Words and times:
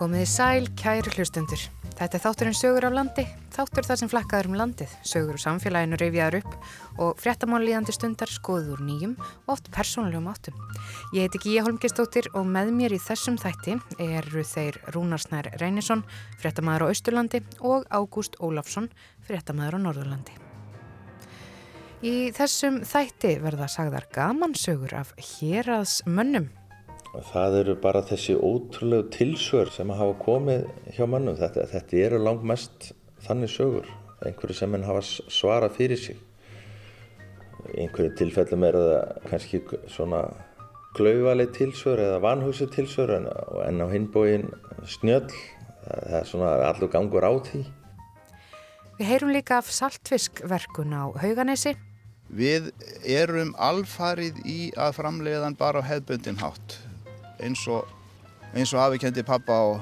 Komiði 0.00 0.28
sæl, 0.32 0.66
kæri 0.80 1.10
hlustundur. 1.12 1.60
Þetta 1.98 2.16
er 2.16 2.22
þátturinn 2.22 2.54
sögur 2.56 2.86
af 2.88 2.94
landi, 2.96 3.26
þáttur 3.52 3.84
þar 3.84 3.98
sem 4.00 4.08
flakkaður 4.08 4.46
um 4.48 4.54
landið, 4.56 4.92
sögur 5.04 5.36
úr 5.36 5.42
samfélaginu 5.42 5.98
reyfjaður 6.00 6.36
upp 6.38 6.54
og 7.04 7.18
fréttamál 7.20 7.58
líðandi 7.66 7.92
stundar 7.92 8.30
skoður 8.32 8.78
úr 8.78 8.80
nýjum 8.86 9.12
og 9.20 9.50
oft 9.52 9.66
persónulegum 9.74 10.30
áttum. 10.32 10.56
Ég 11.12 11.26
heiti 11.26 11.42
Gíja 11.44 11.66
Holmgistóttir 11.66 12.30
og 12.32 12.48
með 12.48 12.70
mér 12.78 12.94
í 12.96 13.00
þessum 13.04 13.36
þætti 13.42 13.74
eru 14.06 14.44
þeir 14.48 14.78
Rúnarsnær 14.94 15.50
Reynisson, 15.60 16.06
fréttamaður 16.40 16.86
á 16.88 16.92
Östurlandi 16.94 17.42
og 17.60 17.84
Ágúst 17.92 18.40
Ólafsson, 18.40 18.88
fréttamaður 19.28 19.76
á 19.76 19.84
Norðurlandi. 19.84 20.38
Í 22.00 22.32
þessum 22.32 22.80
þætti 22.88 23.36
verða 23.44 23.68
sagðar 23.68 24.08
gamansögur 24.16 24.96
af 25.02 25.12
héraðsmönnum 25.20 26.48
Það 27.10 27.56
eru 27.58 27.72
bara 27.82 28.04
þessi 28.06 28.36
ótrúlegu 28.38 29.08
tilsvör 29.10 29.70
sem 29.74 29.90
hafa 29.90 30.14
komið 30.22 30.66
hjá 30.94 31.08
mannum. 31.10 31.34
Þetta, 31.38 31.64
þetta 31.72 32.02
eru 32.06 32.18
langt 32.22 32.44
mest 32.46 32.92
þannig 33.24 33.50
sögur, 33.50 33.88
einhverju 34.22 34.54
sem 34.54 34.76
henn 34.76 34.86
hafa 34.86 35.02
svarað 35.02 35.74
fyrir 35.80 35.98
sig. 35.98 36.20
Einhverju 37.74 38.12
tilfellum 38.20 38.66
er 38.68 38.78
það 38.78 39.26
kannski 39.26 39.60
svona 39.90 40.20
glauvaleg 40.94 41.50
tilsvör 41.56 41.98
eða 42.04 42.20
vanhugsi 42.22 42.68
tilsvör 42.70 43.16
en, 43.18 43.26
en 43.66 43.82
á 43.82 43.86
hinbóin 43.90 44.46
snjöll. 44.86 45.26
Það 45.82 46.16
er 46.20 46.28
svona 46.30 46.52
allur 46.68 46.92
gangur 46.92 47.26
á 47.26 47.32
því. 47.50 47.64
Við 49.00 49.08
heyrum 49.08 49.32
líka 49.34 49.58
af 49.58 49.72
saltfiskverkun 49.74 50.94
á 50.94 51.10
Hauganesi. 51.24 51.74
Við 52.30 52.70
erum 53.02 53.50
alfarið 53.58 54.38
í 54.46 54.60
að 54.78 54.94
framleiðan 55.00 55.58
bara 55.58 55.82
á 55.82 55.88
hefbundin 55.90 56.38
hátt 56.38 56.78
eins 57.44 57.66
og, 57.68 57.88
eins 58.54 58.72
og 58.74 58.82
afi 58.84 59.00
kendi 59.02 59.24
pappa 59.26 59.58
og 59.70 59.80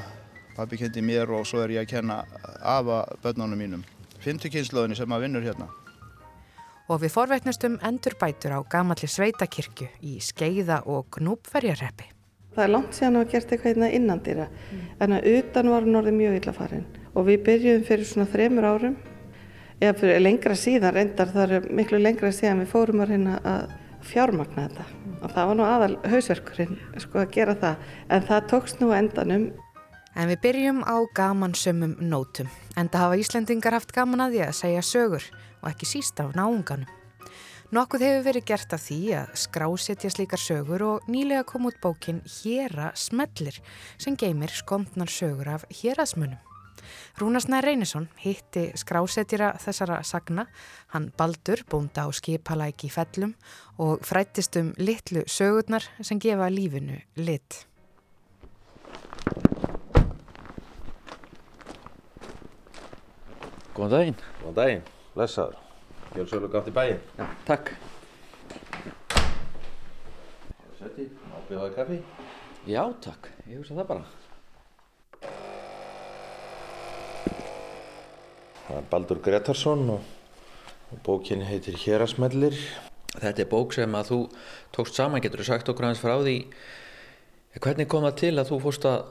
pappi 0.56 0.78
kendi 0.81 1.03
mér 1.05 1.31
og 1.34 1.47
svo 1.47 1.62
er 1.62 1.77
ég 1.77 1.87
að 1.87 1.92
kenna 1.92 2.23
afa 2.62 3.05
börnunum 3.23 3.59
mínum. 3.59 3.84
Fymtukynnslóðinni 4.25 4.98
sem 4.98 5.12
að 5.15 5.27
vinnur 5.27 5.47
hérna. 5.47 5.69
Og 6.89 7.03
við 7.03 7.12
forveitnustum 7.15 7.77
endur 7.84 8.17
bætur 8.19 8.56
á 8.56 8.61
gamalli 8.70 9.09
sveitakirkju 9.11 9.91
í 10.03 10.19
skeiða 10.25 10.81
og 10.89 11.11
gnúpferjarreppi. 11.19 12.09
Það 12.56 12.65
er 12.65 12.73
langt 12.73 12.97
síðan 12.97 13.19
að 13.19 13.23
hafa 13.23 13.33
gert 13.34 13.53
eitthvað 13.53 13.77
innan 13.77 13.93
innandýra 13.98 14.47
mm. 14.48 14.87
en 15.05 15.15
að 15.15 15.28
utan 15.37 15.69
var 15.70 15.87
norði 15.87 16.15
mjög 16.17 16.39
illa 16.41 16.55
farin 16.56 16.87
og 17.12 17.28
við 17.28 17.45
byrjuðum 17.47 17.84
fyrir 17.87 18.09
svona 18.09 18.31
þremur 18.33 18.67
árum 18.67 18.97
eða 19.78 19.95
fyrir 20.00 20.25
lengra 20.25 20.56
síðan 20.59 20.97
reyndar 20.97 21.31
það 21.34 21.55
er 21.59 21.69
miklu 21.78 22.00
lengra 22.03 22.33
síðan 22.34 22.65
við 22.65 22.72
fórum 22.72 23.05
að 23.05 23.12
reyna 23.15 23.37
að 23.47 23.77
fjármagna 24.09 24.67
þetta 24.67 25.08
og 25.22 25.33
það 25.34 25.48
var 25.50 25.58
nú 25.58 25.66
aðal 25.66 25.94
hausverkurinn 26.08 26.77
sko 27.02 27.22
að 27.22 27.33
gera 27.36 27.56
það. 27.58 27.88
En 28.14 28.28
það 28.28 28.47
tókst 28.52 28.83
nú 28.83 28.92
endanum. 28.97 29.48
En 30.19 30.30
við 30.30 30.41
byrjum 30.47 30.83
á 30.83 30.97
gamansömmum 31.14 31.97
nótum 32.00 32.48
en 32.77 32.88
það 32.91 33.05
hafa 33.05 33.19
Íslendingar 33.22 33.77
haft 33.77 33.94
gaman 33.94 34.25
að 34.25 34.36
því 34.36 34.44
að 34.47 34.56
segja 34.60 34.86
sögur 34.86 35.28
og 35.60 35.69
ekki 35.72 35.91
síst 35.91 36.22
af 36.22 36.34
náunganum. 36.38 36.88
Nokkuð 37.69 38.00
hefur 38.06 38.22
verið 38.25 38.48
gert 38.48 38.72
af 38.72 38.80
því 38.86 39.00
að 39.19 39.33
skrásetja 39.36 40.10
slíkar 40.14 40.41
sögur 40.41 40.86
og 40.86 41.08
nýlega 41.12 41.44
kom 41.44 41.69
út 41.69 41.77
bókin 41.84 42.22
Hjera 42.25 42.94
smellir 42.97 43.60
sem 44.00 44.16
geymir 44.16 44.55
skomtnar 44.56 45.12
sögur 45.12 45.53
af 45.58 45.69
hérasmunum 45.69 46.47
Rúnarsnæð 47.20 47.64
Reynisson 47.64 48.08
hitti 48.22 48.69
skrásetjara 48.78 49.55
þessara 49.62 50.03
sagna, 50.06 50.47
hann 50.94 51.11
Baldur 51.19 51.64
búnda 51.70 52.06
á 52.06 52.08
skipalæk 52.14 52.89
í 52.89 52.92
fellum 52.92 53.34
og 53.78 54.05
frættist 54.06 54.56
um 54.61 54.75
litlu 54.78 55.25
sögurnar 55.27 55.86
sem 56.00 56.20
gefa 56.20 56.50
lífinu 56.53 57.00
lit. 57.16 57.65
Góðan 63.78 63.93
daginn. 63.94 64.16
Góðan 64.43 64.56
daginn, 64.59 64.87
lesaður. 65.15 65.59
Gjör 66.16 66.26
svolítið 66.26 66.55
gátt 66.55 66.70
í 66.70 66.72
bæinn. 66.75 67.03
Já, 67.19 67.26
takk. 67.47 67.75
Sætti, 70.78 71.06
ábyrðaði 71.37 71.76
kaffi? 71.76 71.99
Já, 72.66 72.82
takk. 73.05 73.31
Ég 73.47 73.60
hugsa 73.60 73.76
það 73.78 73.93
bara. 73.93 74.09
Baldur 78.91 79.21
Gretarsson 79.25 79.87
og, 79.95 80.01
og 80.93 80.99
bókin 81.06 81.45
heitir 81.49 81.77
Hérasmellir. 81.81 82.56
Þetta 83.19 83.43
er 83.43 83.49
bók 83.49 83.73
sem 83.73 83.95
að 83.97 84.11
þú 84.11 84.19
tókst 84.77 84.99
saman, 84.99 85.23
getur 85.25 85.41
þú 85.43 85.49
sagt 85.49 85.71
okkur 85.73 85.89
hans 85.89 86.03
frá 86.03 86.19
því 86.21 86.43
hvernig 87.59 87.89
kom 87.91 88.05
það 88.06 88.19
til 88.21 88.34
að 88.37 88.51
þú 88.53 88.59
fórst 88.62 88.84
að 88.87 89.06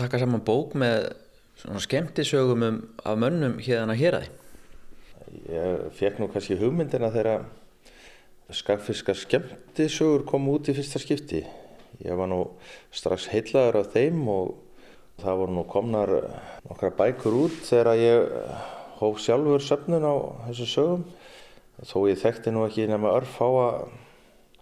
taka 0.00 0.18
saman 0.22 0.44
bók 0.46 0.72
með 0.78 1.12
svona 1.60 1.82
skemmtisögum 1.84 2.64
um, 2.66 2.78
af 3.04 3.18
mönnum 3.20 3.58
hérna 3.62 3.94
hér 3.98 4.18
að 4.18 4.24
því? 4.24 4.38
Ég 5.52 5.84
fekk 5.98 6.18
nú 6.20 6.28
kannski 6.32 6.58
hugmyndina 6.60 7.12
þegar 7.12 7.44
skagfiska 8.52 9.14
skemmtisögur 9.16 10.26
kom 10.28 10.48
út 10.52 10.68
í 10.68 10.76
fyrsta 10.76 11.00
skipti. 11.00 11.44
Ég 12.02 12.18
var 12.18 12.28
nú 12.32 12.42
strax 12.92 13.28
heilaður 13.32 13.82
af 13.82 13.92
þeim 13.94 14.24
og 14.32 14.54
það 15.22 15.40
voru 15.42 15.56
nú 15.56 15.64
komnar 15.68 16.12
nokkra 16.66 16.90
bækur 16.98 17.38
út 17.44 17.58
þegar 17.68 18.00
ég 18.00 18.32
hóf 19.02 19.20
sjálfur 19.22 19.64
söfnun 19.66 20.06
á 20.06 20.14
þessu 20.46 20.68
sögum. 20.70 21.04
Þó 21.82 21.98
ég 22.08 22.20
þekkti 22.22 22.52
nú 22.54 22.64
ekki 22.68 22.86
nema 22.90 23.12
örfáa 23.16 23.68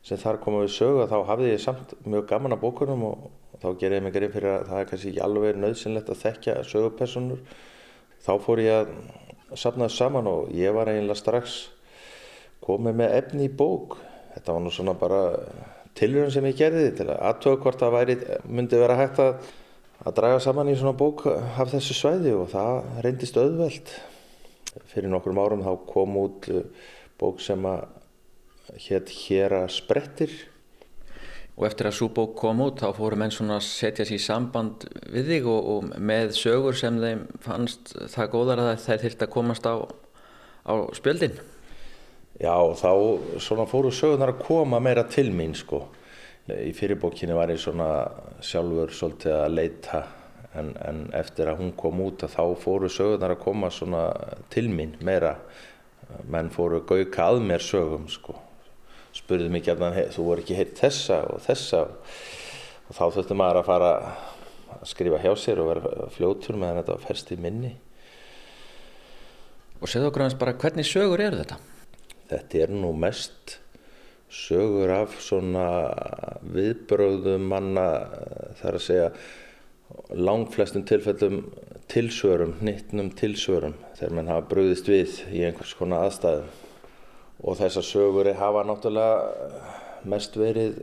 sem 0.06 0.20
þar 0.20 0.40
koma 0.40 0.62
við 0.64 0.74
sögu 0.78 1.06
þá 1.10 1.18
hafði 1.28 1.50
ég 1.52 1.60
samt 1.60 1.92
mjög 2.08 2.28
gaman 2.30 2.56
að 2.56 2.62
bókunum 2.64 3.02
og 3.10 3.26
þá 3.60 3.66
gerði 3.80 3.98
ég 3.98 4.04
mig 4.06 4.14
greið 4.14 4.36
fyrir 4.36 4.52
að 4.54 4.68
það 4.70 4.80
er 4.80 4.86
kannski 4.90 5.10
ekki 5.10 5.24
alveg 5.26 5.58
nöðsynlegt 5.60 6.12
að 6.12 6.22
þekkja 6.22 6.54
sögupersonur 6.70 7.42
þá 8.24 8.32
fór 8.40 8.62
ég 8.64 8.78
að 9.50 9.58
safna 9.60 9.90
saman 9.92 10.30
og 10.30 10.54
ég 10.56 10.72
var 10.72 10.88
eiginlega 10.88 11.20
strax 11.20 11.58
komið 12.64 13.00
með 13.00 13.16
efni 13.18 13.48
í 13.48 13.52
bók. 13.52 13.98
Þetta 14.34 14.54
var 14.54 14.64
nú 14.64 14.72
svona 14.72 14.94
bara 14.96 15.22
tilhörun 15.98 16.32
sem 16.32 16.46
ég 16.48 16.58
gerði 16.58 16.92
til 16.96 17.08
að 17.08 17.24
aðtöða 17.30 17.60
hvort 17.64 17.82
það 17.82 17.96
væri, 17.96 18.16
myndi 18.46 18.80
vera 18.80 18.96
hægt 19.00 19.20
að, 19.20 19.50
að 20.04 20.16
draga 20.20 20.40
saman 20.44 20.70
í 20.70 20.76
svona 20.78 20.96
bók 20.96 21.26
af 21.28 21.72
þessu 21.72 21.96
svæði 21.98 22.36
og 22.38 22.48
það 22.54 23.02
reyndist 23.04 23.40
auðveld 23.40 23.92
fyrir 24.90 25.10
nokkrum 25.10 25.40
árum 25.42 25.64
þá 25.66 25.72
kom 25.88 26.16
út 26.20 26.48
uh, 26.52 26.62
bók 27.20 27.42
sem 27.42 27.66
að 27.68 27.88
hétt 28.86 29.10
Hér 29.10 29.56
að 29.62 29.68
sprettir. 29.74 30.34
Og 31.58 31.66
eftir 31.68 31.90
að 31.90 31.96
svo 31.98 32.08
bók 32.16 32.36
kom 32.38 32.62
út 32.64 32.80
þá 32.80 32.94
fóru 32.96 33.18
menn 33.20 33.32
svona 33.34 33.58
að 33.58 33.66
setja 33.66 34.06
sér 34.06 34.16
í 34.16 34.22
samband 34.22 34.86
við 35.12 35.32
þig 35.34 35.48
og, 35.50 35.70
og 35.74 35.88
með 36.00 36.34
sögur 36.38 36.78
sem 36.78 37.00
þeim 37.02 37.26
fannst 37.44 37.92
það 38.14 38.30
góðar 38.32 38.62
að 38.64 38.70
þær 38.86 39.02
þurfti 39.02 39.26
að 39.26 39.32
komast 39.34 39.68
á, 39.68 39.74
á 40.64 40.72
spjöldin. 40.96 41.36
Já 42.40 42.56
þá 42.80 42.92
svona 43.42 43.66
fóru 43.68 43.90
sögurnar 43.92 44.32
að 44.32 44.46
koma 44.46 44.80
meira 44.80 45.04
til 45.10 45.28
mín 45.34 45.52
sko. 45.58 45.82
Í 46.48 46.72
fyrirbókinni 46.74 47.36
var 47.36 47.52
ég 47.52 47.60
svona 47.60 47.90
sjálfur 48.42 48.94
svolítið 48.96 49.36
að 49.36 49.58
leita 49.58 50.00
en, 50.58 50.72
en 50.82 51.02
eftir 51.16 51.50
að 51.50 51.60
hún 51.62 51.72
kom 51.78 52.00
út 52.04 52.24
að 52.26 52.34
þá 52.34 52.44
fóru 52.62 52.90
sögurnar 52.90 53.34
að 53.36 53.42
koma 53.44 53.70
svona 53.74 54.04
til 54.52 54.68
mín 54.72 54.96
meira. 55.04 55.36
Menn 56.26 56.50
fóru 56.50 56.82
gauka 56.86 57.28
að 57.30 57.44
mér 57.46 57.62
sögum 57.62 58.08
sko. 58.10 58.34
Spurði 59.14 59.50
mig 59.50 59.66
gætna 59.66 59.92
þú 60.14 60.26
voru 60.26 60.42
ekki 60.42 60.58
heilt 60.58 60.78
þessa 60.78 61.22
og 61.30 61.42
þessa? 61.44 61.84
Og 62.90 62.96
þá 62.98 63.04
þurfti 63.14 63.38
maður 63.38 63.60
að 63.60 63.68
fara 63.70 63.92
að 64.74 64.90
skrifa 64.90 65.22
hjá 65.22 65.32
sér 65.38 65.62
og 65.62 65.70
vera 65.70 66.10
fljótur 66.14 66.58
meðan 66.58 66.80
þetta 66.80 66.96
var 66.96 67.06
ferst 67.06 67.32
í 67.34 67.38
minni. 67.38 67.72
Og 69.80 69.88
segðu 69.88 70.10
okkur 70.10 70.26
hans 70.26 70.38
bara 70.38 70.56
hvernig 70.60 70.86
sögur 70.86 71.22
eru 71.24 71.40
þetta? 71.40 71.58
Þetta 72.30 72.64
er 72.64 72.72
nú 72.74 72.90
mest 72.94 73.58
sögur 74.30 74.92
af 74.94 75.16
svona 75.22 75.66
viðbröðum 76.54 77.48
manna 77.50 77.86
þar 78.60 78.78
að 78.78 78.84
segja 78.84 79.08
langflestum 80.14 80.84
tilfellum 80.86 81.42
tilsvörum, 81.90 82.54
nittnum 82.62 83.10
tilsvörum 83.18 83.74
þegar 83.98 84.14
mann 84.14 84.30
hafa 84.30 84.46
bröðist 84.52 84.88
við 84.90 85.16
í 85.34 85.42
einhvers 85.46 85.74
konar 85.78 86.06
aðstæðum. 86.06 86.50
Og 87.40 87.56
þessar 87.58 87.86
sögur 87.86 88.28
hafa 88.36 88.62
náttúrulega 88.68 90.04
mest 90.10 90.36
verið 90.38 90.82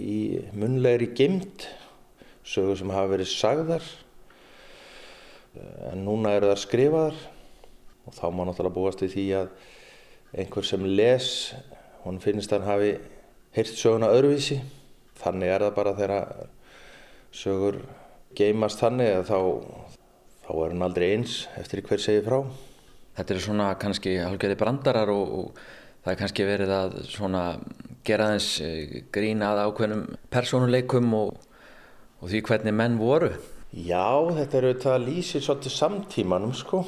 í 0.00 0.40
munlegri 0.56 1.10
geimt 1.16 1.66
sögur 2.46 2.78
sem 2.78 2.92
hafa 2.94 3.12
verið 3.12 3.32
sagðar 3.34 3.84
en 5.90 6.04
núna 6.06 6.36
eru 6.38 6.50
það 6.52 6.62
skrifaðar. 6.64 7.20
Og 8.06 8.16
þá 8.16 8.26
má 8.32 8.44
náttúrulega 8.46 8.76
búast 8.78 9.04
við 9.04 9.16
því 9.16 9.26
að 9.42 9.50
einhver 10.40 10.66
sem 10.66 10.86
les 10.88 11.30
hún 12.04 12.20
finnst 12.22 12.54
að 12.54 12.64
hann 12.64 12.72
hafi 12.72 12.92
heyrt 13.56 13.76
söguna 13.76 14.12
öðruvísi. 14.14 14.60
Þannig 15.20 15.52
er 15.52 15.66
það 15.66 15.76
bara 15.76 15.96
þegar 15.98 16.30
sögur 17.34 17.82
geimast 18.38 18.80
þannig 18.82 19.12
að 19.18 19.28
þá, 19.30 19.38
þá 20.46 20.50
er 20.54 20.72
hann 20.74 20.86
aldrei 20.86 21.06
eins 21.16 21.36
eftir 21.60 21.82
hver 21.86 22.02
segir 22.02 22.26
frá. 22.26 22.40
Þetta 23.18 23.34
eru 23.34 23.44
svona 23.44 23.68
kannski 23.80 24.16
hálfgerði 24.22 24.58
brandarar 24.60 25.12
og, 25.12 25.36
og 25.40 25.62
það 26.04 26.12
er 26.12 26.20
kannski 26.22 26.48
verið 26.48 26.74
að 26.74 26.98
svona 27.10 27.44
gera 28.06 28.30
þess 28.34 28.60
eh, 28.64 28.98
grína 29.12 29.52
að 29.52 29.62
ákveðnum 29.68 30.04
personuleikum 30.32 31.14
og, 31.18 31.32
og 32.20 32.30
því 32.32 32.44
hvernig 32.48 32.76
menn 32.76 33.00
voru. 33.00 33.32
Já, 33.70 34.26
þetta 34.34 34.58
er 34.58 34.68
auðvitað 34.68 34.94
að 34.96 35.06
lýsi 35.06 35.40
svolítið 35.44 35.74
samtímanum 35.76 36.54
sko 36.58 36.84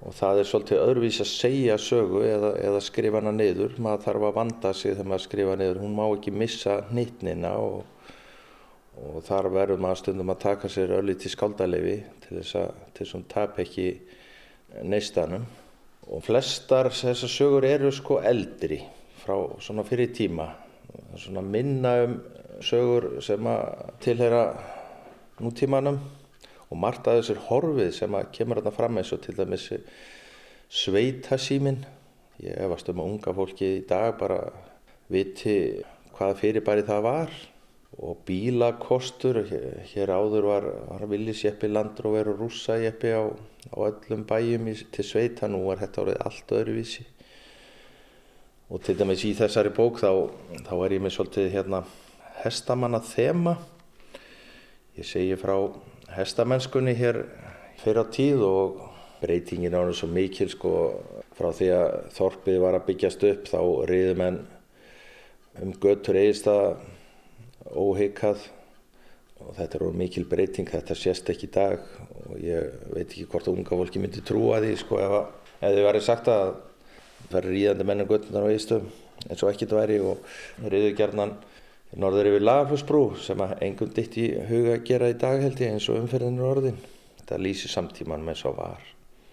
og 0.00 0.14
það 0.16 0.40
er 0.40 0.48
svolítið 0.48 0.78
öðruvís 0.80 1.18
að 1.20 1.28
segja 1.28 1.76
sögu 1.80 2.22
eða, 2.24 2.54
eða 2.56 2.80
skrifa 2.84 3.20
hana 3.20 3.34
niður. 3.36 3.74
Maður 3.82 4.06
þarf 4.06 4.28
að 4.28 4.36
vanda 4.38 4.72
sig 4.72 4.94
þegar 4.94 5.10
maður 5.10 5.24
skrifa 5.26 5.56
niður. 5.60 5.80
Hún 5.82 5.96
má 5.98 6.04
ekki 6.06 6.32
missa 6.32 6.78
nýttnina 6.88 7.52
og, 7.60 7.82
og 9.00 9.22
þar 9.24 9.48
verður 9.54 9.80
maður 9.80 10.00
stundum 10.02 10.32
að 10.32 10.42
taka 10.44 10.68
sér 10.70 10.92
öll 10.98 11.14
til 11.16 11.32
skáldarlefi 11.32 11.96
til 12.24 12.36
þess 12.38 12.56
að, 12.60 12.70
til 12.94 13.04
þess 13.06 13.16
að 13.16 13.26
tap 13.32 13.60
ekki 13.62 13.86
neistanum. 14.86 15.46
Og 16.10 16.24
flestar 16.26 16.90
þessar 16.92 17.32
sögur 17.32 17.66
eru 17.68 17.92
sko 17.94 18.18
eldri 18.26 18.80
frá 19.22 19.36
svona 19.62 19.84
fyrir 19.86 20.12
tíma. 20.16 20.48
Svona 21.16 21.42
minna 21.44 21.94
um 22.04 22.16
sögur 22.64 23.20
sem 23.24 23.46
að 23.48 23.94
tilhera 24.04 24.42
nútímanum 25.40 26.00
og 26.70 26.78
margt 26.78 27.08
að 27.08 27.22
þessir 27.22 27.44
horfið 27.46 27.94
sem 27.96 28.16
að 28.18 28.32
kemur 28.36 28.60
þarna 28.60 28.74
fram 28.74 29.00
eins 29.00 29.12
og 29.16 29.22
til 29.24 29.36
dæmis 29.38 29.70
sveitasímin. 30.80 31.80
Ég 32.40 32.58
efast 32.66 32.90
um 32.92 33.00
að 33.00 33.14
unga 33.14 33.36
fólki 33.36 33.70
í 33.78 33.86
dag 33.88 34.12
bara 34.20 34.42
viti 35.10 35.56
hvaða 36.16 36.36
fyrirbæri 36.40 36.84
það 36.86 37.02
var 37.06 37.32
og 38.00 38.22
bílakostur, 38.24 39.42
hér 39.92 40.12
áður 40.16 40.46
var, 40.48 40.68
var 40.88 41.06
villisjeppi, 41.10 41.68
landróver 41.68 42.32
og 42.32 42.44
rússajeppi 42.44 43.12
á, 43.12 43.28
á 43.28 43.76
öllum 43.90 44.24
bæjum 44.28 44.70
í, 44.72 44.76
til 44.94 45.04
sveita, 45.04 45.50
nú 45.52 45.66
er 45.72 45.82
þetta 45.82 46.04
orðið 46.04 46.22
allt 46.24 46.54
öðruvísi. 46.56 47.04
Og 48.70 48.80
til 48.86 48.96
dæmis 48.96 49.26
í 49.26 49.34
þessari 49.36 49.74
bók 49.74 50.00
þá, 50.00 50.30
þá 50.64 50.72
er 50.78 50.96
ég 50.96 51.04
með 51.04 51.16
svolítið 51.18 51.52
hérna 51.58 51.84
hestamanna 52.40 53.02
þema 53.04 53.58
Ég 54.98 55.06
segi 55.06 55.36
frá 55.38 55.54
hestamennskunni 56.12 56.92
hér 56.98 57.22
fyrir 57.80 58.02
á 58.02 58.06
tíð 58.12 58.40
og 58.44 58.80
breytingin 59.22 59.72
ánum 59.72 59.94
svo 59.96 60.10
mikil 60.10 60.50
sko 60.52 60.72
frá 61.38 61.52
því 61.56 61.68
að 61.72 61.92
þorpið 62.16 62.58
var 62.60 62.76
að 62.76 62.84
byggjast 62.88 63.24
upp 63.28 63.46
þá 63.48 63.60
riði 63.88 64.16
menn 64.18 64.36
um 65.62 65.70
göttur 65.80 66.18
eigista 66.20 66.56
óheikað 67.68 68.46
og 69.40 69.54
þetta 69.56 69.78
er 69.78 69.96
mikil 69.96 70.26
breyting, 70.28 70.68
þetta 70.68 70.96
sést 70.96 71.30
ekki 71.32 71.48
í 71.48 71.52
dag 71.54 71.84
og 72.28 72.40
ég 72.44 72.82
veit 72.92 73.06
ekki 73.06 73.28
hvort 73.30 73.48
unga 73.52 73.78
fólki 73.82 74.02
myndi 74.02 74.24
trúa 74.24 74.60
því 74.60 74.74
sko 74.80 75.00
ef, 75.00 75.14
ef 75.60 75.76
þið 75.76 75.86
væri 75.86 76.02
sagt 76.04 76.28
að 76.28 76.56
það 77.28 77.36
væri 77.36 77.54
ríðandi 77.54 77.86
menn 77.88 78.04
um 78.04 78.10
göttunar 78.10 78.44
á 78.44 78.50
eigistum 78.50 78.90
eins 79.28 79.42
og 79.44 79.52
ekkert 79.52 79.74
væri 79.76 79.98
og 80.04 80.20
riðu 80.72 80.92
gerðnan 80.98 81.34
norður 81.98 82.30
yfir 82.30 82.44
Lagafljósbrú 82.44 83.02
sem 83.20 83.42
að 83.42 83.56
engum 83.66 83.90
ditt 83.94 84.16
í 84.20 84.28
huga 84.48 84.76
að 84.76 84.86
gera 84.86 85.10
í 85.10 85.18
dag 85.18 85.42
held 85.42 85.60
ég 85.60 85.74
eins 85.74 85.88
og 85.90 85.98
umferðinu 86.04 86.46
orðin. 86.46 86.78
Þetta 87.18 87.40
lýsir 87.42 87.72
samtíman 87.72 88.24
með 88.26 88.40
svo 88.44 88.54
var. 88.58 88.80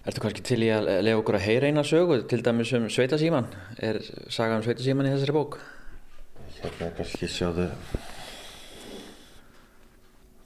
Ertu 0.08 0.24
kannski 0.24 0.44
til 0.48 0.62
í 0.66 0.72
að 0.72 0.90
lega 1.04 1.20
okkur 1.20 1.38
að 1.38 1.46
heyra 1.46 1.70
eina 1.70 1.84
sögu, 1.86 2.22
til 2.32 2.40
dæmis 2.44 2.72
um 2.78 2.88
Sveitasíman? 2.90 3.50
Er 3.84 4.00
saga 4.34 4.58
um 4.58 4.64
Sveitasíman 4.66 5.10
í 5.10 5.14
þessari 5.14 5.36
bók? 5.36 5.60
Hérna 6.62 6.94
kannski 6.98 7.30
sjáðu. 7.30 7.68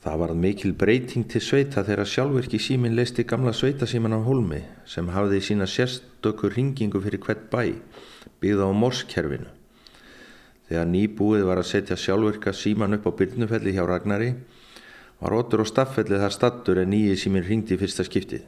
Það 0.01 0.17
var 0.17 0.31
mikil 0.33 0.71
breyting 0.73 1.27
til 1.29 1.43
sveita 1.45 1.83
þegar 1.85 2.09
sjálfvirki 2.09 2.57
símin 2.57 2.95
leisti 2.97 3.21
gamla 3.29 3.51
Sveitasíman 3.53 4.15
á 4.17 4.25
Holmi 4.25 4.63
sem 4.89 5.11
hafði 5.13 5.41
sína 5.45 5.67
sérstökur 5.69 6.55
ringingu 6.55 7.01
fyrir 7.03 7.21
hvert 7.21 7.43
bæ, 7.53 7.75
byggða 8.41 8.65
á 8.65 8.73
morskerfinu. 8.73 9.51
Þegar 10.65 10.89
nýbúið 10.89 11.45
var 11.45 11.61
að 11.61 11.69
setja 11.69 11.99
sjálfurka 11.99 12.49
síman 12.49 12.97
upp 12.97 13.05
á 13.05 13.11
byrnufelli 13.13 13.75
hjá 13.77 13.85
Ragnari 13.85 14.31
var 15.21 15.37
Otur 15.37 15.61
og 15.61 15.69
Staffelli 15.69 16.17
þar 16.17 16.33
stattur 16.33 16.81
en 16.81 16.89
nýji 16.95 17.19
símin 17.21 17.45
ringdi 17.45 17.77
í 17.77 17.81
fyrsta 17.81 18.01
skiptið. 18.07 18.41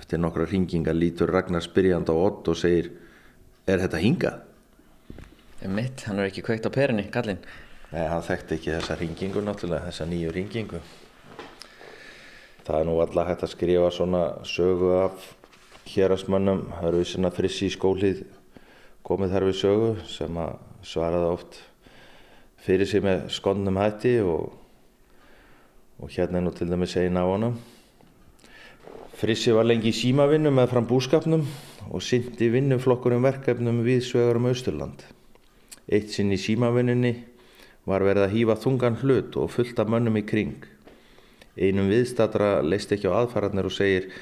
Eftir 0.00 0.20
nokkra 0.22 0.48
ringinga 0.48 0.96
lítur 0.96 1.28
Ragnar 1.28 1.64
spyrjand 1.64 2.08
á 2.08 2.16
Ott 2.16 2.48
og 2.48 2.56
segir 2.56 2.88
Er 3.68 3.82
þetta 3.84 4.00
hingað? 4.00 4.44
Mitt, 5.68 6.06
hann 6.08 6.22
er 6.22 6.30
ekki 6.30 6.40
kveikt 6.46 6.64
á 6.64 6.72
perinni, 6.72 7.04
Gallin. 7.12 7.42
Nei, 7.88 8.02
hann 8.04 8.20
þekkti 8.20 8.58
ekki 8.58 8.72
þessa 8.74 8.94
ringingu 9.00 9.40
náttúrulega, 9.40 9.86
þessa 9.88 10.04
nýju 10.10 10.32
ringingu. 10.34 10.80
Það 12.66 12.74
er 12.76 12.84
nú 12.84 12.96
alltaf 13.00 13.30
hægt 13.30 13.44
að 13.46 13.52
skrifa 13.54 13.92
svona 13.96 14.18
sögu 14.44 14.90
af 14.98 15.30
hérasmönnum, 15.88 16.66
það 16.74 16.88
eru 16.90 17.06
svona 17.08 17.30
frissi 17.32 17.70
í 17.70 17.72
skólið 17.72 18.20
komið 19.08 19.32
þar 19.32 19.46
við 19.48 19.56
sögu 19.56 19.88
sem 20.04 20.36
að 20.36 20.58
svaraði 20.84 21.30
oft 21.32 21.56
fyrir 22.66 22.90
sig 22.90 23.00
með 23.06 23.24
skonnum 23.32 23.80
hætti 23.80 24.12
og, 24.20 24.52
og 25.96 26.12
hérna 26.12 26.42
er 26.42 26.44
nú 26.44 26.52
til 26.52 26.68
dæmis 26.68 26.98
eina 27.00 27.24
á 27.24 27.30
honum. 27.30 27.56
Frissi 29.16 29.56
var 29.56 29.64
lengi 29.64 29.94
í 29.94 29.96
símavinnu 29.96 30.52
með 30.52 30.74
fram 30.74 30.90
búskapnum 30.92 31.48
og 31.88 32.04
syndi 32.04 32.52
vinnuflokkurum 32.52 33.24
verkefnum 33.24 33.80
við 33.88 34.04
svegarum 34.10 34.52
Austurland. 34.52 35.00
Eitt 35.88 36.12
sinn 36.12 36.36
í 36.36 36.42
símavinninni 36.44 37.16
var 37.88 38.04
verið 38.06 38.26
að 38.26 38.34
hýfa 38.36 38.58
þungan 38.62 39.00
hlut 39.02 39.38
og 39.40 39.52
fullta 39.54 39.86
mönnum 39.88 40.20
í 40.20 40.24
kring. 40.28 40.66
Einum 41.58 41.88
viðstatra 41.90 42.58
leist 42.62 42.92
ekki 42.94 43.10
á 43.10 43.18
aðfararnir 43.22 43.68
og 43.68 43.74
segir 43.74 44.12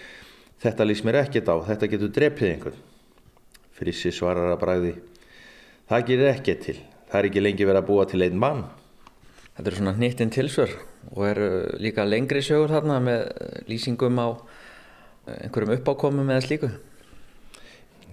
Þetta 0.57 0.87
lýst 0.89 1.05
mér 1.05 1.19
ekkert 1.21 1.51
á, 1.53 1.57
þetta 1.69 1.89
getur 1.93 2.13
drepið 2.17 2.49
einhvern. 2.49 2.79
Frissi 3.77 4.09
svarar 4.09 4.55
að 4.55 4.63
bræði 4.63 4.93
Það 5.87 6.07
gerir 6.09 6.33
ekki 6.33 6.55
til. 6.59 6.81
Það 7.07 7.19
er 7.19 7.29
ekki 7.29 7.43
lengi 7.45 7.67
verið 7.69 7.79
að 7.83 7.87
búa 7.87 8.05
til 8.11 8.25
einn 8.27 8.39
mann. 8.43 8.65
Þetta 9.55 9.71
eru 9.71 9.79
svona 9.79 9.95
hnittinn 9.97 10.33
tilsvör 10.35 10.73
og 11.13 11.21
eru 11.29 11.51
líka 11.79 12.05
lengri 12.05 12.43
sögur 12.43 12.73
þarna 12.75 12.97
með 13.05 13.23
lýsingum 13.71 14.19
á 14.19 14.29
eh, 14.35 15.47
einhverjum 15.47 15.77
uppákomum 15.77 16.33
eða 16.35 16.43
slíku. 16.49 16.73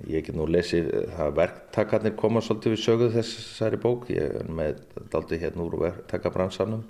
Ég 0.10 0.26
get 0.26 0.36
nú 0.36 0.48
lesið 0.50 0.90
það 1.16 1.36
verktakarnir 1.38 2.16
koma 2.20 2.42
svolítið 2.44 2.74
við 2.74 2.82
söguð 2.84 3.16
þessari 3.18 3.80
bók. 3.80 4.10
Ég 4.12 4.36
er 4.42 4.50
með 4.52 4.82
daldi 5.14 5.40
hérna 5.40 5.64
úr 5.64 5.80
verktakabransanum 5.86 6.84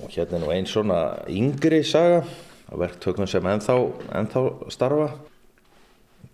og 0.00 0.12
hérna 0.12 0.38
er 0.38 0.42
nú 0.44 0.52
einn 0.54 0.68
svona 0.70 1.00
yngri 1.30 1.80
saga 1.86 2.20
af 2.70 2.78
verktökum 2.78 3.26
sem 3.26 3.46
ennþá, 3.46 3.76
ennþá 4.20 4.44
starfa. 4.70 5.10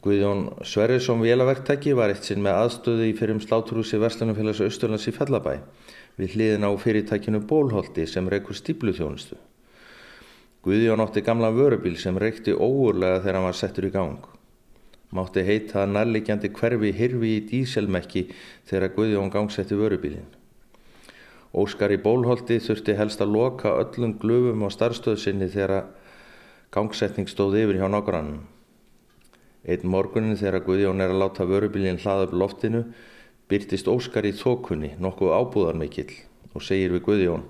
Guðjón 0.05 0.49
Sverrisson 0.67 1.23
vélaverktæki 1.23 1.95
var 1.97 2.13
eitt 2.13 2.27
sinn 2.27 2.43
með 2.45 2.61
aðstöðu 2.61 3.07
í 3.09 3.15
fyrrum 3.19 3.41
sláturhúsi 3.43 3.99
Verslunumfélags 4.03 4.61
Östurlands 4.67 5.09
í 5.11 5.15
Fellabæ 5.15 5.57
við 6.21 6.37
hliðin 6.37 6.67
á 6.69 6.71
fyrirtækinu 6.79 7.41
Bólholti 7.49 8.07
sem 8.09 8.29
reykur 8.31 8.57
stípluþjónustu. 8.57 9.39
Guðjón 10.67 11.03
átti 11.05 11.23
gamla 11.27 11.51
vörubíl 11.55 11.97
sem 12.01 12.17
reykti 12.19 12.55
óurlega 12.55 13.21
þegar 13.23 13.39
hann 13.39 13.49
var 13.49 13.59
settur 13.59 13.89
í 13.89 13.93
gang. 13.95 14.23
Mátti 15.15 15.45
heita 15.47 15.85
að 15.85 15.93
nærlegjandi 15.95 16.51
hverfi 16.57 16.91
hirfi 16.97 17.31
í 17.37 17.45
díselmekki 17.47 18.25
þegar 18.67 18.95
Guðjón 18.97 19.31
gangsetti 19.31 19.79
vörubílinn. 19.79 20.27
Óskar 21.57 21.95
í 21.95 22.01
Bólholti 22.03 22.59
þurfti 22.61 22.97
helst 22.99 23.23
að 23.23 23.33
loka 23.37 23.77
öllum 23.81 24.17
glöfum 24.21 24.67
á 24.67 24.69
starfstöðsynni 24.75 25.49
þegar 25.53 25.91
gangsetning 26.75 27.31
stóð 27.31 27.61
yfir 27.63 27.81
hjá 27.81 27.87
nágrannum. 27.93 28.43
Einn 29.67 29.87
morgunin 29.91 30.39
þegar 30.39 30.67
Guðjón 30.67 31.03
er 31.03 31.15
að 31.15 31.23
láta 31.23 31.47
vörubílinn 31.47 32.03
hlaða 32.03 32.29
upp 32.29 32.35
loftinu 32.43 32.83
byrtist 33.51 33.89
Óskar 33.89 34.27
í 34.27 34.35
þokunni 34.35 34.97
nokkuð 34.99 35.37
ábúðarmikill 35.39 36.11
og 36.53 36.67
segir 36.67 36.95
við 36.95 37.07
Guðjón 37.07 37.47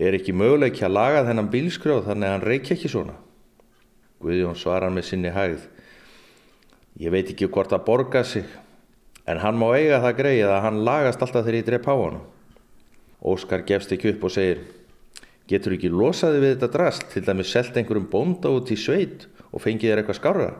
Er 0.00 0.16
ekki 0.16 0.32
möguleik 0.32 0.78
að 0.80 0.94
laga 0.96 1.24
þennan 1.26 1.50
bílskrjóð 1.52 2.06
þannig 2.06 2.26
að 2.26 2.32
hann 2.32 2.44
reykja 2.46 2.72
ekki 2.72 2.88
svona? 2.88 3.18
Guðjón 4.24 4.56
svarar 4.56 4.92
með 4.94 5.10
sinni 5.10 5.32
hægð 5.34 5.66
Ég 6.98 7.12
veit 7.14 7.30
ekki 7.30 7.48
hvort 7.52 7.72
að 7.72 7.86
borga 7.86 8.24
sig 8.26 8.48
en 9.30 9.38
hann 9.44 9.58
má 9.60 9.68
eiga 9.76 10.00
það 10.02 10.18
greið 10.18 10.50
að 10.50 10.62
hann 10.66 10.84
lagast 10.86 11.22
alltaf 11.22 11.44
þegar 11.46 11.60
ég 11.60 11.66
drepp 11.68 11.86
á 11.86 11.94
hann. 11.94 12.20
Óskar 13.20 13.62
gefst 13.68 13.92
ekki 13.94 14.14
upp 14.14 14.26
og 14.26 14.34
segir 14.34 14.64
Getur 15.50 15.74
ekki 15.74 15.88
losaði 15.90 16.42
við 16.44 16.52
þetta 16.54 16.70
drast 16.76 17.08
til 17.10 17.24
dæmis 17.26 17.50
selt 17.50 17.74
einhverjum 17.74 18.06
bónda 18.10 18.52
út 18.54 18.68
í 18.70 18.76
sveit 18.78 19.26
og 19.50 19.64
fengið 19.64 19.90
þér 19.90 20.02
eitthvað 20.02 20.18
skára? 20.20 20.50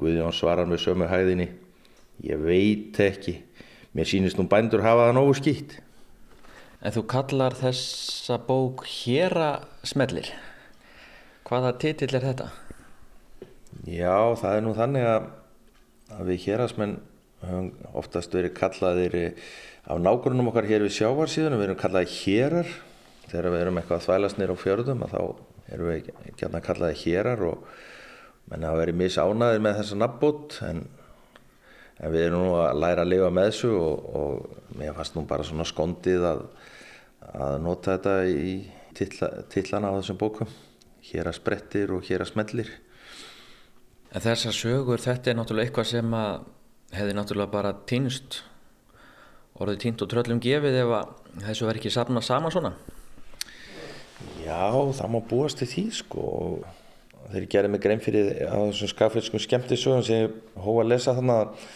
Guðjón 0.00 0.32
svarar 0.32 0.68
með 0.70 0.86
sömu 0.86 1.08
hæðinni. 1.10 1.50
Ég 2.24 2.40
veit 2.40 2.96
ekki. 3.02 3.34
Mér 3.92 4.08
sínist 4.08 4.40
nú 4.40 4.46
bændur 4.48 4.84
hafa 4.86 5.10
það 5.10 5.18
nógu 5.18 5.34
skýtt. 5.36 5.74
En 6.80 6.94
þú 6.94 7.02
kallar 7.12 7.58
þessa 7.58 8.38
bók 8.48 8.86
Hjera 8.88 9.50
smellir. 9.84 10.30
Hvaða 11.44 11.74
titill 11.82 12.14
er 12.14 12.24
þetta? 12.30 12.48
Já, 13.86 14.34
það 14.40 14.56
er 14.56 14.64
nú 14.64 14.74
þannig 14.74 15.06
að, 15.06 15.28
að 16.16 16.30
við 16.32 16.46
hérasmenn 16.48 16.96
höfum 17.44 17.68
oftast 17.98 18.32
verið 18.34 18.56
kallaðir 18.58 19.18
af 19.88 20.00
nágrunum 20.02 20.50
okkar 20.50 20.66
hér 20.66 20.82
við 20.86 20.96
sjávarsíðunum. 20.96 21.60
Við 21.60 21.68
erum 21.68 21.82
kallaðið 21.82 22.16
hérar. 22.24 22.72
Þegar 23.28 23.52
við 23.52 23.62
erum 23.62 23.78
eitthvað 23.78 24.00
að 24.00 24.08
þvælast 24.08 24.40
nýra 24.40 24.56
á 24.56 24.62
fjörðum 24.64 25.04
þá 25.04 25.20
erum 25.68 25.90
við 25.90 26.10
ekki 26.32 26.48
að 26.48 26.60
kallaðið 26.64 27.02
hérar 27.04 27.44
og 27.50 27.66
menn 28.48 28.64
hafa 28.64 28.80
verið 28.80 28.98
misánaðir 29.02 29.62
með 29.64 29.78
þessa 29.82 29.98
nafnbót 30.00 30.56
en, 30.64 30.80
en 32.00 32.14
við 32.14 32.24
erum 32.24 32.44
nú 32.46 32.54
að 32.62 32.80
læra 32.80 33.04
að 33.04 33.12
lifa 33.12 33.30
með 33.36 33.50
þessu 33.50 33.72
og, 33.76 34.06
og 34.22 34.78
mér 34.80 34.96
fannst 34.96 35.18
nú 35.18 35.24
bara 35.28 35.44
svona 35.44 35.66
skondið 35.68 36.24
að, 36.30 36.44
að 37.34 37.56
nota 37.66 37.98
þetta 37.98 38.14
í 38.32 38.54
titla, 38.96 39.30
titlana 39.52 39.92
á 39.92 39.98
þessum 40.00 40.20
bókum 40.22 40.54
hér 41.10 41.28
að 41.28 41.38
sprettir 41.42 41.92
og 41.92 42.08
hér 42.08 42.24
að 42.24 42.32
smellir 42.32 42.72
En 44.08 44.24
þessar 44.24 44.54
sögur, 44.56 45.02
þetta 45.04 45.32
er 45.32 45.36
náttúrulega 45.36 45.68
eitthvað 45.68 45.90
sem 45.90 46.14
að 46.16 46.46
hefði 46.96 47.16
náttúrulega 47.18 47.52
bara 47.52 47.74
týnst 47.88 48.38
orðið 49.58 49.82
týnt 49.82 50.04
og 50.04 50.08
tröllum 50.12 50.40
gefið 50.40 50.78
ef 50.80 50.94
að 50.96 51.10
þessu 51.44 51.66
verður 51.66 51.80
ekki 51.82 51.92
safna 51.92 52.22
sama 52.24 52.52
svona. 52.54 52.72
Já, 54.40 54.72
það 54.96 55.12
má 55.12 55.20
búast 55.28 55.60
til 55.60 55.68
því 55.68 55.84
sko. 55.98 56.24
Og 57.28 57.36
ég 57.36 57.50
gerði 57.52 57.74
mig 57.74 57.84
grein 57.84 58.00
fyrir 58.00 58.32
að 58.48 58.70
þessum 58.70 58.92
skafelskum 58.94 59.44
skemmtisögum 59.44 60.04
sem 60.06 60.24
ég 60.24 60.36
hófa 60.56 60.86
að 60.86 60.92
lesa 60.94 61.16
þannig 61.18 61.68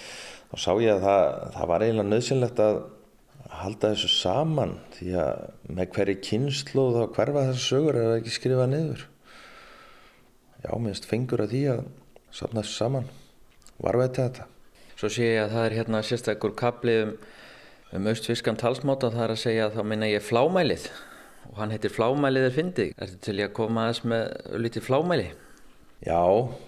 þá 0.53 0.57
sá 0.65 0.71
ég 0.81 0.93
að 0.95 1.05
það, 1.05 1.25
það 1.57 1.71
var 1.73 1.85
eiginlega 1.85 2.13
nöðsynlegt 2.15 2.63
að 2.65 2.83
halda 3.53 3.91
þessu 3.93 4.13
saman 4.15 4.79
því 4.97 5.15
að 5.21 5.43
með 5.69 5.91
hverju 5.97 6.21
kynslu 6.25 6.87
þá 6.97 7.03
hverfa 7.19 7.49
þessu 7.51 7.67
sögur 7.67 7.99
er 8.01 8.15
ekki 8.17 8.33
skrifað 8.39 8.71
niður. 8.73 9.09
Já, 10.63 10.73
minnst 10.79 11.11
fengur 11.11 11.43
að 11.45 11.53
því 11.53 11.63
að 11.75 11.83
safna 12.33 12.63
þessu 12.65 12.79
saman 12.81 13.09
varveiti 13.83 14.25
þetta 14.25 14.49
Svo 14.97 15.11
sé 15.11 15.33
ég 15.33 15.41
að 15.45 15.55
það 15.57 15.65
er 15.67 15.79
hérna 15.81 16.03
sérstakur 16.07 16.53
kapli 16.59 16.99
um, 17.03 17.15
um 17.97 18.11
austfiskan 18.13 18.59
talsmáta 18.61 19.11
það 19.13 19.25
er 19.25 19.35
að 19.37 19.43
segja 19.43 19.69
að 19.69 19.79
þá 19.79 19.83
minna 19.93 20.11
ég 20.11 20.27
flámælið 20.27 20.91
og 21.51 21.57
hann 21.59 21.73
heitir 21.75 21.93
flámælið 21.93 22.49
er 22.49 22.55
fyndið 22.59 22.93
Ertu 22.97 23.23
til 23.27 23.39
ég 23.41 23.51
að 23.51 23.57
koma 23.59 23.87
aðeins 23.87 24.05
með 24.13 24.61
lítið 24.63 24.87
flámæli? 24.87 25.31
Já, 26.03 26.19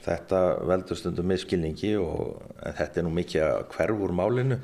þetta 0.04 0.40
veldur 0.62 0.98
stundum 0.98 1.26
miskilningi 1.26 1.96
og 1.98 2.36
þetta 2.78 3.00
er 3.00 3.06
nú 3.06 3.10
mikið 3.16 3.42
að 3.42 3.64
hverfur 3.72 4.12
málinu. 4.14 4.60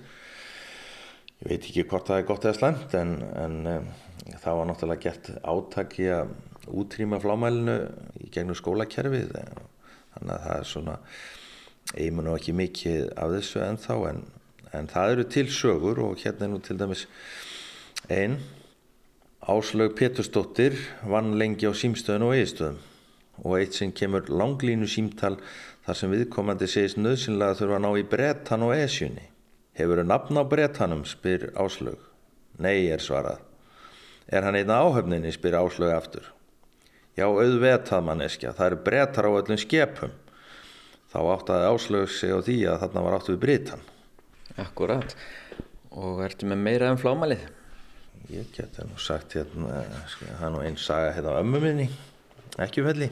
Ég 1.40 1.49
veit 1.49 1.66
ekki 1.66 1.87
hvort 1.90 2.07
það 2.07 2.21
er 2.21 2.28
gott 2.28 2.47
eða 2.47 2.59
slemt 2.59 2.95
en, 2.95 3.16
en 3.40 3.57
um, 3.66 3.88
það 4.37 4.61
var 4.61 4.71
náttúrulega 4.71 5.02
gert 5.09 5.33
átaki 5.42 6.07
að 6.14 6.30
útrýma 6.71 7.19
flámælinu 7.19 7.76
í 8.23 8.30
gegnum 8.30 8.59
skólakerfið. 8.59 9.35
Þannig 10.21 10.37
að 10.37 10.47
það 10.47 10.59
er 10.59 10.69
svona, 10.69 10.97
ég 11.97 12.15
mun 12.15 12.31
ekki 12.35 12.55
mikið 12.61 13.11
af 13.17 13.35
þessu 13.35 13.62
ennþá 13.65 13.99
en, 14.11 14.23
en 14.77 14.91
það 14.93 15.15
eru 15.15 15.27
til 15.35 15.47
sögur 15.57 16.03
og 16.05 16.21
hérna 16.21 16.47
er 16.47 16.53
nú 16.53 16.61
til 16.65 16.77
dæmis 16.81 17.07
einn. 18.12 18.37
Áslaug 19.41 19.97
Petursdóttir 19.97 20.77
vann 21.09 21.33
lengi 21.41 21.65
á 21.65 21.73
símstöðun 21.73 22.27
og 22.29 22.37
eigistöðum 22.37 22.81
og 23.41 23.57
eitt 23.57 23.77
sem 23.79 23.93
kemur 23.97 24.29
langlínu 24.29 24.85
símtal 24.91 25.39
þar 25.87 25.97
sem 25.97 26.12
viðkomandi 26.12 26.69
segist 26.69 27.00
nöðsynlega 27.00 27.57
þurfa 27.57 27.79
að 27.79 27.85
ná 27.87 27.91
í 27.97 28.05
brettan 28.11 28.67
og 28.67 28.75
esjunni. 28.77 29.25
Hefur 29.81 30.03
þau 30.03 30.11
nafn 30.11 30.41
á 30.41 30.45
brettanum, 30.45 31.07
spyr 31.09 31.49
Áslaug. 31.57 32.03
Nei, 32.61 32.91
er 32.93 33.00
svarað. 33.00 33.41
Er 34.29 34.45
hann 34.45 34.59
einn 34.61 34.71
áhöfninni, 34.71 35.33
spyr 35.33 35.57
Áslaug 35.57 35.95
aftur. 35.95 36.29
Já, 37.21 37.27
auðvetað 37.29 38.05
manneskja, 38.07 38.50
það 38.57 38.67
eru 38.71 38.77
brettar 38.87 39.27
á 39.29 39.31
öllum 39.37 39.59
skepum. 39.61 40.12
Þá 41.12 41.19
áttaði 41.35 41.67
Áslaug 41.69 42.12
sig 42.15 42.33
á 42.33 42.41
því 42.41 42.55
að 42.71 42.79
þarna 42.81 43.03
var 43.05 43.17
áttu 43.19 43.35
við 43.35 43.43
brittan. 43.43 43.83
Akkurat. 44.62 45.12
Og 46.00 46.23
ertu 46.25 46.49
með 46.49 46.62
meira 46.65 46.89
um 46.95 47.00
flámælið? 47.03 47.43
Ég 48.33 48.49
geti 48.55 48.87
nú 48.89 48.97
sagt 48.97 49.37
hérna, 49.37 49.83
það 50.15 50.47
er 50.47 50.55
nú 50.55 50.65
einn 50.65 50.81
saga 50.81 51.12
hérna 51.12 51.37
á 51.37 51.43
ömmu 51.43 51.61
minni, 51.61 51.91
ekki 52.57 52.87
felli. 52.89 53.11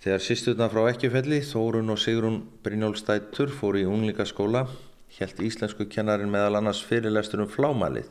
Þegar 0.00 0.24
sýsturna 0.24 0.72
frá 0.72 0.86
Ekkifelli, 0.94 1.42
Þórun 1.44 1.92
og 1.92 2.00
Sigrun 2.00 2.40
Brynjólfstættur 2.64 3.52
fóru 3.52 3.84
í 3.84 3.88
unglíkaskóla, 3.90 4.64
helt 5.18 5.44
íslensku 5.44 5.90
kennarin 5.92 6.32
meðal 6.32 6.62
annars 6.62 6.80
fyrirlestur 6.88 7.44
um 7.44 7.52
flámalið 7.52 8.08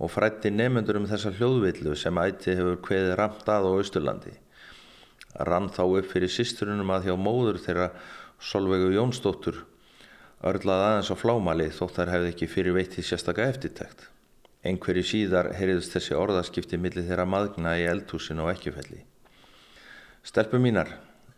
og 0.00 0.10
frætti 0.10 0.50
nefnendur 0.50 0.98
um 0.98 1.08
þessa 1.08 1.32
hljóðvillu 1.36 1.96
sem 1.98 2.20
ætti 2.22 2.56
hefur 2.56 2.80
kveðið 2.86 3.16
ramt 3.20 3.50
að 3.52 3.68
á 3.68 3.72
Östurlandi. 3.76 4.32
Rann 5.46 5.68
þá 5.70 5.82
upp 5.84 6.08
fyrir 6.10 6.32
sýsturunum 6.32 6.90
að 6.94 7.10
hjá 7.10 7.16
móður 7.20 7.60
þeirra 7.62 7.90
Solveigu 8.40 8.94
Jónsdóttur 8.96 9.60
örlað 10.40 10.86
aðeins 10.86 11.12
á 11.12 11.16
flámalið 11.20 11.74
þótt 11.76 11.98
þær 11.98 12.12
hefði 12.14 12.32
ekki 12.32 12.48
fyrir 12.48 12.76
veitt 12.76 12.96
í 12.96 13.04
sérstaka 13.04 13.44
eftirtækt. 13.50 14.06
Einhverju 14.64 15.04
síðar 15.04 15.50
heyriðust 15.56 15.92
þessi 15.96 16.16
orðaskipti 16.16 16.80
millir 16.80 17.06
þeirra 17.08 17.26
maðgna 17.28 17.76
í 17.80 17.86
eldhúsinu 17.88 18.44
á 18.48 18.52
Ekkifelli. 18.52 19.02
Stelpu 20.24 20.60
mínar, 20.60 20.94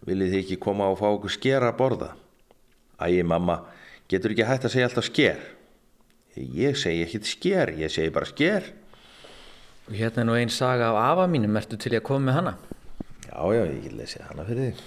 viljið 0.07 0.35
þið 0.35 0.43
ekki 0.43 0.61
koma 0.63 0.89
og 0.91 0.99
fá 0.99 1.09
okkur 1.11 1.35
sker 1.35 1.67
að 1.67 1.77
borða? 1.79 2.11
Ægi 3.03 3.27
mamma, 3.27 3.61
getur 4.11 4.35
ekki 4.35 4.47
hægt 4.47 4.67
að 4.67 4.75
segja 4.75 4.89
alltaf 4.91 5.07
sker? 5.07 5.43
Ég 6.37 6.79
segi 6.81 7.03
ekki 7.05 7.21
sker, 7.29 7.75
ég 7.77 7.93
segi 7.93 8.13
bara 8.13 8.29
sker. 8.29 8.71
Og 9.91 9.97
hérna 9.99 10.23
er 10.23 10.29
nú 10.29 10.37
einn 10.39 10.53
saga 10.53 10.89
af 10.89 11.01
afa 11.11 11.27
mínum, 11.29 11.57
ertu 11.61 11.77
til 11.77 11.93
ég 11.93 12.01
að 12.01 12.09
koma 12.09 12.31
með 12.31 12.39
hana? 12.39 12.53
Já, 13.27 13.41
já, 13.53 13.63
ég 13.69 13.83
get 13.85 13.97
lesið 13.99 14.25
hana 14.31 14.47
fyrir 14.49 14.71
þig. 14.71 14.81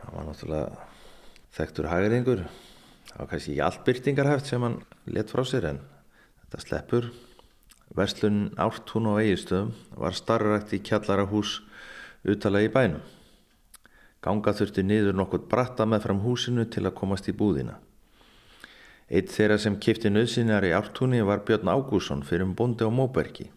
Það 0.00 0.12
var 0.18 0.28
náttúrulega 0.28 0.84
þekktur 1.56 1.90
hægringur. 1.90 2.44
Það 3.08 3.18
var 3.22 3.32
kannski 3.32 3.54
ekki 3.54 3.64
allt 3.64 3.82
byrtingarhæft 3.88 4.52
sem 4.52 4.68
hann 4.68 4.78
let 5.08 5.32
frá 5.32 5.44
sér 5.48 5.70
en 5.72 5.82
þetta 6.44 6.64
sleppur. 6.66 7.10
Verslun 7.96 8.42
Ártún 8.60 9.08
og 9.10 9.18
Eigistöðum 9.22 9.72
var 9.98 10.14
starrækt 10.14 10.76
í 10.76 10.84
kjallara 10.84 11.24
hús 11.32 11.58
utalega 12.28 12.68
í 12.68 12.74
bænum. 12.74 13.04
Ganga 14.20 14.52
þurfti 14.52 14.84
niður 14.84 15.16
nokkur 15.16 15.48
bratta 15.48 15.88
með 15.88 16.04
fram 16.04 16.20
húsinu 16.20 16.68
til 16.68 16.84
að 16.84 16.98
komast 17.00 17.32
í 17.32 17.34
búðina. 17.34 17.80
Eitt 19.10 19.32
þeirra 19.34 19.56
sem 19.58 19.74
kipti 19.82 20.10
nöðsinjar 20.10 20.68
í 20.68 20.70
ártúni 20.70 21.18
var 21.26 21.40
Björn 21.42 21.66
Ágússon 21.66 22.20
fyrir 22.22 22.46
um 22.46 22.54
bondi 22.54 22.86
á 22.86 22.90
Móbergi. 22.94 23.48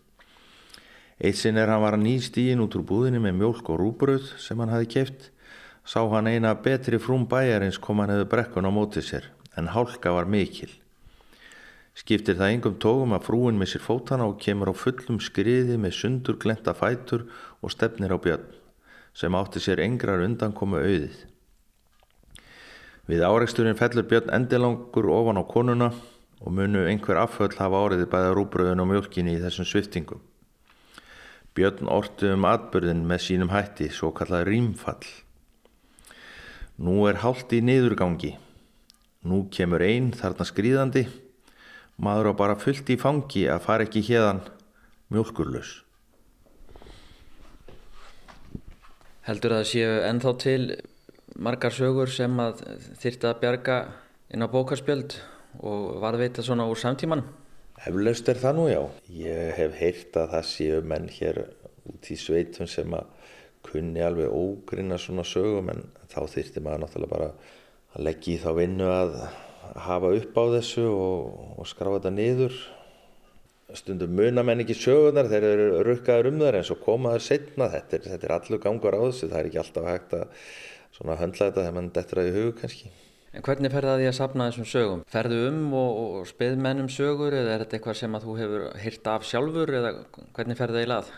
Eitt 1.22 1.38
sinn 1.38 1.60
er 1.62 1.70
hann 1.70 1.84
var 1.84 1.94
að 1.94 2.08
nýst 2.08 2.40
í 2.42 2.48
inn 2.50 2.64
út 2.64 2.74
úr 2.74 2.86
búðinu 2.90 3.22
með 3.22 3.38
mjólk 3.38 3.70
og 3.70 3.78
rúbröð 3.78 4.32
sem 4.42 4.58
hann 4.58 4.74
hafi 4.74 4.90
kipt. 4.96 5.28
Sá 5.86 6.02
hann 6.10 6.32
eina 6.32 6.56
betri 6.58 6.98
frúm 6.98 7.28
bæjarins 7.30 7.78
kom 7.78 8.02
hann 8.02 8.10
hefur 8.16 8.32
brekkun 8.32 8.66
á 8.66 8.72
mótið 8.74 9.06
sér 9.12 9.28
en 9.54 9.70
hálka 9.76 10.16
var 10.16 10.26
mikil. 10.26 10.72
Skiptir 11.94 12.40
það 12.40 12.56
yngum 12.56 12.80
tógum 12.82 13.14
að 13.14 13.28
frúin 13.28 13.60
missir 13.62 13.84
fótana 13.84 14.26
og 14.26 14.40
kemur 14.42 14.74
á 14.74 14.76
fullum 14.76 15.20
skriði 15.22 15.78
með 15.78 15.94
sundur 16.00 16.40
glenta 16.42 16.74
fætur 16.74 17.28
og 17.62 17.76
stefnir 17.76 18.16
á 18.16 18.18
björn 18.18 18.50
sem 19.14 19.38
átti 19.38 19.62
sér 19.62 19.84
engrar 19.86 20.26
undan 20.26 20.58
komu 20.58 20.82
auðið. 20.82 21.14
Við 23.04 23.24
áreiksturinn 23.28 23.76
fellur 23.76 24.06
björn 24.08 24.32
endilangur 24.32 25.10
ofan 25.12 25.40
á 25.40 25.44
konuna 25.44 25.90
og 26.40 26.54
munu 26.56 26.86
einhver 26.88 27.20
afföll 27.20 27.52
hafa 27.58 27.82
áriði 27.84 28.08
bæða 28.08 28.30
rúbröðun 28.38 28.84
og 28.84 28.88
mjölkinni 28.92 29.36
í 29.36 29.42
þessum 29.44 29.68
sviftingum. 29.68 30.22
Björn 31.54 31.92
orti 31.92 32.32
um 32.32 32.48
atbyrðin 32.48 33.04
með 33.08 33.26
sínum 33.26 33.52
hætti, 33.52 33.90
svo 33.92 34.14
kallað 34.16 34.48
rýmfall. 34.48 35.04
Nú 36.80 37.04
er 37.10 37.20
hálft 37.22 37.52
í 37.54 37.60
niðurgangi. 37.62 38.38
Nú 39.28 39.46
kemur 39.52 39.84
einn 39.84 40.10
þarna 40.16 40.48
skrýðandi 40.48 41.04
maður 41.98 42.32
á 42.32 42.40
bara 42.40 42.60
fullt 42.60 42.90
í 42.90 42.98
fangi 43.00 43.46
að 43.52 43.66
fara 43.68 43.86
ekki 43.86 44.02
hérðan 44.08 44.42
mjölkurlaus. 45.14 45.82
Heldur 49.24 49.56
það 49.56 49.70
séu 49.70 49.92
ennþá 50.10 50.34
til 50.42 50.64
margar 51.44 51.76
sögur 51.76 52.12
sem 52.12 52.40
að 52.40 52.64
þyrta 53.02 53.34
að 53.34 53.40
bjarga 53.44 53.78
inn 54.34 54.46
á 54.46 54.48
bókarspjöld 54.52 55.18
og 55.62 55.98
varðveita 56.04 56.46
svona 56.46 56.68
úr 56.70 56.80
samtímanum? 56.80 57.28
Eflaust 57.84 58.30
er 58.32 58.40
það 58.40 58.56
nú 58.58 58.68
já. 58.72 58.82
Ég 59.12 59.56
hef 59.58 59.76
heyrt 59.80 60.20
að 60.22 60.30
það 60.36 60.48
séu 60.50 60.84
menn 60.88 61.10
hér 61.12 61.42
út 61.92 62.12
í 62.14 62.18
sveitum 62.20 62.70
sem 62.70 62.96
að 62.96 63.10
kunni 63.64 64.04
alveg 64.04 64.32
ógrinna 64.32 65.00
svona 65.00 65.26
sögum 65.28 65.72
en 65.74 65.84
þá 66.12 66.22
þyrti 66.32 66.64
maður 66.64 66.84
náttúrulega 66.84 67.14
bara 67.16 67.30
að 67.94 68.08
leggja 68.08 68.36
í 68.36 68.42
þá 68.44 68.50
vinnu 68.60 68.88
að 68.92 69.18
hafa 69.88 70.12
upp 70.18 70.40
á 70.40 70.46
þessu 70.58 70.86
og, 70.92 71.44
og 71.60 71.70
skrafa 71.70 72.00
þetta 72.00 72.14
niður 72.16 72.58
stundum 73.74 74.14
muna 74.14 74.44
menn 74.46 74.62
ekki 74.62 74.76
sögurnar 74.78 75.30
þeir 75.32 75.48
eru 75.48 75.68
rukkaður 75.88 76.30
um 76.30 76.42
þar 76.44 76.60
en 76.60 76.68
svo 76.68 76.78
koma 76.84 77.16
þær 77.16 77.26
setna 77.26 77.70
þetta 77.74 77.98
er, 77.98 78.10
er 78.20 78.36
allur 78.36 78.62
gangur 78.62 78.98
á 79.00 79.02
þessu 79.08 79.30
það 79.32 79.40
er 79.40 79.50
ekki 79.50 79.62
alltaf 79.64 79.88
hægt 79.90 80.16
að 80.20 80.44
svona 80.94 81.18
höndla 81.20 81.50
þetta 81.50 81.64
þegar 81.64 81.78
mann 81.78 81.90
dettur 81.96 82.22
að 82.22 82.30
í 82.30 82.36
hug 82.38 82.54
kannski 82.62 82.94
En 83.34 83.42
hvernig 83.42 83.72
ferði 83.74 83.90
það 83.90 84.00
því 84.00 84.08
að 84.12 84.18
sapna 84.20 84.46
þessum 84.46 84.66
sögum? 84.70 85.00
Ferðu 85.10 85.38
um 85.48 85.62
og, 85.74 85.96
og 86.20 86.26
spið 86.30 86.60
mennum 86.62 86.90
sögur 86.94 87.34
eða 87.34 87.56
er 87.56 87.64
þetta 87.64 87.80
eitthvað 87.80 87.96
sem 87.98 88.18
að 88.18 88.28
þú 88.28 88.36
hefur 88.38 88.66
hýrt 88.84 89.10
af 89.10 89.26
sjálfur 89.26 89.74
eða 89.80 89.94
hvernig 90.36 90.60
ferði 90.60 90.78
það 90.78 90.86
í 90.86 90.90
lað? 90.92 91.10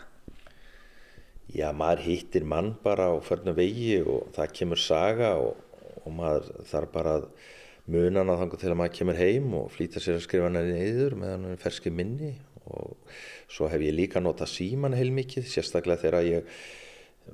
Já, 1.56 1.66
maður 1.76 2.02
hýttir 2.06 2.46
mann 2.48 2.72
bara 2.82 3.10
á 3.12 3.14
förnum 3.20 3.58
vegi 3.58 4.00
og 4.00 4.32
það 4.36 4.56
kemur 4.56 4.80
saga 4.80 5.34
og, 5.42 5.60
og 6.06 6.16
maður 6.16 6.48
þarf 6.72 6.94
bara 6.96 7.14
að 7.20 7.28
munan 7.92 8.32
að 8.32 8.40
þangu 8.42 8.62
til 8.62 8.72
að 8.72 8.80
maður 8.80 8.96
kemur 8.96 9.20
heim 9.20 9.52
og 9.60 9.68
flýta 9.76 10.02
sér 10.02 10.16
að 10.16 10.24
skrifa 10.24 10.48
henni 10.48 10.64
niður 10.72 11.20
meðan 11.20 11.46
hann 11.46 11.52
er 11.52 11.62
ferski 11.62 11.92
minni 11.92 12.32
og 12.66 12.96
svo 13.52 13.68
hef 13.70 13.84
ég 13.84 13.94
líka 13.94 14.24
notað 14.24 14.54
síman 14.56 14.96
heil 14.96 15.12
mikið, 15.14 15.44
sérstaklega 15.52 16.02
þegar 16.02 16.26
ég 16.32 16.58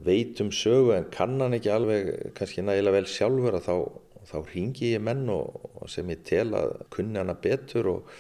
veit 0.06 0.40
um 0.40 0.50
sögu 0.54 0.94
en 0.96 1.10
kann 1.12 1.40
hann 1.40 1.56
ekki 1.56 1.72
alveg 1.72 2.12
kannski 2.38 2.64
nægilega 2.64 2.96
vel 2.96 3.10
sjálfur 3.10 3.58
að 3.58 3.66
þá, 3.68 3.76
þá 4.30 4.38
ringi 4.54 4.94
ég 4.94 5.04
menn 5.04 5.26
og, 5.32 5.68
og 5.78 5.90
sem 5.92 6.08
ég 6.10 6.24
tel 6.26 6.48
að 6.58 6.74
kunni 6.94 7.20
hana 7.20 7.36
betur 7.36 7.90
og 7.92 8.16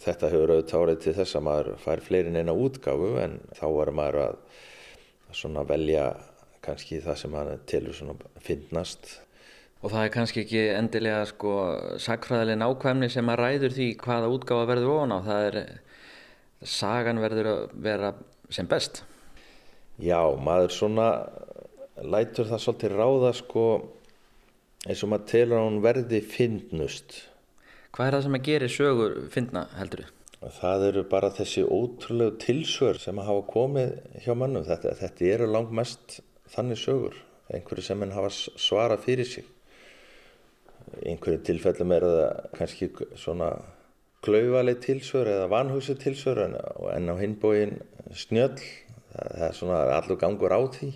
þetta 0.00 0.30
hefur 0.32 0.54
auðvitað 0.54 0.84
árið 0.84 1.00
til 1.04 1.16
þess 1.18 1.36
að 1.36 1.46
maður 1.46 1.72
fær 1.84 2.04
fleirin 2.04 2.40
eina 2.40 2.56
útgáfu 2.56 3.14
en 3.20 3.40
þá 3.56 3.66
var 3.76 3.92
maður 3.94 4.20
að 4.24 4.38
svona 5.36 5.64
velja 5.68 6.06
kannski 6.64 7.00
það 7.04 7.18
sem 7.20 7.34
maður 7.34 7.90
svona 7.96 8.16
finnast. 8.44 9.18
Og 9.80 9.92
það 9.92 10.02
er 10.04 10.12
kannski 10.12 10.42
ekki 10.44 10.64
endilega 10.76 11.22
sko 11.30 11.52
sakfræðileg 12.04 12.58
nákvæmni 12.60 13.08
sem 13.12 13.30
að 13.32 13.40
ræður 13.40 13.76
því 13.76 13.86
hvaða 14.02 14.32
útgáfa 14.34 14.66
verður 14.68 14.92
ofan 14.94 15.14
á. 15.16 15.18
Það 15.24 15.46
er, 15.46 15.60
sagan 16.60 17.22
verður 17.22 17.48
að 17.54 17.62
vera 17.86 18.10
sem 18.52 18.68
best. 18.68 19.02
Já, 20.00 20.20
maður 20.40 20.72
svona 20.72 21.08
lætur 22.00 22.48
það 22.48 22.62
svolítið 22.64 22.94
ráða 22.96 23.32
sko 23.36 23.64
eins 24.88 25.02
og 25.04 25.12
maður 25.12 25.26
telur 25.28 25.58
að 25.58 25.66
hún 25.66 25.82
verði 25.84 26.22
finnust. 26.24 27.18
Hvað 27.92 28.06
er 28.06 28.16
það 28.16 28.24
sem 28.26 28.38
að 28.38 28.48
gera 28.48 28.70
sögur 28.72 29.16
finna 29.34 29.66
heldur 29.76 30.06
þú? 30.06 30.16
Það 30.56 30.86
eru 30.86 31.02
bara 31.10 31.28
þessi 31.36 31.62
ótrúlegu 31.68 32.38
tilsör 32.40 33.00
sem 33.02 33.18
að 33.20 33.26
hafa 33.28 33.42
komið 33.50 33.90
hjá 34.24 34.32
mannum. 34.32 34.64
Þetta, 34.64 34.94
þetta 34.96 35.26
eru 35.34 35.48
langt 35.50 35.74
mest 35.76 36.20
þannig 36.54 36.80
sögur. 36.80 37.18
Einhverju 37.52 37.84
sem 37.84 38.00
henn 38.00 38.14
hafa 38.16 38.30
svarað 38.32 39.04
fyrir 39.04 39.28
sig. 39.28 39.44
Einhverju 41.04 41.42
tilfellum 41.44 41.92
er 41.92 42.06
það 42.06 42.48
kannski 42.56 42.88
svona 43.20 43.50
klauvaleg 44.24 44.80
tilsör 44.84 45.28
eða 45.28 45.50
vanhugsu 45.52 45.98
tilsör 46.00 46.40
en, 46.46 46.56
en 46.94 47.12
á 47.12 47.14
hinbóin 47.20 47.76
snjöll. 48.16 48.56
Það, 49.10 49.30
er 49.46 49.56
svona 49.58 49.78
allur 49.96 50.18
gangur 50.20 50.54
á 50.54 50.60
því. 50.70 50.90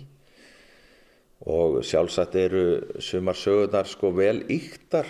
Og 1.51 1.81
sjálfsagt 1.85 2.37
eru 2.39 2.65
sumar 3.03 3.37
sögurnar 3.37 3.89
sko 3.89 4.11
vel 4.15 4.39
yktar 4.51 5.09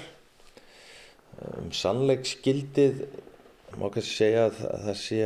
um 1.60 1.70
sannleiksgildið 1.76 3.04
má 3.76 3.90
kannski 3.92 4.14
segja 4.16 4.48
að 4.48 4.60
það 4.88 4.98
sé 5.02 5.20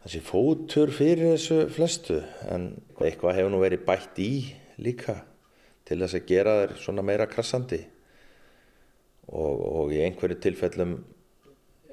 það 0.00 0.12
sé 0.14 0.20
fótur 0.24 0.92
fyrir 0.94 1.34
þessu 1.34 1.58
flestu. 1.74 2.20
En 2.48 2.72
eitthvað 3.00 3.40
hefur 3.40 3.52
nú 3.52 3.62
verið 3.62 3.86
bætt 3.88 4.20
í 4.22 4.32
líka 4.80 5.20
til 5.88 6.00
þess 6.00 6.16
að 6.16 6.28
gera 6.30 6.58
þær 6.62 6.76
svona 6.80 7.04
meira 7.04 7.28
krassandi. 7.28 7.80
Og, 9.30 9.56
og 9.84 9.92
í 9.94 10.00
einhverju 10.02 10.40
tilfellum 10.42 10.96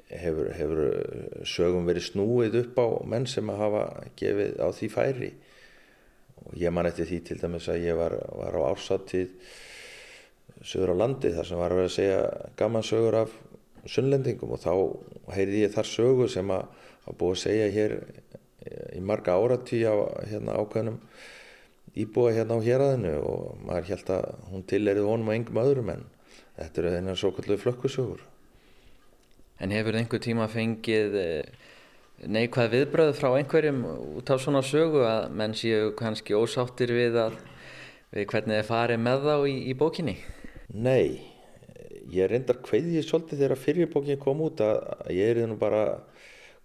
hefur, 0.08 0.50
hefur 0.56 1.44
sögum 1.48 1.88
verið 1.88 2.08
snúið 2.08 2.58
upp 2.62 2.80
á 2.80 2.86
menn 3.08 3.26
sem 3.28 3.48
að 3.52 3.62
hafa 3.62 3.84
gefið 4.18 4.60
á 4.60 4.68
því 4.72 4.90
færi 4.92 5.30
og 6.44 6.54
ég 6.56 6.72
man 6.72 6.88
eftir 6.88 7.08
því 7.08 7.18
til 7.26 7.38
dæmis 7.42 7.68
að 7.68 7.84
ég 7.84 7.98
var, 7.98 8.14
var 8.38 8.56
á 8.56 8.60
ársáttíð 8.70 9.34
sögur 10.64 10.94
á 10.96 11.00
landi 11.02 11.32
þar 11.34 11.48
sem 11.48 11.60
var 11.60 11.74
að 11.74 11.80
vera 11.80 11.90
að 11.90 11.96
segja 11.96 12.20
gaman 12.58 12.86
sögur 12.86 13.18
af 13.22 13.34
sunnlendingum 13.88 14.54
og 14.56 14.62
þá 14.62 14.72
heyrði 15.36 15.64
ég 15.64 15.74
þar 15.74 15.90
sögur 15.90 16.32
sem 16.32 16.54
að, 16.54 16.64
að 17.06 17.18
búið 17.20 17.36
að 17.36 17.42
segja 17.44 17.68
hér 17.76 17.96
í 18.96 19.02
marga 19.04 19.36
áratí 19.38 19.82
á 19.86 19.94
hérna, 20.28 20.56
ákveðnum 20.58 20.98
íbúa 21.98 22.32
hérna 22.36 22.58
á 22.58 22.64
héræðinu 22.64 23.14
og 23.22 23.60
maður 23.66 23.92
held 23.92 24.10
að 24.16 24.26
hún 24.50 24.66
tilerið 24.68 25.08
honum 25.08 25.30
og 25.30 25.36
engum 25.36 25.62
öðrum 25.62 25.92
en 25.94 26.04
þetta 26.58 26.82
eru 26.82 26.92
þennan 26.96 27.18
svo 27.18 27.32
kallu 27.36 27.58
flökkusögur. 27.60 28.20
En 29.58 29.74
hefur 29.74 29.96
einhver 29.98 30.22
tíma 30.22 30.46
fengið 30.50 31.16
eh, 31.18 31.70
neikvæð 32.26 32.74
viðbröð 32.74 33.14
frá 33.18 33.30
einhverjum 33.36 33.80
út 34.18 34.30
af 34.30 34.42
svona 34.42 34.62
sögu 34.66 35.02
að 35.06 35.32
menn 35.38 35.56
séu 35.58 35.92
kannski 35.98 36.36
ósáttir 36.38 36.92
við, 36.94 37.18
að, 37.26 37.40
við 38.14 38.28
hvernig 38.32 38.60
þið 38.60 38.70
farið 38.70 39.02
með 39.06 39.26
þá 39.26 39.34
í, 39.50 39.56
í 39.70 39.74
bókinni? 39.78 40.16
Nei, 40.74 41.18
ég 42.12 42.30
reyndar 42.30 42.60
hveðið 42.66 43.06
svolítið 43.06 43.42
þegar 43.44 43.62
fyrirbókin 43.64 44.22
kom 44.22 44.42
út 44.46 44.62
að, 44.64 44.80
ég 45.14 45.34
er 45.34 45.50
nú 45.50 45.58
bara 45.60 45.84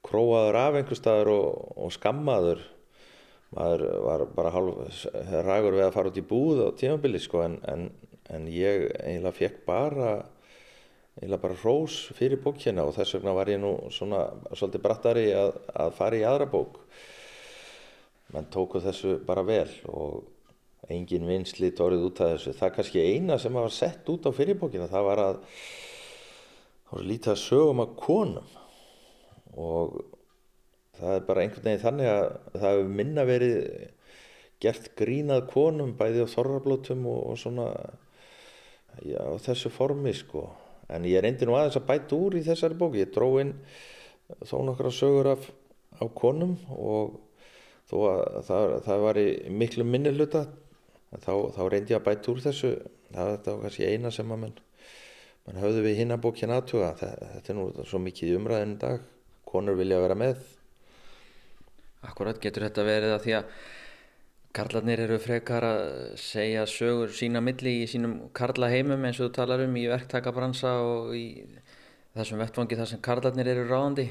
króaður 0.04 0.60
af 0.60 0.78
einhver 0.80 1.00
staður 1.00 1.34
og, 1.34 1.74
og 1.86 1.94
skammaður 1.96 2.64
maður 3.54 3.84
var 4.04 4.26
bara 4.36 4.54
hálf 4.54 5.04
rægur 5.46 5.78
við 5.78 5.86
að 5.86 5.96
fara 5.96 6.12
út 6.12 6.20
í 6.20 6.26
búð 6.26 6.64
á 6.66 6.68
tímabili 6.78 7.22
sko 7.22 7.44
en, 7.46 7.60
en, 7.70 7.88
en 8.34 8.48
ég 8.50 8.88
eiginlega 8.98 9.38
fekk 9.38 9.60
bara 9.68 10.14
eiginlega 11.20 11.42
bara 11.44 11.58
hrós 11.62 11.98
fyrir 12.18 12.42
bókina 12.42 12.86
og 12.88 12.96
þess 12.96 13.18
vegna 13.18 13.36
var 13.38 13.52
ég 13.52 13.60
nú 13.62 13.74
svona 13.94 14.26
svolítið 14.54 14.82
brattari 14.82 15.26
að, 15.38 15.60
að 15.84 15.92
fara 15.98 16.18
í 16.18 16.24
aðra 16.26 16.48
bók. 16.50 16.80
Menn 18.34 18.50
tóku 18.50 18.82
þessu 18.82 19.20
bara 19.28 19.44
vel 19.46 19.70
og 19.92 20.24
engin 20.92 21.28
vinslit 21.30 21.80
orðið 21.84 22.08
út 22.08 22.22
af 22.24 22.34
þessu. 22.34 22.56
Það 22.58 22.68
er 22.68 22.76
kannski 22.78 23.06
eina 23.14 23.38
sem 23.40 23.54
var 23.54 23.74
sett 23.74 24.10
út 24.10 24.26
á 24.26 24.32
fyrirbókina 24.34 24.90
það 24.92 25.08
var 25.12 25.24
að 25.28 25.38
það 26.90 26.98
var 26.98 27.08
lítið 27.12 27.34
að 27.36 27.42
sögum 27.44 27.84
að 27.84 27.96
konum. 28.02 28.50
Og 29.54 30.00
það 30.98 31.20
er 31.20 31.28
bara 31.30 31.44
einhvern 31.44 31.68
veginn 31.68 31.84
þannig 31.84 32.10
að 32.10 32.26
það 32.56 32.68
hefur 32.72 32.96
minna 32.98 33.28
verið 33.30 33.60
gert 34.64 34.90
grínað 34.98 35.46
konum 35.52 35.94
bæði 36.00 36.26
á 36.26 36.34
þorrablótum 36.34 37.06
og, 37.12 37.22
og 37.34 37.38
svona 37.38 37.70
já, 39.04 39.22
þessu 39.46 39.70
formi 39.74 40.14
sko 40.16 40.48
en 40.90 41.06
ég 41.08 41.24
reyndi 41.24 41.48
nú 41.48 41.56
aðeins 41.58 41.78
að 41.80 41.88
bæta 41.92 42.18
úr 42.18 42.38
í 42.40 42.44
þessari 42.46 42.78
bók. 42.80 42.98
Ég 43.00 43.14
dró 43.14 43.30
inn 43.42 43.54
þó 44.48 44.58
nokkra 44.68 44.92
sögur 44.94 45.32
af, 45.34 45.48
af 46.00 46.12
konum 46.18 46.58
og 46.74 47.18
þó 47.92 47.98
að 48.10 48.42
það, 48.50 48.76
það 48.88 49.06
var 49.08 49.22
í 49.22 49.28
miklu 49.64 49.88
minni 49.88 50.14
hluta 50.16 50.46
þá, 51.14 51.34
þá 51.56 51.64
reyndi 51.68 51.96
ég 51.96 52.00
að 52.02 52.08
bæta 52.10 52.34
úr 52.34 52.44
þessu. 52.48 52.76
Það 53.14 53.34
var 53.48 53.64
kannski 53.66 53.90
eina 53.90 54.12
sem 54.14 54.32
að 54.32 54.46
mann 54.46 54.60
mann 55.44 55.60
höfðu 55.60 55.84
við 55.84 55.98
hinn 56.00 56.16
að 56.16 56.24
bókina 56.24 56.58
aðtuga 56.62 56.94
þetta 56.98 57.52
er 57.52 57.58
nú 57.58 57.66
svo 57.84 58.00
mikið 58.00 58.38
umræðin 58.40 58.78
dag. 58.82 59.02
Konur 59.48 59.78
vilja 59.78 60.00
vera 60.02 60.16
með. 60.18 60.40
Akkurat, 62.04 62.40
getur 62.42 62.66
þetta 62.66 62.86
verið 62.88 63.16
að 63.16 63.26
því 63.26 63.36
að 63.38 63.58
Karlarnir 64.54 65.02
eru 65.02 65.16
frekar 65.18 65.66
að 65.66 65.84
segja 66.22 66.68
sögur 66.70 67.10
sína 67.18 67.40
milli 67.42 67.80
í 67.82 67.88
sínum 67.90 68.28
karlaheimum 68.38 69.02
eins 69.08 69.18
og 69.18 69.32
þú 69.32 69.38
talar 69.40 69.64
um 69.64 69.80
í 69.82 69.88
verktakabransa 69.90 70.74
og 70.86 71.16
í 71.18 71.26
þessum 72.14 72.44
vettfangi 72.44 72.78
þar 72.78 72.90
sem 72.92 73.02
karlarnir 73.08 73.50
eru 73.50 73.64
ráðandi? 73.72 74.06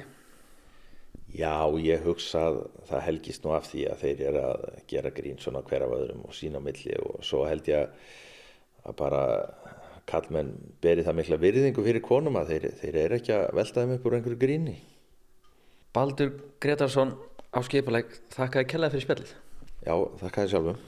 Já, 1.33 1.55
ég 1.79 2.03
hugsa 2.05 2.43
að 2.49 2.59
það 2.89 3.05
helgist 3.07 3.47
nú 3.47 3.55
af 3.55 3.69
því 3.71 3.85
að 3.93 4.03
þeir 4.03 4.25
eru 4.33 4.43
að 4.49 4.65
gera 4.91 5.15
grín 5.15 5.39
svona 5.41 5.63
hver 5.69 5.87
af 5.87 5.95
öðrum 6.01 6.27
og 6.27 6.35
sína 6.37 6.61
milli 6.65 6.99
og 6.99 7.23
svo 7.25 7.45
held 7.47 7.71
ég 7.71 7.95
að 8.83 8.99
bara 8.99 9.23
kallmenn 10.11 10.53
beri 10.83 11.07
það 11.07 11.19
mikla 11.21 11.41
virðingu 11.47 11.87
fyrir 11.87 12.03
konum 12.03 12.41
að 12.43 12.51
þeir, 12.51 12.69
þeir 12.83 13.01
eru 13.05 13.21
ekki 13.21 13.37
að 13.39 13.47
velta 13.61 13.87
þeim 13.87 13.95
upp 13.95 14.11
úr 14.11 14.19
einhverju 14.19 14.43
gríni. 14.43 14.77
Baldur 15.95 16.35
Gretarsson 16.59 17.15
á 17.55 17.63
skipuleik, 17.63 18.19
þakka 18.35 18.65
að 18.65 18.71
kellaði 18.75 18.97
fyrir 18.99 19.07
spjallið. 19.07 19.35
Já, 19.83 19.95
þakka 20.21 20.45
þér 20.45 20.51
sjálfum. 20.53 20.81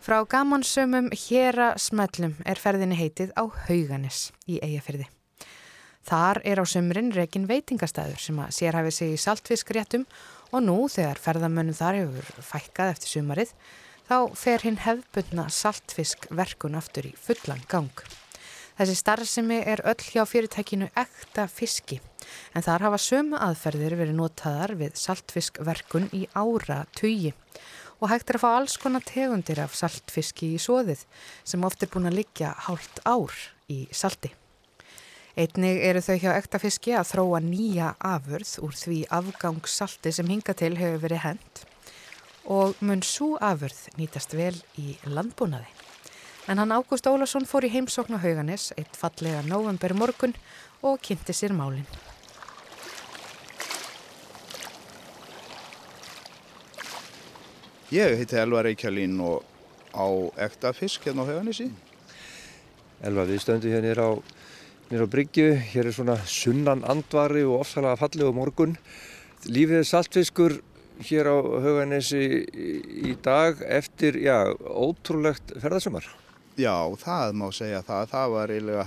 Frá 0.00 0.16
gamansömum 0.26 1.10
að 1.14 1.68
smellum 1.78 2.32
er 2.48 2.58
ferðinni 2.58 2.96
heitið 2.98 3.30
á 3.38 3.46
Hauganis 3.68 4.30
í 4.50 4.56
Eyjafyrði. 4.58 5.06
Þar 6.08 6.40
er 6.48 6.58
á 6.58 6.64
sömurinn 6.66 7.12
rekin 7.14 7.46
veitingastæður 7.46 8.18
sem 8.24 8.40
að 8.42 8.56
sérhæfi 8.56 8.94
sig 8.96 9.14
í 9.14 9.20
saltfiskréttum 9.20 10.08
og 10.50 10.64
nú 10.66 10.78
þegar 10.90 11.20
ferðamönnum 11.22 11.76
þar 11.78 12.00
hefur 12.00 12.44
fækkað 12.48 12.94
eftir 12.96 13.14
sumarið 13.14 13.54
þá 14.08 14.16
fer 14.34 14.66
hinn 14.66 14.80
hefbundna 14.82 15.46
saltfiskverkun 15.54 16.78
aftur 16.80 17.12
í 17.12 17.14
fullan 17.14 17.62
gang. 17.70 18.06
Þessi 18.80 18.98
starfsemi 18.98 19.60
er 19.62 19.84
öll 19.86 20.00
hjá 20.00 20.24
fyrirtækinu 20.26 20.90
ekta 20.98 21.46
fiski 21.46 22.00
en 22.54 22.66
þar 22.66 22.86
hafa 22.88 23.00
sömu 23.02 23.38
aðferðir 23.40 23.96
verið 24.00 24.18
notaðar 24.18 24.74
við 24.80 24.98
saltfiskverkun 25.00 26.10
í 26.16 26.26
ára 26.34 26.84
tugi 26.98 27.34
og 28.00 28.08
hægt 28.08 28.30
er 28.32 28.38
að 28.38 28.44
fá 28.44 28.50
alls 28.50 28.76
konar 28.80 29.04
tegundir 29.04 29.60
af 29.60 29.76
saltfiski 29.76 30.54
í 30.56 30.60
sóðið 30.60 31.04
sem 31.44 31.64
oft 31.66 31.82
er 31.84 31.90
búin 31.92 32.08
að 32.08 32.22
liggja 32.22 32.54
hálft 32.66 33.02
ár 33.04 33.34
í 33.70 33.82
salti. 33.92 34.32
Einnig 35.38 35.78
eru 35.86 36.00
þau 36.02 36.16
hjá 36.18 36.30
ektafiski 36.34 36.94
að 36.98 37.12
þróa 37.12 37.40
nýja 37.44 37.92
afurð 38.02 38.56
úr 38.66 38.74
því 38.76 39.02
afgangssalti 39.20 40.12
sem 40.16 40.32
hinga 40.32 40.56
til 40.58 40.74
hefur 40.80 41.04
verið 41.04 41.24
hend 41.26 41.62
og 42.50 42.80
mun 42.82 43.04
svo 43.04 43.36
afurð 43.38 43.84
nýtast 44.00 44.34
vel 44.34 44.56
í 44.80 44.96
landbúnaði. 45.06 45.68
En 46.50 46.58
hann 46.58 46.72
Ágúst 46.74 47.06
Ólason 47.06 47.46
fór 47.46 47.68
í 47.68 47.70
heimsókn 47.70 48.16
á 48.16 48.24
Hauganis 48.24 48.72
eitt 48.80 48.96
fallega 48.98 49.44
november 49.46 49.94
morgun 49.94 50.34
og 50.82 50.98
kynnti 51.04 51.36
sér 51.36 51.54
málinn. 51.54 51.86
Ég 57.90 58.20
heiti 58.20 58.36
Elvar 58.38 58.68
Reykjálín 58.68 59.16
og 59.18 59.42
á 59.90 60.06
ekta 60.46 60.70
fisk 60.70 61.08
hérna 61.08 61.24
á 61.26 61.30
Hauganissi. 61.32 61.64
Elvar, 63.02 63.26
við 63.26 63.40
stöndum 63.42 63.72
hér 63.74 63.82
nýra 63.82 64.04
á, 64.06 64.12
á 65.02 65.10
Bryggju. 65.10 65.48
Hér 65.72 65.88
er 65.90 65.96
svona 65.96 66.14
sunnan 66.22 66.84
andvari 66.86 67.42
og 67.42 67.64
ofsalega 67.64 67.98
fallegu 67.98 68.30
morgun. 68.30 68.76
Lífið 69.50 69.80
er 69.80 69.88
saltfiskur 69.90 70.54
hér 71.02 71.32
á 71.34 71.36
Hauganissi 71.66 72.22
í 73.10 73.16
dag 73.24 73.58
eftir, 73.66 74.20
já, 74.22 74.54
ótrúlegt 74.62 75.50
ferðarsumar. 75.58 76.06
Já, 76.54 76.76
það 76.94 77.34
má 77.42 77.48
segja 77.50 77.80
það. 77.82 78.06
Það 78.12 78.36
var 78.36 78.52
eiginlega 78.54 78.84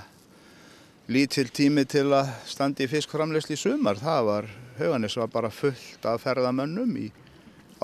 lítill 1.11 1.49
tími 1.51 1.83
til 1.91 2.05
að 2.15 2.31
standi 2.47 2.87
í 2.87 3.59
sumar. 3.59 3.99
Það 3.99 4.23
var, 4.31 4.47
Hauganis 4.79 5.19
var 5.19 5.27
bara 5.27 5.51
fullt 5.51 6.07
af 6.07 6.23
ferðamönnum 6.23 6.95
í, 7.03 7.11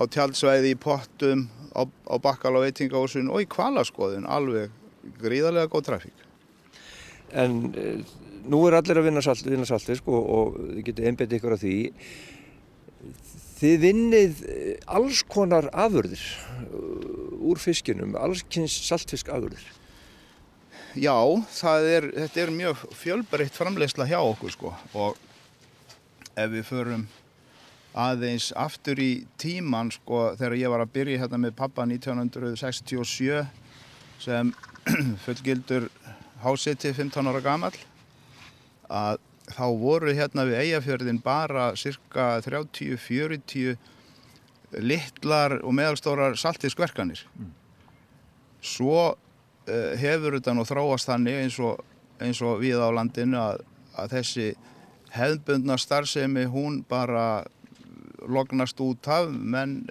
á 0.00 0.02
tjaldsvæði, 0.08 0.72
í 0.72 0.80
pottum, 0.80 1.44
á, 1.76 1.84
á 1.84 2.16
bakkal 2.22 2.56
á 2.56 2.64
veitingahúsun 2.64 3.28
og 3.28 3.44
í 3.44 3.48
kvalaskoðun. 3.52 4.28
Alveg 4.30 4.72
gríðarlega 5.20 5.70
góð 5.72 5.86
trafík. 5.90 6.26
En 7.36 7.70
e, 7.76 7.92
nú 8.48 8.62
er 8.66 8.78
allir 8.78 9.00
að 9.00 9.10
vinna, 9.10 9.22
salt, 9.24 9.44
vinna 9.46 9.68
saltfisk 9.68 10.08
og, 10.08 10.20
og 10.24 10.60
þið 10.60 10.84
getið 10.88 11.10
einbetið 11.10 11.40
ykkur 11.40 11.56
af 11.56 11.64
því. 11.64 11.76
Þið 13.60 13.76
vinnið 13.82 14.38
eh, 14.48 14.76
alls 14.88 15.20
konar 15.28 15.68
afurðir 15.76 16.22
eh, 16.22 17.44
úr 17.50 17.60
fiskinum, 17.60 18.16
alls 18.16 18.42
kynns 18.48 18.72
saltfisk 18.88 19.28
afurðir. 19.32 19.66
Já, 20.98 21.14
er, 21.14 22.08
þetta 22.16 22.40
er 22.42 22.50
mjög 22.50 22.80
fjölbreytt 22.98 23.54
framleysla 23.54 24.08
hjá 24.10 24.18
okkur 24.18 24.50
sko 24.56 24.72
og 24.98 25.18
ef 26.34 26.50
við 26.50 26.64
förum 26.66 27.04
aðeins 27.98 28.52
aftur 28.58 29.00
í 29.02 29.26
tíman 29.40 29.90
sko 29.94 30.34
þegar 30.38 30.58
ég 30.60 30.72
var 30.72 30.84
að 30.84 30.92
byrja 30.94 31.22
hérna 31.24 31.38
með 31.42 31.56
pappa 31.58 31.86
1967 31.88 33.46
sem 34.22 34.52
fullgildur 35.24 35.88
háseti 36.44 36.92
15 36.96 37.30
ára 37.32 37.42
gammal 37.44 37.74
að 38.90 39.18
þá 39.50 39.66
voru 39.80 40.14
hérna 40.14 40.46
við 40.46 40.60
eigafjörðin 40.64 41.22
bara 41.24 41.72
cirka 41.78 42.40
30-40 42.46 43.74
litlar 44.78 45.58
og 45.64 45.74
meðalstórar 45.74 46.38
saltiskverkanir 46.38 47.24
mm. 47.34 47.50
svo 48.62 49.16
Eh, 49.70 49.94
hefur 50.00 50.38
þetta 50.38 50.54
nú 50.56 50.64
þróast 50.66 51.10
þannig 51.10 51.36
eins 51.44 51.56
og, 51.62 51.82
eins 52.22 52.40
og 52.42 52.62
við 52.62 52.80
á 52.80 52.88
landinu 52.96 53.38
að, 53.38 53.60
að 53.94 54.14
þessi 54.16 54.46
hefðbundna 55.14 55.76
starfsemi 55.78 56.46
hún 56.50 56.80
bara 56.88 57.44
lognast 58.28 58.80
út 58.84 59.08
af 59.08 59.30
menn, 59.30 59.84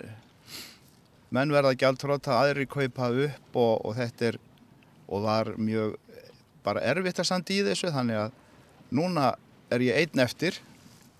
menn 1.34 1.54
verða 1.54 1.76
gjaldtrótt 1.78 2.30
að 2.30 2.44
aðri 2.44 2.70
kaupa 2.70 3.10
upp 3.26 3.60
og, 3.60 3.86
og 3.86 3.98
þetta 3.98 4.32
er 4.32 4.40
og 5.10 5.26
var 5.26 5.54
mjög 5.58 5.96
bara 6.64 6.84
erfitt 6.86 7.22
að 7.22 7.30
standa 7.30 7.56
í 7.56 7.64
þessu 7.66 7.90
þannig 7.94 8.20
að 8.28 8.34
núna 8.94 9.32
er 9.74 9.86
ég 9.86 10.02
einn 10.04 10.22
eftir 10.22 10.60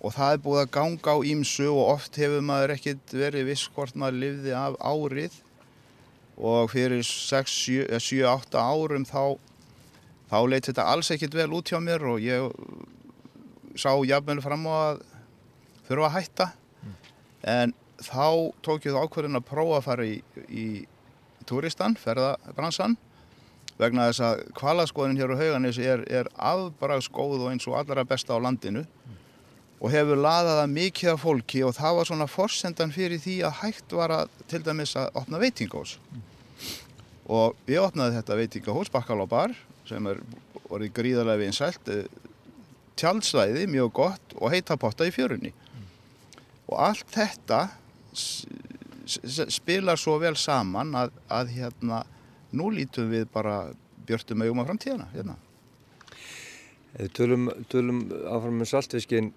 og 0.00 0.14
það 0.14 0.34
er 0.34 0.42
búið 0.44 0.62
að 0.62 0.72
ganga 0.76 1.14
á 1.14 1.18
ímsu 1.32 1.68
og 1.70 1.94
oft 1.96 2.18
hefur 2.20 2.44
maður 2.44 2.74
ekkert 2.76 3.14
verið 3.14 3.50
viss 3.50 3.70
hvort 3.74 3.98
maður 3.98 4.20
livði 4.24 4.54
af 4.56 4.78
árið 4.78 5.40
og 6.40 6.70
fyrir 6.72 7.02
7-8 7.04 8.56
árum 8.56 9.04
þá, 9.04 9.36
þá 10.30 10.38
leitt 10.48 10.70
þetta 10.70 10.86
alls 10.88 11.10
ekkit 11.12 11.36
vel 11.36 11.50
út 11.58 11.68
hjá 11.68 11.80
mér 11.84 12.06
og 12.14 12.22
ég 12.24 12.48
sá 13.76 13.92
jafnvel 14.06 14.40
fram 14.44 14.64
á 14.70 14.72
að 14.72 15.02
þurfa 15.88 16.08
að 16.08 16.16
hætta. 16.16 16.46
En 17.42 17.74
þá 18.00 18.50
tók 18.64 18.86
ég 18.88 18.96
þá 18.96 19.04
ákveðin 19.04 19.40
að 19.40 19.46
prófa 19.50 19.78
að 19.78 19.86
fara 19.86 20.08
í, 20.08 20.16
í, 20.48 20.66
turistan, 21.48 21.96
ferðabransan 22.00 22.96
vegna 23.80 24.08
þess 24.10 24.24
að 24.24 24.42
kvalaskoðin 24.58 25.20
hér 25.20 25.34
á 25.36 25.40
hauganis 25.40 25.80
er, 25.80 26.04
er 26.08 26.28
afbragsgóð 26.36 27.46
og 27.46 27.52
eins 27.52 27.68
og 27.68 27.78
allra 27.80 28.04
besta 28.04 28.36
á 28.36 28.40
landinu 28.40 28.84
og 29.80 29.92
hefur 29.92 30.20
laðað 30.20 30.64
að 30.64 30.74
mikið 30.74 31.14
af 31.14 31.22
fólki 31.22 31.62
og 31.64 31.76
það 31.76 31.96
var 31.96 32.10
svona 32.10 32.28
forsendan 32.28 32.92
fyrir 32.92 33.20
því 33.22 33.38
að 33.48 33.62
hægt 33.62 33.94
var 33.96 34.12
að 34.12 34.34
til 34.52 34.60
dæmis 34.64 34.92
að 35.00 35.14
opna 35.22 35.40
veitingós 35.40 35.96
mm 36.10 36.26
og 37.30 37.70
ég 37.70 37.82
opnaði 37.82 38.18
þetta 38.18 38.38
veitingahús 38.40 38.90
Bakkal 38.92 39.22
á 39.22 39.26
bar 39.30 39.54
sem 39.88 40.06
er 40.10 40.20
orðið 40.70 40.94
gríðarlega 40.96 41.42
vinsælt 41.44 41.90
eh, 41.92 42.06
tjálsvæði, 42.98 43.66
mjög 43.70 43.92
gott 44.00 44.34
og 44.36 44.52
heita 44.52 44.76
potta 44.80 45.06
í 45.08 45.14
fjörunni. 45.14 45.52
Og 46.70 46.78
allt 46.88 47.10
þetta 47.14 47.60
spilar 49.50 49.98
svo 49.98 50.16
vel 50.22 50.36
saman 50.38 50.94
að, 50.94 51.14
að 51.30 51.54
hérna 51.56 52.04
nú 52.54 52.70
lítum 52.74 53.10
við 53.10 53.26
bara 53.32 53.72
björnum 54.06 54.44
augum 54.46 54.62
á 54.62 54.68
framtíðana 54.68 55.08
hérna. 55.14 55.36
Tölum, 57.14 57.50
tölum 57.70 58.06
áfram 58.26 58.56
með 58.58 58.72
saltfiskin 58.72 59.32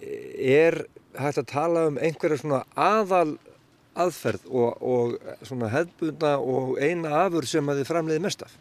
er 0.00 0.84
hægt 1.16 1.40
að 1.42 1.50
tala 1.52 1.88
um 1.90 1.98
einhverja 2.00 2.40
svona 2.40 2.62
aðal 2.76 3.36
aðferð 3.94 4.46
og, 4.50 4.80
og 4.82 5.44
svona 5.46 5.70
hefðbunda 5.72 6.36
og 6.42 6.78
eina 6.82 7.12
afur 7.24 7.46
sem 7.46 7.68
að 7.68 7.82
þið 7.82 7.90
framleiði 7.90 8.24
mest 8.24 8.46
af? 8.46 8.54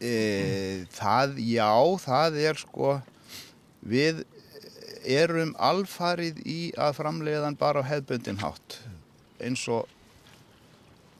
E, 0.00 0.12
það, 0.94 1.40
já, 1.44 1.72
það 2.04 2.38
er 2.44 2.60
sko, 2.60 2.92
við 3.80 4.22
erum 5.04 5.54
alfarið 5.58 6.42
í 6.44 6.58
að 6.78 6.98
framleiðan 6.98 7.58
bara 7.60 7.84
á 7.84 7.88
hefðbundin 7.90 8.40
hátt. 8.42 8.78
Eins 9.40 9.64
og 9.68 9.88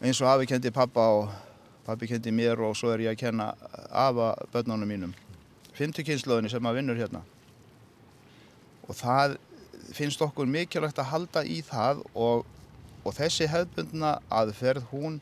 eins 0.01 0.21
og 0.21 0.31
afi 0.33 0.49
kendi 0.51 0.73
pappa 0.73 1.07
og 1.21 1.33
pappi 1.87 2.09
kendi 2.11 2.33
mér 2.33 2.61
og 2.65 2.77
svo 2.77 2.93
er 2.95 3.07
ég 3.07 3.15
að 3.15 3.21
kenna 3.25 3.51
afa 3.91 4.35
börnunum 4.53 4.89
mínum. 4.89 5.13
Fymtukynnslöðinni 5.77 6.53
sem 6.53 6.67
að 6.67 6.81
vinnur 6.81 6.99
hérna. 6.99 7.25
Og 8.89 8.97
það 8.97 9.37
finnst 9.97 10.23
okkur 10.23 10.49
mikilvægt 10.49 10.99
að 11.01 11.13
halda 11.13 11.45
í 11.45 11.61
það 11.67 12.03
og 12.15 12.47
og 13.05 13.17
þessi 13.17 13.49
hefðbundna 13.51 14.19
aðferð 14.33 14.87
hún, 14.93 15.19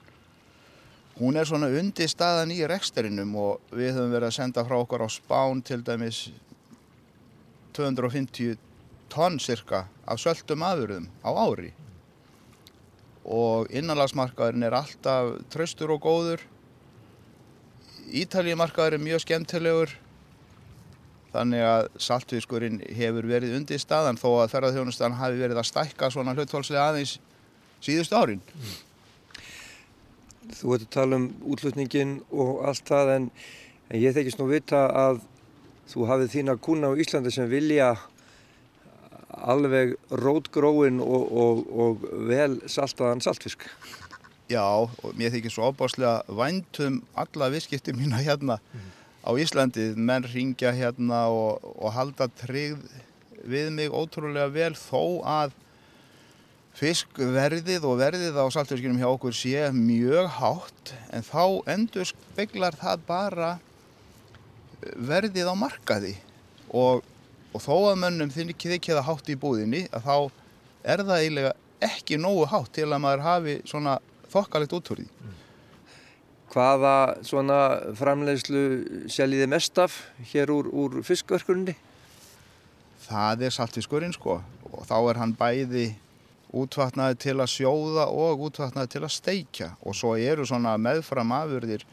hún 1.19 1.39
er 1.39 1.49
svona 1.49 1.71
undir 1.79 2.11
staðan 2.11 2.53
í 2.55 2.61
reksturinnum 2.69 3.35
og 3.39 3.75
við 3.75 3.95
höfum 3.95 4.15
verið 4.15 4.31
að 4.31 4.37
senda 4.39 4.65
frá 4.67 4.79
okkar 4.81 5.07
á 5.07 5.09
spán 5.13 5.63
til 5.67 5.81
dæmis 5.87 6.29
250 7.79 8.59
tonn 9.13 9.39
cirka 9.41 9.87
af 10.09 10.21
söldum 10.21 10.65
aðurðum 10.67 11.07
á 11.23 11.31
ári. 11.31 11.71
Og 13.29 13.69
innanlagsmarkaðurinn 13.71 14.67
er 14.67 14.77
alltaf 14.79 15.37
tröstur 15.53 15.93
og 15.95 16.03
góður. 16.05 16.43
Ítalíumarkaður 18.09 18.97
er 18.97 19.05
mjög 19.05 19.25
skemmtilegur. 19.27 19.95
Þannig 21.29 21.65
að 21.69 21.89
saltfiskurinn 22.01 22.81
hefur 22.97 23.29
verið 23.29 23.57
undir 23.59 23.81
staðan 23.83 24.17
þó 24.19 24.31
að 24.41 24.53
ferðarþjónustan 24.55 25.19
hafi 25.21 25.43
verið 25.43 25.61
að 25.61 25.69
stækka 25.69 26.09
svona 26.13 26.33
hlutfálslega 26.35 26.87
aðeins 26.89 27.19
síðustu 27.85 28.17
árin. 28.17 28.41
Þú 30.57 30.75
ert 30.75 30.87
að 30.87 30.95
tala 30.97 31.19
um 31.21 31.27
útlutningin 31.53 32.23
og 32.33 32.63
allt 32.65 32.89
það 32.89 33.13
en, 33.19 33.27
en 33.93 34.01
ég 34.01 34.17
þekist 34.17 34.41
nú 34.41 34.49
vita 34.49 34.87
að 34.89 35.21
þú 35.89 36.07
hafið 36.09 36.35
þína 36.35 36.57
kuna 36.61 36.93
á 36.93 36.99
Íslandi 37.01 37.33
sem 37.35 37.49
vilja 37.51 37.95
alveg 39.29 39.95
rótgróin 40.11 41.01
og, 41.05 41.25
og, 41.31 41.65
og 41.73 42.07
vel 42.29 42.59
saltaðan 42.69 43.23
saltfisk. 43.25 43.65
Já, 44.49 44.65
og 44.65 45.17
mér 45.19 45.35
þykir 45.35 45.53
svo 45.53 45.69
ábáslega 45.69 46.23
væntum 46.33 47.03
alla 47.21 47.51
visskipti 47.53 47.93
mína 47.97 48.21
hérna 48.25 48.57
mm. 48.59 48.91
á 49.29 49.31
Íslandi. 49.37 49.93
Menn 49.97 50.27
ringja 50.29 50.73
hérna 50.73 51.27
og, 51.29 51.65
og 51.77 51.93
halda 51.93 52.31
tryggð 52.41 52.89
við 53.49 53.73
mig 53.77 53.93
ótrúlega 53.93 54.49
vel 54.53 54.75
þó 54.77 55.25
að 55.29 55.57
fiskverðið 56.79 57.87
og 57.89 57.99
verðið 57.99 58.37
á 58.39 58.45
saltfiskinum 58.55 59.01
hjá 59.01 59.09
okkur 59.11 59.35
sé 59.35 59.69
mjög 59.75 60.29
hátt 60.39 60.93
en 61.15 61.25
þá 61.27 61.45
endur 61.75 62.07
speglar 62.07 62.77
það 62.79 63.03
bara 63.09 63.51
verðið 64.81 65.51
á 65.51 65.55
markaði 65.59 66.15
og, 66.69 67.03
og 67.53 67.65
þó 67.65 67.75
að 67.93 68.01
mönnum 68.05 68.33
þykja 68.33 68.99
það 68.99 69.07
hátt 69.09 69.33
í 69.33 69.39
búðinni 69.41 69.87
að 69.93 70.07
þá 70.07 70.17
er 70.89 71.03
það 71.05 71.23
eiginlega 71.23 71.55
ekki 71.89 72.19
nógu 72.21 72.47
hátt 72.51 72.73
til 72.75 72.89
að 72.89 73.03
maður 73.05 73.25
hafi 73.27 73.57
svona 73.69 73.99
þokkalegt 74.33 74.75
útfórið. 74.79 75.11
Mm. 75.23 75.37
Hvaða 76.49 76.95
svona 77.29 77.59
framleiðslu 77.99 78.63
seljiði 79.13 79.49
mest 79.53 79.79
af 79.83 79.99
hér 80.33 80.51
úr, 80.53 80.71
úr 80.73 80.99
fiskverkunni? 81.07 81.77
Það 83.09 83.47
er 83.49 83.55
saltfiskurinn 83.55 84.17
sko 84.17 84.41
og 84.69 84.85
þá 84.89 84.97
er 84.99 85.21
hann 85.23 85.35
bæði 85.37 85.87
útvatnaði 86.57 87.19
til 87.21 87.37
að 87.37 87.53
sjóða 87.53 88.09
og 88.09 88.47
útvatnaði 88.49 88.93
til 88.95 89.03
að 89.05 89.15
steikja 89.15 89.71
og 89.85 89.97
svo 89.97 90.15
eru 90.17 90.47
svona 90.49 90.75
meðfram 90.81 91.33
afurðir 91.37 91.85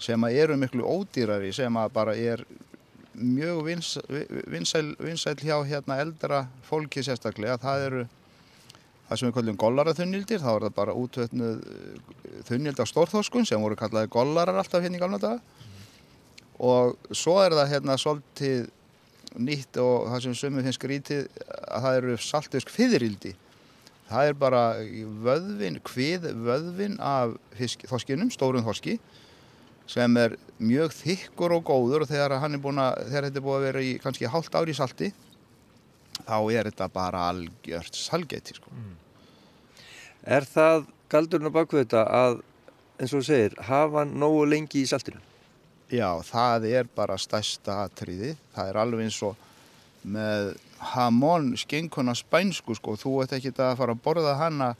sem 0.00 0.24
eru 0.30 0.56
miklu 0.60 0.86
ódýrari 0.86 1.52
sem 1.54 1.76
að 1.76 1.92
bara 1.94 2.16
er 2.16 2.44
mjög 3.14 3.64
vins, 3.66 3.90
vinsæl, 4.48 4.94
vinsæl 4.98 5.36
hjá 5.42 5.58
hérna 5.66 5.98
eldra 6.00 6.44
fólki 6.64 7.04
sérstaklega. 7.04 7.58
Það 7.60 7.86
eru 7.88 8.04
það 9.08 9.20
sem 9.20 9.28
við 9.28 9.36
kallum 9.36 9.60
gollaraþunnildir 9.60 10.42
þá 10.42 10.50
er 10.54 10.66
það 10.66 10.76
bara 10.76 10.96
útvötnuð 10.96 11.62
þunnild 12.48 12.80
af 12.80 12.90
stórþóskun 12.90 13.48
sem 13.48 13.62
voru 13.62 13.78
kallaði 13.78 14.12
gollarar 14.14 14.60
alltaf 14.62 14.84
hérna 14.84 15.00
í 15.00 15.02
galna 15.02 15.20
daga. 15.20 15.40
Mm. 15.40 15.66
og 16.60 17.14
svo 17.16 17.38
er 17.40 17.56
það 17.56 17.70
hérna 17.74 17.96
svolítið 17.98 18.68
nýtt 19.40 19.78
og 19.80 20.10
það 20.10 20.24
sem 20.24 20.34
sumið 20.36 20.66
finnst 20.68 20.82
grítið 20.82 21.22
að 21.46 21.84
það 21.84 21.98
eru 22.00 22.16
saltusk 22.20 22.72
fyririldi 22.72 23.32
það 24.10 24.28
er 24.28 24.36
bara 24.38 24.62
vöðvin, 25.24 25.78
hvið 25.86 26.26
vöðvin 26.46 26.96
af 27.02 27.36
þoskinum, 27.90 28.30
stórum 28.34 28.66
þoski 28.66 28.98
sem 29.90 30.16
er 30.20 30.36
mjög 30.62 30.94
þykkur 30.94 31.56
og 31.56 31.64
góður 31.66 32.04
og 32.04 32.10
þegar, 32.10 32.36
er 32.36 32.44
að, 32.46 33.02
þegar 33.10 33.26
þetta 33.26 33.40
er 33.40 33.44
búin 33.46 33.58
að 33.58 33.66
vera 33.66 33.82
í 33.82 33.90
kannski 34.02 34.30
hálft 34.30 34.54
ári 34.54 34.74
í 34.74 34.78
salti 34.78 35.10
þá 36.26 36.36
er 36.52 36.68
þetta 36.70 36.88
bara 36.92 37.24
algjört 37.30 37.96
salgeti 37.96 38.56
sko. 38.58 38.72
Er 40.20 40.46
það 40.46 40.86
galdurinn 41.10 41.50
á 41.50 41.56
bakvið 41.58 41.84
þetta 41.84 42.04
að, 42.20 42.40
eins 43.00 43.14
og 43.14 43.22
þú 43.22 43.26
segir, 43.30 43.56
hafa 43.66 44.02
hann 44.02 44.16
nógu 44.20 44.44
lengi 44.48 44.84
í 44.84 44.88
saltinu? 44.90 45.20
Já, 45.90 46.20
það 46.22 46.68
er 46.70 46.90
bara 46.94 47.16
stærsta 47.18 47.80
atriði. 47.86 48.36
Það 48.54 48.68
er 48.70 48.78
alveg 48.78 49.08
eins 49.08 49.16
og 49.26 49.48
með 50.06 50.52
hamón 50.92 51.50
skenkuna 51.58 52.14
spænsku 52.14 52.76
sko. 52.78 52.94
Þú 53.00 53.16
ert 53.24 53.34
ekki 53.36 53.50
að 53.56 53.74
fara 53.80 53.96
að 53.96 54.04
borða 54.04 54.36
hana 54.38 54.70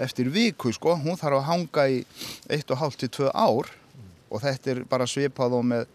eftir 0.00 0.30
viku 0.32 0.72
sko. 0.72 0.94
Hún 1.02 1.20
þarf 1.20 1.42
að 1.42 1.48
hanga 1.50 1.86
í 1.92 2.00
1,5 2.48 2.96
til 3.02 3.10
2 3.20 3.34
ár 3.34 3.74
og 4.30 4.42
þetta 4.44 4.72
er 4.72 4.82
bara 4.90 5.08
svipað 5.10 5.56
og 5.58 5.64
með 5.72 5.88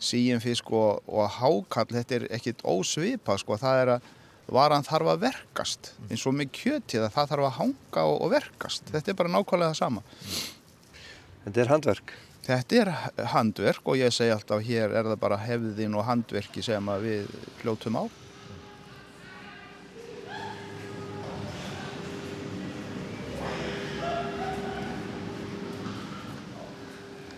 síinfisk 0.00 0.72
og, 0.74 1.02
og 1.06 1.28
hákall. 1.38 1.90
Þetta 1.92 2.16
er 2.18 2.26
ekkit 2.38 2.64
ósvipað 2.66 3.42
sko. 3.42 3.58
Það 3.60 3.82
er 3.82 3.92
að 3.96 4.08
varan 4.50 4.86
þarf 4.86 5.12
að 5.12 5.26
verkast 5.28 5.92
eins 6.08 6.24
og 6.26 6.34
með 6.34 6.50
kjötið 6.56 7.04
að 7.06 7.12
það 7.14 7.28
þarf 7.34 7.46
að 7.46 7.58
hanga 7.60 8.06
og, 8.08 8.16
og 8.16 8.32
verkast. 8.34 8.90
Þetta 8.90 9.12
er 9.12 9.20
bara 9.20 9.34
nákvæmlega 9.36 9.74
það 9.74 9.78
sama. 9.78 10.02
Þetta 11.44 11.62
er 11.62 11.72
handverk. 11.74 12.16
Þetta 12.50 12.80
er 12.80 12.90
handverk 13.34 13.92
og 13.92 14.00
ég 14.00 14.14
segi 14.14 14.32
alltaf 14.34 14.64
hér 14.66 14.96
er 14.96 15.12
það 15.12 15.22
bara 15.22 15.38
hefðin 15.44 15.94
og 15.94 16.08
handverki 16.08 16.64
sem 16.64 16.90
við 17.04 17.30
hljótum 17.62 18.00
á. 18.00 18.04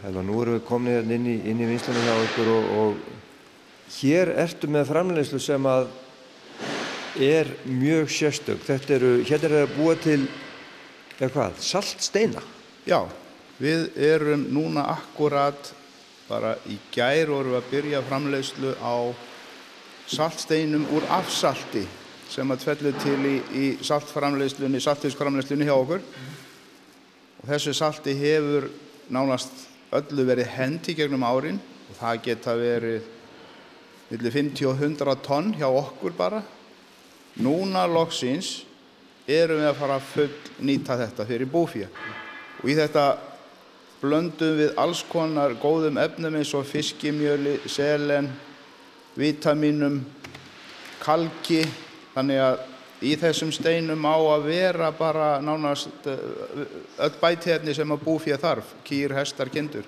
Helva, 0.03 0.23
nú 0.27 0.41
erum 0.43 0.57
við 0.57 0.65
komin 0.67 0.97
hérna 0.97 1.15
inn 1.15 1.27
í, 1.31 1.37
í 1.47 1.53
vinslunum 1.55 2.03
hjá 2.03 2.15
ykkur 2.25 2.49
og, 2.51 2.65
og 2.83 3.93
hér 4.01 4.33
ertu 4.43 4.67
með 4.67 4.89
framleyslu 4.89 5.39
sem 5.39 5.69
að 5.71 5.93
er 7.23 7.53
mjög 7.71 8.11
sérstök. 8.11 8.65
Þetta 8.67 8.97
eru, 8.97 9.13
hérna 9.29 9.47
er 9.47 9.55
það 9.55 9.63
að 9.69 9.77
búa 9.77 9.95
til, 10.03 10.19
eða 11.21 11.31
hvað, 11.37 11.63
saltsteina? 11.69 12.43
Já, 12.89 12.99
við 13.63 13.87
erum 14.11 14.49
núna 14.51 14.89
akkurat 14.91 15.71
bara 16.27 16.57
í 16.67 16.81
gær 16.91 17.31
og 17.31 17.45
erum 17.45 17.59
að 17.61 17.71
byrja 17.71 18.05
framleiðslu 18.11 18.75
á 18.83 18.95
saltsteinum 20.11 20.91
úr 20.99 21.07
afsalti 21.15 21.87
sem 22.33 22.51
að 22.51 22.65
tvellu 22.67 22.99
til 23.05 23.19
í, 23.23 23.37
í 23.55 23.67
saltframleiðslunni, 23.87 24.83
saltfiskframleiðslunni 24.83 25.71
hjá 25.71 25.77
okkur. 25.79 26.03
Og 27.39 27.53
þessu 27.55 27.77
salti 27.77 28.19
hefur 28.19 28.73
nánast 29.13 29.69
öllu 29.93 30.27
verið 30.29 30.53
hendi 30.57 30.97
gegnum 30.97 31.25
árin. 31.27 31.61
Og 31.91 31.99
það 31.99 32.23
geta 32.27 32.57
verið 32.57 33.09
millir 34.11 34.35
50 34.35 34.69
og 34.69 34.81
100 34.81 35.17
tonn 35.25 35.53
hjá 35.57 35.69
okkur 35.69 36.17
bara. 36.17 36.43
Núna 37.43 37.87
loksins 37.89 38.63
erum 39.29 39.63
við 39.63 39.71
að 39.71 39.79
fara 39.79 39.99
að 40.01 40.09
full 40.13 40.67
nýta 40.67 40.99
þetta 40.99 41.25
fyrir 41.29 41.49
búfíja 41.49 41.87
og 42.63 42.71
í 42.71 42.75
þetta 42.77 43.05
blöndum 44.03 44.57
við 44.59 44.73
alls 44.83 45.05
konar 45.07 45.55
góðum 45.63 46.01
efnum 46.03 46.35
eins 46.39 46.51
og 46.59 46.67
fiskimjöli, 46.67 47.61
selen, 47.71 48.29
vitaminum, 49.15 50.01
kalki. 51.03 51.63
Þannig 52.13 52.43
að 52.43 52.65
í 53.03 53.17
þessum 53.19 53.51
steinum 53.55 54.07
á 54.07 54.17
að 54.17 54.47
vera 54.47 54.91
bara 54.95 55.29
nánast 55.43 56.07
öll 56.07 57.13
bætefni 57.21 57.75
sem 57.75 57.95
að 57.95 58.05
búfíja 58.07 58.39
þarf, 58.41 58.75
kýr, 58.87 59.15
hestar, 59.19 59.51
kindur. 59.53 59.87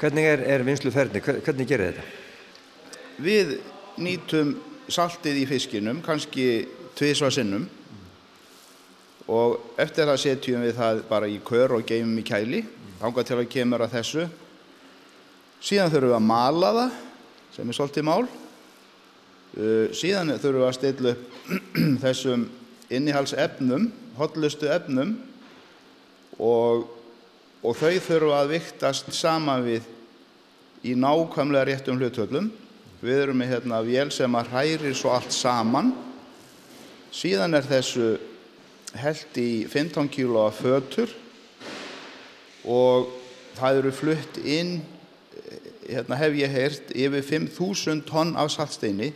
Hvernig 0.00 0.26
er, 0.26 0.44
er 0.56 0.64
vinsluferðni? 0.66 1.22
Hvernig 1.22 1.68
gerir 1.68 1.92
þetta? 1.92 2.06
Við 3.24 3.56
nýtum 4.02 4.56
saltið 4.90 5.42
í 5.42 5.48
fiskinum, 5.48 6.00
kannski 6.04 6.46
tvísva 6.98 7.30
sinnum 7.32 7.68
og 9.30 9.76
eftir 9.80 10.08
það 10.08 10.20
setjum 10.20 10.64
við 10.64 10.74
það 10.76 11.04
bara 11.08 11.28
í 11.30 11.38
kör 11.44 11.78
og 11.78 11.86
geymum 11.88 12.18
í 12.20 12.26
kæli 12.26 12.64
þángar 13.00 13.28
til 13.28 13.38
að 13.38 13.52
kemur 13.54 13.84
að 13.84 13.94
þessu 13.96 14.26
síðan 15.64 15.92
þurfum 15.92 16.10
við 16.10 16.18
að 16.18 16.26
mala 16.28 16.72
það 16.76 16.98
sem 17.54 17.70
er 17.70 17.78
svolítið 17.78 18.06
mál 18.10 18.26
síðan 19.94 20.34
þurfum 20.34 20.60
við 20.60 20.66
að 20.66 20.76
stilla 20.78 21.14
upp 21.14 21.38
þessum 22.04 22.48
innihalsefnum 22.94 23.88
hotlustu 24.18 24.68
efnum 24.70 25.14
og, 26.42 26.88
og 27.62 27.78
þau 27.78 27.94
þurfum 28.08 28.34
að 28.34 28.52
viktast 28.56 29.12
saman 29.14 29.64
við 29.66 29.86
í 30.84 30.94
nákvæmlega 30.98 31.68
réttum 31.70 32.00
hlutvöldum 32.00 32.50
við 33.04 33.20
erum 33.26 33.38
með 33.40 33.54
hérna 33.54 33.82
vél 33.84 34.08
sem 34.14 34.34
að 34.36 34.50
hrærir 34.52 34.96
svo 34.96 35.12
allt 35.12 35.34
saman. 35.34 35.92
Síðan 37.14 37.54
er 37.58 37.66
þessu 37.68 38.14
held 38.96 39.38
í 39.38 39.66
15 39.70 40.08
kílóa 40.12 40.48
fötur 40.54 41.12
og 42.64 43.10
það 43.58 43.80
eru 43.82 43.92
flutt 43.94 44.38
inn 44.40 44.78
hérna 45.84 46.16
hef 46.18 46.38
ég 46.38 46.54
heyrt 46.54 46.94
yfir 46.96 47.26
5.000 47.28 48.06
tonn 48.08 48.32
af 48.40 48.50
saltsteini 48.54 49.12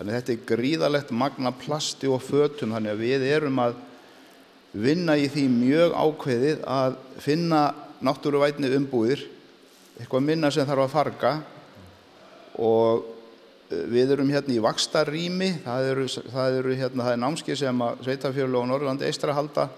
þannig 0.00 0.14
að 0.14 0.16
þetta 0.16 0.32
er 0.32 0.44
gríðalegt 0.48 1.10
magna 1.12 1.50
plasti 1.52 2.08
og 2.08 2.22
fötum 2.24 2.70
þannig 2.72 2.94
að 2.94 3.02
við 3.04 3.24
erum 3.28 3.58
að 3.60 3.74
vinna 4.72 5.16
í 5.20 5.26
því 5.28 5.42
mjög 5.52 5.92
ákveðið 5.92 6.62
að 6.72 6.96
finna 7.20 7.58
náttúruvætni 8.00 8.70
umbúðir 8.78 9.26
eitthvað 10.00 10.24
minna 10.24 10.48
sem 10.48 10.64
þarf 10.64 10.86
að 10.86 10.94
farga. 10.94 11.34
Og 12.64 13.04
við 13.92 14.14
erum 14.16 14.32
hérna 14.32 14.56
í 14.56 14.64
vakstarrými 14.64 15.50
það 15.66 15.90
eru, 15.90 16.08
það 16.08 16.58
eru 16.62 16.78
hérna, 16.80 17.04
það 17.04 17.12
er 17.12 17.22
námski 17.26 17.60
sem 17.60 17.84
að 17.84 18.02
Sveitafjörlu 18.08 18.62
og 18.62 18.72
Norrlandi 18.72 19.08
eistra 19.10 19.36
halda 19.36 19.68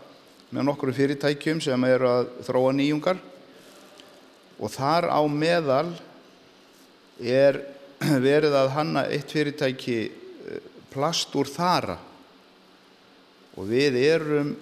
með 0.54 0.68
nokkru 0.70 0.94
fyrirtækjum 0.94 1.66
sem 1.66 1.90
eru 1.90 2.12
að 2.12 2.32
þróa 2.46 2.78
nýjungar. 2.78 3.18
Og 4.62 4.70
þar 4.70 5.10
á 5.10 5.20
meðal 5.26 5.88
er 7.18 7.64
verið 8.28 8.56
að 8.58 8.74
hanna 8.76 9.06
eitt 9.12 9.32
fyrirtæki 9.32 9.98
plast 10.92 11.32
úr 11.38 11.48
þara. 11.48 11.96
Og 13.56 13.68
við 13.68 13.98
erum 14.00 14.54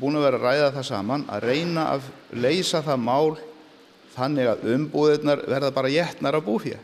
búin 0.00 0.16
að 0.16 0.26
vera 0.26 0.40
að 0.40 0.46
ræða 0.46 0.72
það 0.78 0.88
saman 0.88 1.28
að 1.28 1.46
reyna 1.48 1.86
að 1.94 2.08
leysa 2.40 2.80
það 2.84 3.02
mál 3.04 3.38
þannig 4.14 4.50
að 4.50 4.66
umbúðirnar 4.74 5.44
verða 5.48 5.70
bara 5.76 5.92
jætnar 5.92 6.36
að 6.38 6.46
búfja 6.48 6.80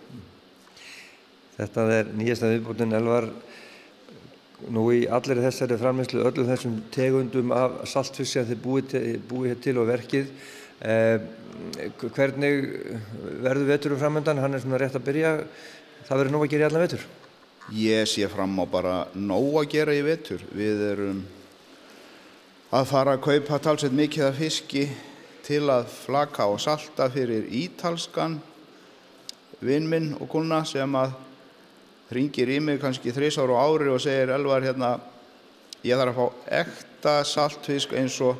Þetta 1.56 1.84
er 1.88 2.08
nýjasta 2.12 2.50
viðbútin 2.52 2.92
elvar. 2.98 3.30
Nú 4.72 4.82
í 4.92 5.06
allir 5.08 5.40
þessari 5.40 5.78
framleyslu 5.80 6.20
öllum 6.28 6.48
þessum 6.50 6.74
tegundum 6.92 7.52
af 7.56 7.78
saltfisk 7.88 8.34
sem 8.34 8.46
þið 8.48 8.60
búið 8.60 8.94
búið 9.28 9.54
til 9.64 9.74
og 9.80 9.88
verkið 9.88 10.28
eh, 10.28 10.52
hvernig 10.80 12.52
verður 13.42 13.70
veturum 13.70 14.00
framöndan 14.00 14.42
hann 14.42 14.54
er 14.54 14.60
svona 14.64 14.80
rétt 14.82 14.98
að 14.98 15.06
byrja. 15.06 15.32
Það 16.06 16.20
verður 16.20 16.34
nóg 16.34 16.44
að 16.44 16.52
gera 16.52 16.66
í 16.66 16.68
allan 16.68 16.84
vetur. 16.84 17.06
Ég 17.74 18.06
sé 18.06 18.28
fram 18.30 18.58
á 18.62 18.64
bara 18.70 18.96
nóg 19.14 19.62
að 19.62 19.70
gera 19.72 19.96
í 19.96 20.02
vetur. 20.06 20.44
Við 20.54 20.84
erum 20.92 21.24
að 22.76 22.88
fara 22.90 23.16
að 23.16 23.24
kaupa 23.26 23.60
talsveit 23.62 23.94
mikið 23.94 24.28
af 24.28 24.38
fiski 24.40 24.84
til 25.46 25.64
að 25.70 25.86
flaka 25.92 26.48
og 26.50 26.58
salta 26.60 27.06
fyrir 27.10 27.46
ítalskan 27.54 28.40
vinnminn 29.62 30.12
og 30.18 30.28
kuna 30.30 30.64
sem 30.66 30.96
að 30.98 31.14
ringir 32.12 32.50
í 32.50 32.58
mig 32.62 32.80
kannski 32.82 33.14
þrísár 33.14 33.54
á 33.54 33.58
ári 33.62 33.90
og 33.90 34.02
segir 34.02 34.34
Elvar 34.34 34.62
hérna 34.66 34.96
ég 35.86 35.98
þarf 35.98 36.12
að 36.12 36.18
fá 36.18 36.50
ekta 36.60 37.14
saltfisk 37.26 37.94
eins 37.98 38.18
og 38.22 38.38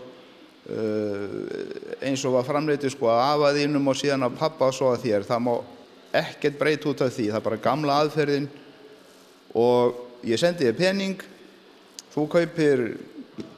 eins 0.66 2.24
og 2.26 2.34
var 2.34 2.46
framleitið 2.46 2.90
sko 2.96 3.10
að 3.12 3.22
afaðínum 3.36 3.86
og 3.86 3.98
síðan 3.98 4.26
að 4.26 4.38
pappa 4.40 4.70
og 4.70 4.74
svo 4.74 4.90
að 4.90 5.04
þér 5.04 5.26
það 5.28 5.44
má 5.46 5.52
ekkert 6.16 6.58
breyt 6.58 6.86
út 6.90 7.04
af 7.04 7.12
því 7.14 7.28
það 7.28 7.38
er 7.38 7.44
bara 7.44 7.62
gamla 7.62 7.98
aðferðin. 8.02 8.48
Og 9.56 10.00
ég 10.26 10.40
sendi 10.40 10.66
þér 10.66 10.78
pening 10.80 11.22
þú 12.14 12.26
kaupir 12.32 12.84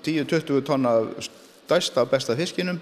10-20 0.04 0.64
tonna 0.66 0.94
stærsta 1.22 2.04
besta 2.10 2.36
fiskinum 2.36 2.80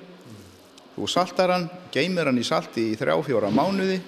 þú 0.97 1.09
saltar 1.13 1.53
hann, 1.53 1.69
geymir 1.93 2.31
hann 2.31 2.41
í 2.41 2.45
salti 2.47 2.91
í 2.93 2.99
3-4 2.99 3.53
mánuði 3.53 4.01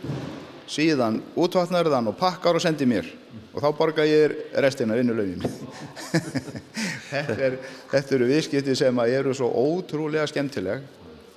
síðan 0.69 1.21
útvatnar 1.39 1.89
þann 1.93 2.11
og 2.11 2.19
pakkar 2.19 2.59
og 2.59 2.65
sendir 2.65 2.89
mér. 2.89 3.07
Og 3.55 3.63
þá 3.63 3.69
borga 3.77 4.05
ég 4.09 4.35
restina 4.61 4.97
vinnulögin 4.99 5.45
þetta, 7.11 7.39
er, 7.49 7.59
þetta 7.93 8.17
eru 8.19 8.31
viðskipti 8.31 8.77
sem 8.79 9.03
eru 9.07 9.35
svo 9.37 9.51
ótrúlega 9.51 10.27
skemmtileg. 10.31 10.87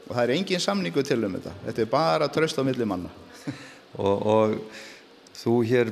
Og 0.08 0.16
það 0.16 0.24
er 0.24 0.34
engin 0.36 0.64
samningu 0.64 1.04
til 1.08 1.22
um 1.24 1.38
þetta. 1.38 1.54
Þetta 1.68 1.84
er 1.84 1.92
bara 1.92 2.32
tröst 2.34 2.60
á 2.60 2.64
milli 2.68 2.88
manna. 2.88 3.12
Og, 4.00 4.28
og 4.32 4.54
þú 5.36 5.56
hér 5.68 5.90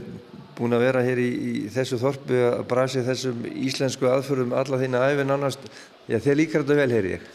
búin 0.59 0.75
að 0.75 0.85
vera 0.85 1.03
hér 1.03 1.19
í, 1.23 1.29
í 1.29 1.53
þessu 1.71 1.99
þorpu 2.01 2.39
að 2.49 2.63
brasi 2.69 3.03
þessum 3.07 3.45
íslensku 3.47 4.09
aðförum 4.11 4.55
alla 4.55 4.79
þína 4.81 5.05
æfin 5.07 5.35
annars, 5.35 5.59
já 6.07 6.19
þeir 6.19 6.39
líkar 6.41 6.65
þetta 6.65 6.79
vel 6.81 6.95
hér 6.97 7.09
ég. 7.13 7.27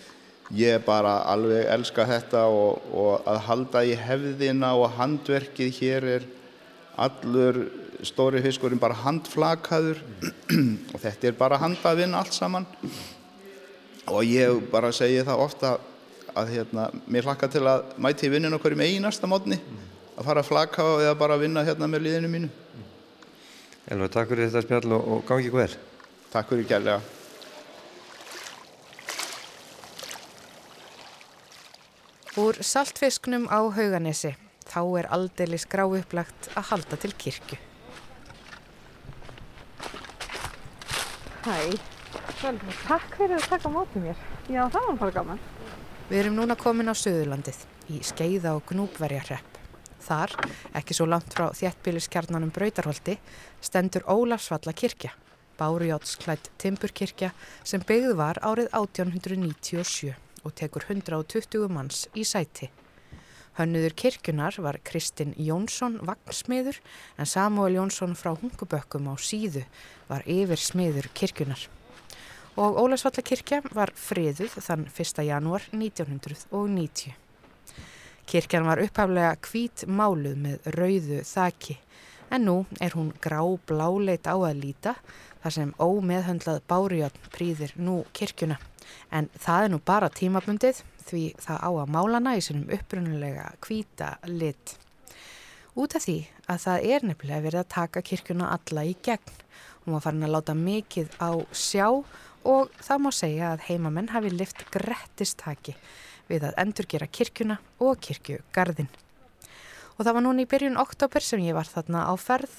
Ég 0.53 0.83
bara 0.85 1.23
alveg 1.33 1.71
elska 1.73 2.05
þetta 2.09 2.45
og, 2.53 2.85
og 2.93 3.29
að 3.29 3.39
halda 3.47 3.85
í 3.89 3.95
hefðina 3.97 4.75
og 4.77 4.93
handverkið 4.99 5.79
hér 5.79 6.09
er 6.19 6.27
allur 7.01 7.63
stóri 8.09 8.43
fiskurinn 8.45 8.81
bara 8.83 8.97
handflakaður. 9.05 10.03
Og 10.95 11.01
þetta 11.03 11.31
er 11.31 11.39
bara 11.39 11.61
handavinn 11.63 12.15
allt 12.17 12.37
saman. 12.37 12.69
Og 14.13 14.23
ég 14.29 14.65
bara 14.73 14.93
segi 14.93 15.25
það 15.25 15.45
ofta 15.47 15.75
að 16.35 16.55
hérna, 16.57 16.89
mér 17.07 17.29
hlakka 17.29 17.49
til 17.51 17.63
að 17.71 17.95
mæti 18.03 18.27
í 18.27 18.33
vinninu 18.33 18.59
okkur 18.59 18.75
í 18.75 18.89
einasta 18.95 19.31
mótni 19.31 19.61
að 20.15 20.27
fara 20.29 20.43
að 20.43 20.49
flaka 20.49 20.87
eða 21.03 21.17
bara 21.19 21.39
vinna 21.39 21.65
hérna 21.67 21.89
með 21.91 22.07
liðinu 22.07 22.31
mínu. 22.31 22.53
Elva, 23.91 24.09
takk 24.09 24.31
fyrir 24.31 24.49
þetta 24.49 24.65
spjall 24.65 24.97
og, 24.97 25.11
og 25.17 25.27
gangi 25.29 25.53
vel. 25.53 25.71
Takk 26.33 26.51
fyrir 26.51 26.69
kærlega. 26.71 27.03
Úr 32.41 32.59
saltfisknum 32.67 33.47
á 33.47 33.63
hauganesi, 33.63 34.33
þá 34.67 34.81
er 34.99 35.11
aldeilis 35.15 35.69
grá 35.71 35.85
upplagt 35.87 36.51
að 36.59 36.73
halda 36.73 36.99
til 36.99 37.15
kirkju. 37.15 37.61
Hæ, 41.45 41.77
Sölvi, 42.41 42.73
takk 42.87 43.19
fyrir 43.19 43.37
að 43.37 43.51
taka 43.51 43.69
á 43.69 43.75
móti 43.75 44.01
mér. 44.01 44.21
Já, 44.49 44.63
það 44.73 44.87
var 44.87 44.95
bara 45.03 45.13
gaman. 45.13 45.41
Við 46.09 46.21
erum 46.23 46.39
núna 46.39 46.55
komin 46.57 46.89
á 46.89 46.97
Suðurlandið, 46.97 47.59
í 47.93 47.99
Skeiða 48.01 48.55
og 48.57 48.63
Gnúpverjarrepp. 48.71 49.59
Þar, 50.07 50.33
ekki 50.81 50.97
svo 50.97 51.05
langt 51.05 51.37
frá 51.37 51.51
þjættbíliskjarnanum 51.59 52.49
Brautarholti, 52.49 53.19
stendur 53.61 54.07
Ólafsvalla 54.09 54.73
kirkja, 54.73 55.13
Bárujótsklætt 55.61 56.49
Timburkirkja 56.57 57.35
sem 57.61 57.85
byggð 57.85 58.17
var 58.23 58.41
árið 58.41 58.73
1897 58.73 60.15
og 60.49 60.57
tekur 60.57 60.89
120 60.89 61.69
manns 61.69 62.07
í 62.17 62.25
sæti. 62.25 62.71
Hönnuður 63.55 63.95
kirkjunar 63.95 64.57
var 64.59 64.81
Kristinn 64.83 65.35
Jónsson 65.39 66.01
vagnsmiður 66.03 66.81
en 67.19 67.29
Samuel 67.31 67.77
Jónsson 67.77 68.17
frá 68.19 68.33
Hungubökkum 68.35 69.07
á 69.07 69.15
síðu 69.15 69.63
var 70.09 70.27
yfir 70.27 70.59
smiður 70.59 71.07
kirkjunar. 71.15 71.69
Og 72.59 72.81
Ólasvalla 72.83 73.23
kirkja 73.23 73.61
var 73.71 73.93
friðuð 73.95 74.59
þann 74.59 74.89
1. 74.91 75.23
janúar 75.29 75.69
1990. 75.71 77.15
Kirkjan 78.27 78.67
var 78.67 78.83
upphaflega 78.83 79.39
hvít 79.47 79.87
máluð 79.87 80.37
með 80.49 80.69
rauðu 80.75 81.23
þaki 81.23 81.79
en 82.35 82.47
nú 82.49 82.57
er 82.83 82.99
hún 82.99 83.13
grá 83.23 83.39
bláleit 83.69 84.27
á 84.27 84.35
að 84.35 84.63
líta 84.65 84.99
þar 85.45 85.59
sem 85.61 85.75
ómeðhöndlað 85.79 86.63
báriðjárn 86.67 87.27
prýðir 87.31 87.75
nú 87.79 88.01
kirkjuna. 88.17 88.59
En 89.11 89.29
það 89.39 89.67
er 89.67 89.73
nú 89.73 89.81
bara 89.85 90.11
tímabundið 90.13 90.83
því 91.05 91.25
það 91.43 91.61
á 91.61 91.71
að 91.71 91.93
málana 91.97 92.35
í 92.39 92.43
sinum 92.45 92.71
upprunulega 92.73 93.51
hvíta 93.65 94.15
lit. 94.31 94.77
Út 95.75 95.97
af 95.99 96.05
því 96.07 96.19
að 96.47 96.61
það 96.65 96.89
er 96.95 97.07
nefnilega 97.09 97.45
verið 97.45 97.63
að 97.65 97.73
taka 97.75 98.03
kirkuna 98.07 98.51
alla 98.55 98.85
í 98.87 98.95
gegn. 99.05 99.39
Hún 99.85 99.97
var 99.97 100.05
farin 100.05 100.27
að 100.27 100.35
láta 100.37 100.55
mikið 100.57 101.17
á 101.19 101.31
sjá 101.51 101.89
og 102.45 102.75
það 102.79 103.01
má 103.03 103.11
segja 103.13 103.53
að 103.53 103.65
heimamenn 103.69 104.13
hafi 104.13 104.31
lift 104.33 104.65
grettistaki 104.73 105.75
við 106.29 106.47
að 106.49 106.61
endurgera 106.63 107.09
kirkuna 107.09 107.59
og 107.83 107.99
kirkjugarðin. 108.05 108.89
Og 109.95 110.07
það 110.07 110.17
var 110.17 110.25
núna 110.27 110.43
í 110.43 110.49
byrjun 110.51 110.81
oktober 110.81 111.23
sem 111.23 111.43
ég 111.45 111.55
var 111.55 111.69
þarna 111.71 112.07
á 112.11 112.15
ferð 112.19 112.55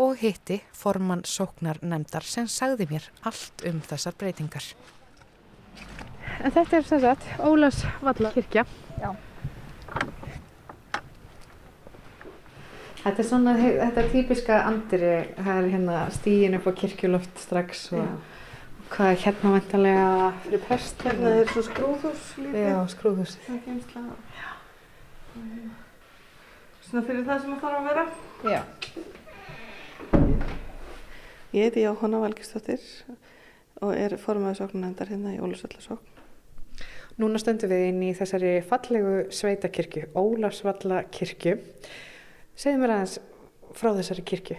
og 0.00 0.20
hitti 0.20 0.60
formann 0.72 1.24
sóknar 1.28 1.80
nefndar 1.82 2.24
sem 2.24 2.48
sagði 2.48 2.88
mér 2.92 3.10
allt 3.28 3.64
um 3.68 3.82
þessar 3.84 4.16
breytingar. 4.18 4.64
En 6.38 6.52
þetta 6.54 6.76
er 6.78 6.84
sem 6.86 7.00
sagt 7.02 7.24
Ólafs 7.42 7.82
Valla 8.02 8.30
kirkja. 8.34 8.64
Já. 9.02 9.10
Þetta 13.02 13.22
er 13.22 13.26
svona, 13.26 13.54
þetta 13.58 14.02
er 14.02 14.10
típiska 14.12 14.58
andri, 14.68 15.12
það 15.38 15.60
er 15.62 15.68
hérna 15.72 15.98
stíin 16.12 16.56
upp 16.58 16.66
á 16.68 16.72
kirkjuloft 16.80 17.40
strax 17.40 17.84
og 17.94 18.02
Já. 18.02 18.08
hvað 18.92 19.12
er 19.12 19.20
hérna 19.22 19.52
vantarlega 19.54 20.08
fyrir 20.44 20.64
prest? 20.66 21.04
Hérna 21.06 21.34
er 21.40 21.52
svo 21.52 21.62
skrúðhús 21.68 22.24
líka. 22.42 22.64
Já, 22.66 22.78
skrúðhúsið. 22.94 23.46
Það 23.46 23.54
er 23.54 23.62
geimsla. 23.66 24.00
Svona 26.88 27.06
fyrir 27.06 27.24
það 27.28 27.38
sem 27.42 27.54
það 27.54 27.62
þarf 27.64 27.78
að 27.78 27.88
vera. 27.88 28.04
Já. 28.48 28.62
Ég 31.54 31.64
heiti 31.64 31.86
Jóhanna 31.86 32.18
Valgistóttir 32.26 32.82
og 33.82 33.94
er 33.94 34.16
formaður 34.20 34.62
sóknarnefndar 34.62 35.12
hérna 35.12 35.34
í 35.36 35.40
Ólusvallasókn. 35.42 36.18
Núna 37.18 37.40
stöndum 37.42 37.72
við 37.72 37.84
inn 37.88 38.02
í 38.06 38.12
þessari 38.14 38.52
fallegu 38.66 39.14
sveitakirkju, 39.34 40.04
Ólafsvalla 40.14 41.00
kirkju. 41.10 41.56
Segðu 42.54 42.82
mér 42.82 42.94
aðeins 42.94 43.16
frá 43.74 43.90
þessari 43.96 44.22
kirkju. 44.26 44.58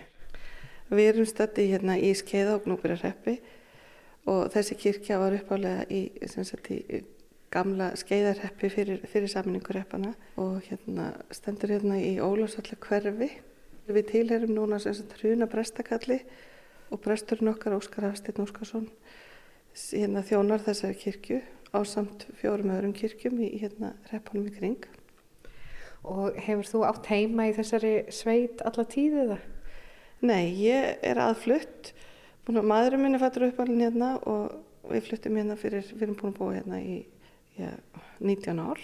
Við 0.89 1.12
erum 1.13 1.29
stöndi 1.29 1.69
hérna 1.69 1.95
í 1.95 2.10
Skeiða 2.17 2.58
og 2.58 2.65
Gnúbyrjarreppi 2.65 3.38
og 4.27 4.49
þessi 4.51 4.75
kirkja 4.82 5.21
var 5.21 5.38
uppálega 5.38 5.86
í, 5.88 6.01
í 6.12 6.99
gamla 7.53 7.93
skeiðarreppi 7.97 8.69
fyrir, 8.73 9.05
fyrir 9.10 9.32
saminningu 9.32 9.73
reppana 9.73 10.12
og 10.38 10.60
hérna 10.67 11.13
stendur 11.34 11.77
hérna 11.77 11.95
í 12.01 12.17
Ólafsvalla 12.19 12.75
hverfi. 12.84 13.32
Við 13.89 14.05
tilherum 14.12 14.51
núna 14.53 14.77
sem 14.84 14.93
sagt 14.93 15.15
hruna 15.23 15.47
prestakalli 15.49 16.19
og 16.89 17.02
presturinn 17.04 17.52
okkar 17.54 17.78
Óskar 17.78 18.08
Hafsteinn 18.10 18.43
Óskarsson 18.43 18.88
hérna 19.73 20.23
þjónar 20.25 20.63
þessari 20.65 20.97
kirkju 20.99 21.39
á 21.73 21.80
samt 21.86 22.25
fjórum 22.39 22.73
öðrum 22.73 22.95
kirkjum 22.97 23.38
í 23.45 23.52
hérna 23.62 23.93
reppunum 24.10 24.49
í 24.49 24.56
kring. 24.56 24.88
Og 26.08 26.38
hefur 26.39 26.67
þú 26.67 26.84
átt 26.88 27.10
heima 27.12 27.49
í 27.49 27.56
þessari 27.58 27.93
sveit 28.13 28.63
alla 28.65 28.86
tíðið 28.89 29.34
það? 29.34 29.43
Nei, 30.19 30.45
ég 30.60 31.04
er 31.06 31.21
aðflutt. 31.21 31.93
Maðurinn 32.49 33.04
minn 33.04 33.15
er 33.15 33.21
fættur 33.21 33.45
uppalinn 33.49 33.84
hérna 33.84 34.15
og 34.28 34.58
við 34.89 35.06
fluttum 35.06 35.38
hérna 35.38 35.60
fyrir, 35.60 35.86
við 35.93 36.08
erum 36.08 36.17
búin 36.17 36.34
að 36.34 36.39
búa 36.39 36.56
hérna 36.56 36.80
í 36.82 36.97
já, 37.60 37.69
19 38.23 38.63
ár. 38.63 38.82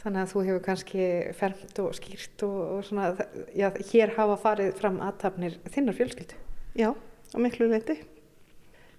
Þannig 0.00 0.22
að 0.22 0.30
þú 0.32 0.44
hefur 0.46 0.62
kannski 0.64 1.08
fermt 1.36 1.80
og 1.82 1.96
skýrt 1.96 2.44
og, 2.46 2.60
og 2.76 2.84
svona, 2.88 3.10
já, 3.56 3.68
hér 3.92 4.14
hafa 4.16 4.38
farið 4.44 4.70
fram 4.78 5.00
aðtapnir 5.04 5.58
þinnar 5.72 5.98
fjölskyldu. 5.98 6.38
Já, 6.74 6.94
á 6.94 7.36
miklu 7.42 7.66
leiti. 7.66 7.98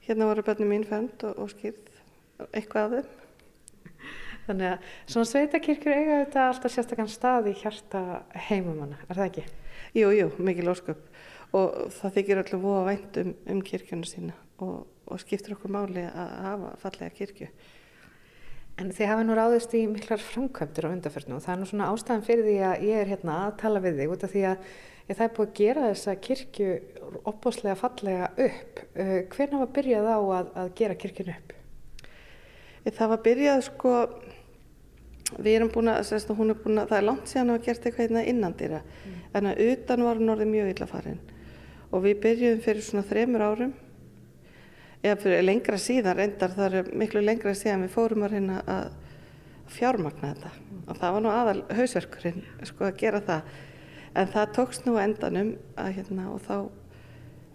Hérna 0.04 0.28
voru 0.28 0.44
börnum 0.44 0.68
mín 0.68 0.84
fermt 0.84 1.24
og, 1.24 1.38
og 1.40 1.52
skýrt 1.54 1.88
eitthvað 2.52 2.84
af 2.84 2.92
þeim. 2.96 4.08
Þannig 4.48 4.68
að 4.68 4.90
svona 5.14 5.30
sveitakirkjur 5.30 5.96
eiga 5.96 6.18
þetta 6.26 6.48
alltaf 6.50 6.74
sérstakann 6.74 7.12
stað 7.12 7.48
í 7.52 7.56
hjarta 7.62 8.02
heimamanna, 8.50 9.00
er 9.08 9.20
það 9.20 9.30
ekki? 9.30 9.46
Jú, 9.96 10.12
jú, 10.18 10.28
mikil 10.44 10.72
ósköp 10.74 11.06
og 11.56 11.78
það 11.96 12.18
þykir 12.18 12.42
allir 12.42 12.64
voða 12.64 12.84
vænt 12.90 13.22
um, 13.22 13.34
um 13.54 13.64
kirkjuna 13.64 14.08
sína 14.10 14.36
og, 14.64 14.86
og 15.08 15.24
skiptir 15.24 15.56
okkur 15.56 15.72
máli 15.72 16.04
að 16.10 16.36
hafa 16.48 16.76
fallega 16.84 17.16
kirkju. 17.22 17.50
En 18.82 18.92
þið 18.96 19.12
hafa 19.14 19.26
nú 19.28 19.36
ráðist 19.38 19.76
í 19.78 19.86
miklar 19.88 20.20
framkvæmdur 20.24 20.92
á 20.92 20.94
undarförnum 20.96 21.40
og 21.40 21.46
það 21.46 21.56
er 21.56 21.62
nú 21.62 21.72
svona 21.72 21.92
ástæðan 21.92 22.28
fyrir 22.28 22.48
því 22.48 22.62
að 22.68 22.88
ég 22.90 23.04
er 23.04 23.12
hérna 23.12 23.44
að 23.46 23.60
tala 23.64 23.84
við 23.84 24.02
þig 24.02 24.16
út 24.16 24.26
af 24.26 24.34
því 24.36 24.48
að 24.52 24.72
ég, 25.08 25.16
það 25.16 25.26
er 25.28 25.34
búið 25.38 25.48
að 25.48 25.56
gera 25.62 25.88
þessa 25.90 26.18
kirkju 26.28 26.70
opbóslega 27.32 27.80
fallega 27.80 28.30
upp. 28.36 28.84
Uh, 28.96 29.18
Hvernig 29.32 29.64
var 29.64 29.74
byrjað 29.78 30.12
á 30.12 30.20
að, 30.20 30.54
að 30.64 30.72
gera 30.82 31.00
kirkjun 31.02 31.34
upp? 31.36 31.58
Það 32.82 33.12
var 33.12 33.22
byrjað 33.26 33.60
sko, 33.68 33.92
við 35.38 35.54
erum 35.58 35.70
búin 35.74 35.92
að, 35.92 36.02
sérst, 36.10 36.32
er 36.32 36.40
búin 36.40 36.82
að, 36.82 36.88
það 36.90 36.98
er 36.98 37.06
langt 37.06 37.30
síðan 37.30 37.52
að 37.52 37.60
hafa 37.60 37.68
gert 37.68 37.86
eitthvað 37.86 38.08
hérna 38.08 38.24
innandýra, 38.32 38.82
mm. 38.82 39.20
en 39.38 39.50
að 39.52 39.62
utan 39.68 40.06
var 40.08 40.20
hún 40.20 40.34
orðið 40.34 40.52
mjög 40.56 40.72
illa 40.74 40.88
farin 40.89 41.22
og 41.91 42.06
við 42.06 42.20
byrjuðum 42.24 42.62
fyrir 42.64 42.86
svona 42.86 43.08
þremur 43.08 43.45
árum, 43.45 43.72
eða 45.02 45.18
fyrir 45.22 45.45
lengra 45.45 45.80
síðan 45.82 46.18
reyndar, 46.18 46.54
það 46.56 46.78
er 46.80 46.91
miklu 47.04 47.24
lengra 47.24 47.54
síðan 47.58 47.86
við 47.86 47.95
fórum 47.95 48.26
að 48.26 48.36
reyna 48.38 48.62
að 48.70 48.91
fjármagna 49.72 50.34
þetta 50.34 50.52
mm. 50.52 50.80
og 50.88 51.02
það 51.02 51.16
var 51.16 51.26
nú 51.26 51.32
aðal 51.32 51.58
hausverkurinn 51.78 52.41
sko 52.68 52.88
að 52.88 52.97
gera 53.02 53.22
það, 53.28 53.54
en 54.16 54.32
það 54.32 54.55
tókst 54.57 54.88
nú 54.88 54.97
endanum 54.99 55.53
að 55.80 55.93
hérna 55.99 56.28
og 56.34 56.41
þá 56.43 56.55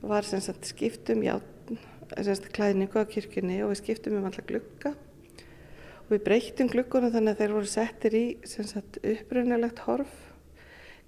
var 0.06 0.24
sem 0.28 0.40
sagt 0.40 0.68
skiptum 0.68 1.24
játn, 1.24 1.80
sem 2.14 2.30
sagt 2.30 2.52
klæðningu 2.56 3.02
á 3.02 3.04
kirkjunni 3.10 3.58
og 3.64 3.74
við 3.74 3.82
skiptum 3.82 4.16
um 4.20 4.28
alla 4.28 4.44
glugga. 4.48 4.94
Og 6.06 6.14
við 6.14 6.24
breyttum 6.28 6.70
glukkunum 6.70 7.12
þannig 7.12 7.34
að 7.34 7.42
þeir 7.42 7.54
voru 7.56 7.70
settir 7.70 8.16
í 8.16 8.24
sagt, 8.46 9.00
upprunalegt 9.02 9.82
horf. 9.84 10.12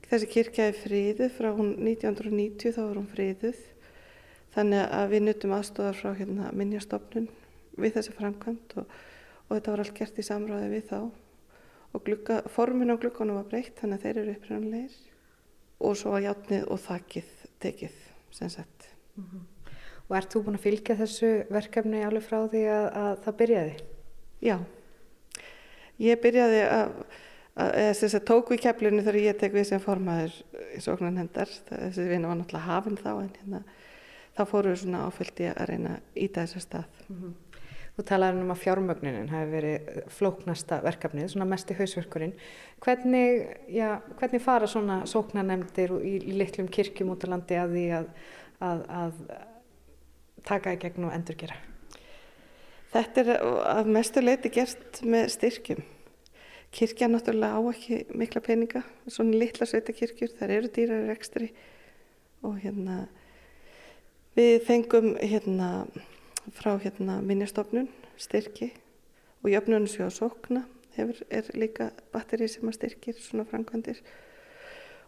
Þessi 0.08 0.30
kirkja 0.32 0.70
er 0.70 0.78
friðuð 0.78 1.34
frá 1.36 1.50
hún 1.54 1.74
1990 1.84 2.74
þá 2.74 2.80
var 2.82 2.96
hún 2.98 3.10
friðuð. 3.12 3.60
Þannig 4.56 4.96
að 4.98 5.12
við 5.12 5.24
nutum 5.26 5.54
aðstofar 5.54 5.98
frá 5.98 6.10
hérna, 6.16 6.48
minnjastofnun 6.56 7.28
við 7.78 7.94
þessi 7.94 8.14
framkvæmt 8.16 8.74
og, 8.80 8.96
og 9.46 9.52
þetta 9.52 9.74
var 9.74 9.84
allt 9.84 9.98
gert 10.00 10.18
í 10.18 10.24
samráði 10.26 10.72
við 10.72 10.88
þá. 10.90 10.98
Og 11.94 12.04
glugga, 12.04 12.40
formin 12.52 12.90
á 12.92 13.00
glukkunum 13.00 13.38
var 13.38 13.46
breytt 13.52 13.78
þannig 13.78 14.00
að 14.00 14.08
þeir 14.08 14.22
eru 14.24 14.34
upprunalegir 14.34 14.98
og 15.78 15.96
svo 15.96 16.14
var 16.16 16.24
játnið 16.24 16.66
og 16.66 16.80
þakkið 16.82 17.30
tekið 17.62 17.94
sem 18.34 18.50
sagt. 18.50 18.88
Mm 19.16 19.24
-hmm. 19.24 19.74
Og 20.08 20.16
ert 20.16 20.34
þú 20.34 20.42
búin 20.44 20.56
að 20.56 20.64
fylgja 20.64 20.96
þessu 20.96 21.30
verkefni 21.50 22.04
alveg 22.04 22.22
frá 22.22 22.48
því 22.48 22.62
að, 22.72 22.86
að 22.96 23.18
það 23.24 23.36
byrjaði? 23.40 23.74
Já. 24.40 24.58
Ég 25.98 26.20
byrjaði 26.22 26.62
að, 26.62 26.92
þess 27.98 28.14
að 28.14 28.24
tóku 28.24 28.54
í 28.54 28.62
keflinu 28.62 29.02
þegar 29.02 29.20
ég 29.20 29.38
tek 29.38 29.52
við 29.52 29.64
sem 29.64 29.80
formaður 29.80 30.32
í 30.76 30.80
sóknan 30.80 31.16
hendar, 31.16 31.50
þessi 31.68 32.08
vinna 32.08 32.28
var 32.28 32.36
náttúrulega 32.36 32.70
hafinn 32.70 32.96
þá 32.96 33.10
en 33.22 33.30
hérna, 33.40 33.62
þá 34.36 34.44
fóru 34.46 34.70
við 34.70 34.80
svona 34.84 35.04
áfylgdi 35.06 35.50
að 35.50 35.68
reyna 35.68 36.00
íta 36.14 36.46
þessar 36.46 36.60
stað. 36.60 36.84
Mm 37.08 37.16
-hmm. 37.16 37.34
Þú 37.98 38.04
talaði 38.06 38.42
um 38.44 38.52
að 38.54 38.60
fjármögnunin 38.62 39.30
hafi 39.32 39.46
verið 39.50 40.02
flóknasta 40.14 40.76
verkefnið, 40.84 41.32
svona 41.32 41.48
mest 41.50 41.72
í 41.72 41.74
hausverkurinn. 41.74 42.34
Hvernig, 42.84 43.40
já, 43.74 43.88
hvernig 44.20 44.42
fara 44.44 44.68
svona 44.70 45.00
sóknanemndir 45.10 45.96
í, 45.98 46.12
í 46.30 46.36
litlum 46.38 46.68
kirkjum 46.70 47.10
út 47.10 47.26
á 47.26 47.32
landi 47.32 47.56
að 47.58 47.74
því 47.74 47.82
að, 47.96 48.12
að, 48.68 48.84
að 49.00 49.18
taka 50.46 50.76
í 50.76 50.78
gegn 50.84 51.08
og 51.08 51.16
endurgera? 51.16 51.56
Þetta 52.92 53.24
er 53.24 53.30
að 53.74 53.90
mestu 53.98 54.22
leiti 54.22 54.52
gert 54.54 55.00
með 55.02 55.32
styrkjum. 55.34 55.82
Kirkja 56.78 57.08
náttúrulega 57.10 57.58
á 57.58 57.62
ekki 57.72 57.98
mikla 58.14 58.44
peninga, 58.46 58.84
svona 59.10 59.42
litla 59.42 59.66
sveitakirkjur, 59.66 60.36
þar 60.38 60.54
eru 60.54 60.70
dýrar 60.70 61.10
ekstri 61.16 61.50
og 62.46 62.60
hérna 62.62 63.08
við 64.38 64.60
fengum 64.70 65.16
hérna 65.18 65.88
frá 66.54 66.76
hérna 66.80 67.20
minnjastofnun 67.24 67.88
styrki 68.18 68.72
og 69.42 69.50
jöfnunarsjóð 69.52 70.10
sókna 70.14 70.64
hefur, 70.96 71.20
er 71.30 71.50
líka 71.54 71.90
batteri 72.12 72.48
sem 72.50 72.68
að 72.68 72.78
styrkir 72.78 73.20
svona 73.20 73.46
framkvæmdir. 73.48 74.00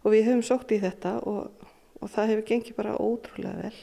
Og 0.04 0.14
við 0.14 0.28
höfum 0.28 0.44
sókt 0.46 0.72
í 0.74 0.80
þetta 0.80 1.18
og, 1.28 1.66
og 2.00 2.12
það 2.12 2.32
hefur 2.32 2.46
gengið 2.52 2.78
bara 2.78 2.96
ótrúlega 2.96 3.66
vel. 3.66 3.80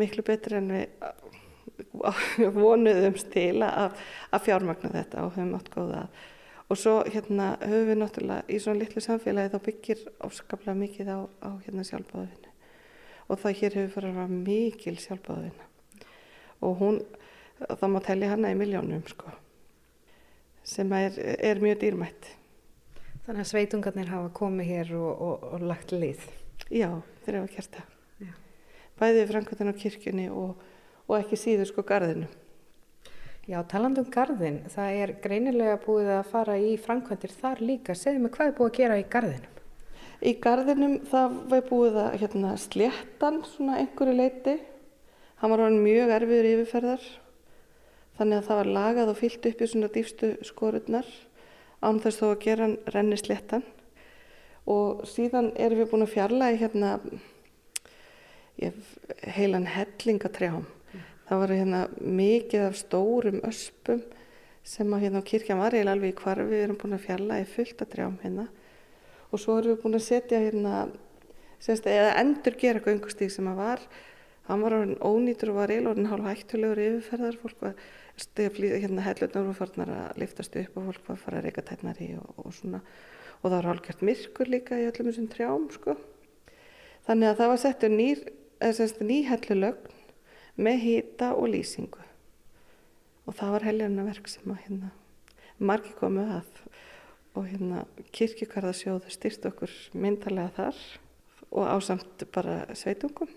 Miklu 0.00 0.24
betur 0.26 0.58
en 0.58 0.72
við 0.72 2.48
vonuðum 2.58 3.16
stila 3.20 3.70
að, 3.84 4.02
að 4.32 4.44
fjármagna 4.48 4.92
þetta 4.96 5.24
og 5.26 5.36
höfum 5.36 5.54
átt 5.58 5.70
góða. 5.74 6.02
Og 6.68 6.76
svo 6.76 6.98
hérna 7.08 7.54
höfum 7.62 7.88
við 7.92 8.02
náttúrulega 8.02 8.48
í 8.48 8.60
svona 8.60 8.82
litlu 8.82 9.04
samfélagi 9.04 9.54
þá 9.54 9.58
byggir 9.68 10.04
áskaplega 10.24 10.76
mikið 10.82 11.14
á, 11.14 11.18
á 11.44 11.50
hérna 11.64 11.86
sjálfbáðinu 11.88 12.54
og 13.28 13.40
það 13.42 13.58
hér 13.60 13.74
hefur 13.76 13.90
farið 13.92 14.10
að 14.10 14.18
vera 14.18 14.36
mikil 14.48 14.94
sjálfbáðina 15.02 15.67
og 16.64 16.80
hún, 16.80 17.02
það 17.66 17.92
má 17.92 18.00
telli 18.06 18.30
hana 18.30 18.54
í 18.54 18.58
miljónum 18.58 19.04
sko 19.10 19.34
sem 20.68 20.90
er, 20.92 21.14
er 21.38 21.62
mjög 21.62 21.80
dýrmætt 21.84 22.34
Þannig 23.28 23.44
að 23.44 23.48
sveitungarnir 23.50 24.08
hafa 24.08 24.28
komið 24.32 24.68
hér 24.70 24.90
og, 24.96 25.08
og, 25.20 25.42
og 25.52 25.64
lagt 25.68 25.92
lið 25.92 26.22
Já, 26.72 26.88
þeir 27.24 27.42
hafa 27.42 27.54
kert 27.54 27.76
það 27.76 27.94
Bæðið 28.98 29.28
framkvæmdan 29.30 29.70
á 29.70 29.74
kirkjunni 29.78 30.24
og 30.34 30.56
og 31.08 31.16
ekki 31.16 31.40
síður 31.40 31.70
sko 31.70 31.84
garðinu. 31.88 32.28
Já, 33.48 33.62
talandu 33.64 34.02
um 34.04 34.10
garðin, 34.12 34.58
það 34.68 34.96
er 35.02 35.12
greinilega 35.24 35.78
búið 35.80 36.10
að 36.18 36.26
fara 36.28 36.56
í 36.60 36.74
framkvæmdir 36.84 37.32
þar 37.32 37.62
líka. 37.64 37.96
Segðu 37.96 38.26
mig 38.26 38.34
hvað 38.34 38.50
er 38.50 38.58
búið 38.58 38.68
að 38.68 38.76
gera 38.76 38.98
í 39.00 39.06
garðinum? 39.14 39.54
Í 40.18 40.32
garðinum 40.42 40.96
það 41.08 41.38
var 41.48 41.62
búið 41.70 41.96
að 42.02 42.18
hérna, 42.20 42.50
sléttan 42.60 43.40
svona 43.48 43.78
einhverju 43.80 44.16
leiti. 44.18 44.58
Hann 45.38 45.54
var 45.54 45.64
hann 45.64 45.80
mjög 45.84 46.12
erfiður 46.16 46.50
yfirferðar. 46.52 47.08
Þannig 48.18 48.40
að 48.40 48.46
það 48.48 48.60
var 48.60 48.70
lagað 48.78 49.12
og 49.12 49.20
fyllt 49.20 49.50
upp 49.50 49.60
í 49.60 49.68
svona 49.70 49.90
dýfstu 49.94 50.32
skorurnar 50.46 51.10
án 51.78 52.00
þess 52.02 52.18
þó 52.18 52.30
að 52.32 52.40
gera 52.46 52.66
hann 52.66 52.78
renni 52.94 53.18
sléttan. 53.20 53.66
Og 54.68 55.04
síðan 55.08 55.52
erum 55.56 55.84
við 55.84 55.92
búin 55.92 56.04
að 56.04 56.14
fjarlægi 56.16 56.62
hérna 56.64 56.96
heilan 58.58 59.68
hellingatrjáum 59.70 60.66
það 61.28 61.42
var 61.42 61.52
hérna 61.52 61.80
mikið 62.00 62.62
af 62.64 62.78
stórum 62.78 63.42
öspum 63.44 64.00
sem 64.64 64.92
að 64.92 65.04
hérna 65.04 65.20
á 65.20 65.28
kirkjan 65.28 65.60
var 65.60 65.74
eiginlega 65.76 65.96
alveg 65.96 66.14
í 66.14 66.16
kvarfi, 66.16 66.46
við 66.48 66.62
erum 66.64 66.78
búin 66.80 66.96
að 66.96 67.04
fjalla 67.04 67.40
í 67.40 67.48
fullt 67.48 67.84
að 67.84 67.90
drjám 67.94 68.16
hérna 68.22 68.46
og 69.28 69.42
svo 69.42 69.58
erum 69.58 69.74
við 69.74 69.82
búin 69.82 69.98
að 69.98 70.06
setja 70.06 70.40
hérna 70.40 70.74
semst, 71.60 71.88
eða 71.88 72.16
endur 72.22 72.56
gera 72.60 72.84
göngustík 72.84 73.32
sem 73.32 73.50
að 73.50 73.60
var 73.60 73.84
hann 74.48 74.64
var 74.64 74.78
orðin 74.78 75.00
ónýtur 75.04 75.52
og 75.52 75.58
var 75.60 75.72
eiginlega 75.72 75.92
orðin 75.92 76.08
hálf 76.08 76.28
hættulegur 76.28 76.80
yfirferðar 76.80 77.38
fólk 77.42 77.62
var 77.66 77.80
steflið 78.18 78.76
hérna 78.82 79.04
hellutnar 79.04 79.50
og 79.50 79.56
farnar 79.58 79.90
að 79.92 80.20
liftast 80.22 80.56
upp 80.56 80.78
og 80.78 80.86
fólk 80.88 81.08
var 81.08 81.18
að 81.18 81.24
fara 81.24 81.40
að 81.40 81.48
reyka 81.48 81.64
tætnar 81.68 82.00
í 82.02 82.08
og, 82.16 82.30
og 82.40 82.54
svona. 82.56 82.80
Og 83.38 83.50
það 83.50 83.56
var 83.58 83.68
hálfgert 83.70 84.04
myrkur 84.08 84.50
líka 84.50 84.78
í 84.80 84.86
öllum 84.88 85.10
þessum 85.10 85.28
trjám 85.30 85.66
sko. 85.74 85.94
Þannig 87.06 87.30
að 87.30 87.40
það 87.40 87.50
var 87.52 87.60
settur 87.62 87.92
nýr, 87.92 88.22
ný 89.04 89.18
hellulögn 89.28 89.96
með 90.58 90.80
hýta 90.86 91.32
og 91.36 91.52
lýsingu. 91.52 92.06
Og 93.28 93.36
það 93.36 93.52
var 93.54 93.66
heljarnaverk 93.68 94.30
sem 94.32 94.48
að 94.50 94.62
hérna 94.64 94.90
margi 95.58 95.92
komið 95.98 96.32
að. 96.38 96.62
Og 97.36 97.44
hérna 97.46 97.84
kirkjukarðasjóðu 98.16 99.12
styrst 99.12 99.44
okkur 99.46 99.74
myndalega 99.92 100.50
þar 100.56 100.80
og 101.52 101.68
ásamt 101.76 102.24
bara 102.34 102.64
sveitungum 102.76 103.30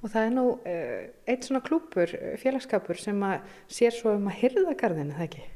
Og 0.00 0.08
það 0.08 0.26
er 0.26 0.32
nú 0.32 0.44
uh, 0.56 1.00
eitt 1.28 1.46
svona 1.46 1.62
klúpur, 1.64 2.12
félagskapur 2.40 3.00
sem 3.00 3.18
að 3.26 3.50
sér 3.68 3.92
svo 3.96 4.14
um 4.16 4.30
að 4.30 4.38
hyrða 4.40 4.76
garðinu, 4.80 5.16
það 5.18 5.26
ekki? 5.26 5.48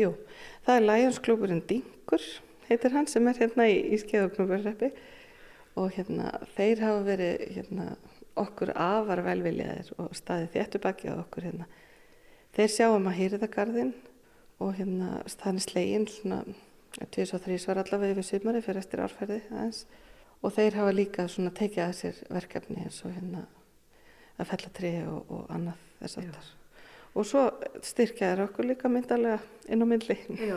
Jú, 0.00 0.14
það 0.64 0.78
er 0.78 0.86
Læjansklúpurinn 0.86 1.66
Dingur, 1.68 2.24
heitir 2.70 2.94
hann, 2.96 3.08
sem 3.10 3.28
er 3.28 3.40
hérna 3.42 3.66
í, 3.68 3.76
í 3.92 3.98
Skeiðoknúburreppi 4.00 4.88
og 5.76 5.92
hérna 5.96 6.32
þeir 6.56 6.80
hafa 6.84 7.04
verið 7.04 7.44
hérna 7.58 7.86
okkur 8.40 8.72
afar 8.72 9.20
velviljaðir 9.26 9.92
og 10.00 10.16
staðið 10.16 10.54
þéttubakki 10.56 11.12
á 11.12 11.20
okkur 11.20 11.48
hérna. 11.50 11.68
Þeir 12.56 12.72
sjáum 12.72 13.08
að 13.08 13.18
hýrða 13.18 13.48
gardinn 13.52 13.94
og 14.62 14.76
hérna 14.78 15.20
staðin 15.28 15.64
slegin 15.64 16.08
svona 16.08 16.42
2-3 17.12 17.58
svar 17.60 17.80
allavega 17.82 18.16
yfir 18.16 18.28
sumari 18.28 18.64
fyrir 18.64 18.82
eftir 18.82 19.04
árferði 19.04 19.40
aðeins 19.50 19.84
og 20.42 20.52
þeir 20.56 20.78
hafa 20.80 20.94
líka 20.96 21.28
svona 21.28 21.52
tekið 21.56 21.84
að 21.86 21.98
sér 22.00 22.22
verkefni 22.32 22.84
eins 22.84 23.00
og 23.06 23.14
hérna 23.16 23.44
að 24.38 24.50
fella 24.54 24.74
tri 24.80 24.96
og, 25.04 25.22
og 25.28 25.54
annað 25.54 25.86
þess 26.00 26.20
aftar 26.22 26.50
og 27.12 27.28
svo 27.28 27.44
styrkjaður 27.84 28.46
okkur 28.46 28.68
líka 28.70 28.88
myndalega 28.90 29.40
inn 29.72 29.84
á 29.84 29.86
myndli. 29.86 30.16
Já, 30.40 30.56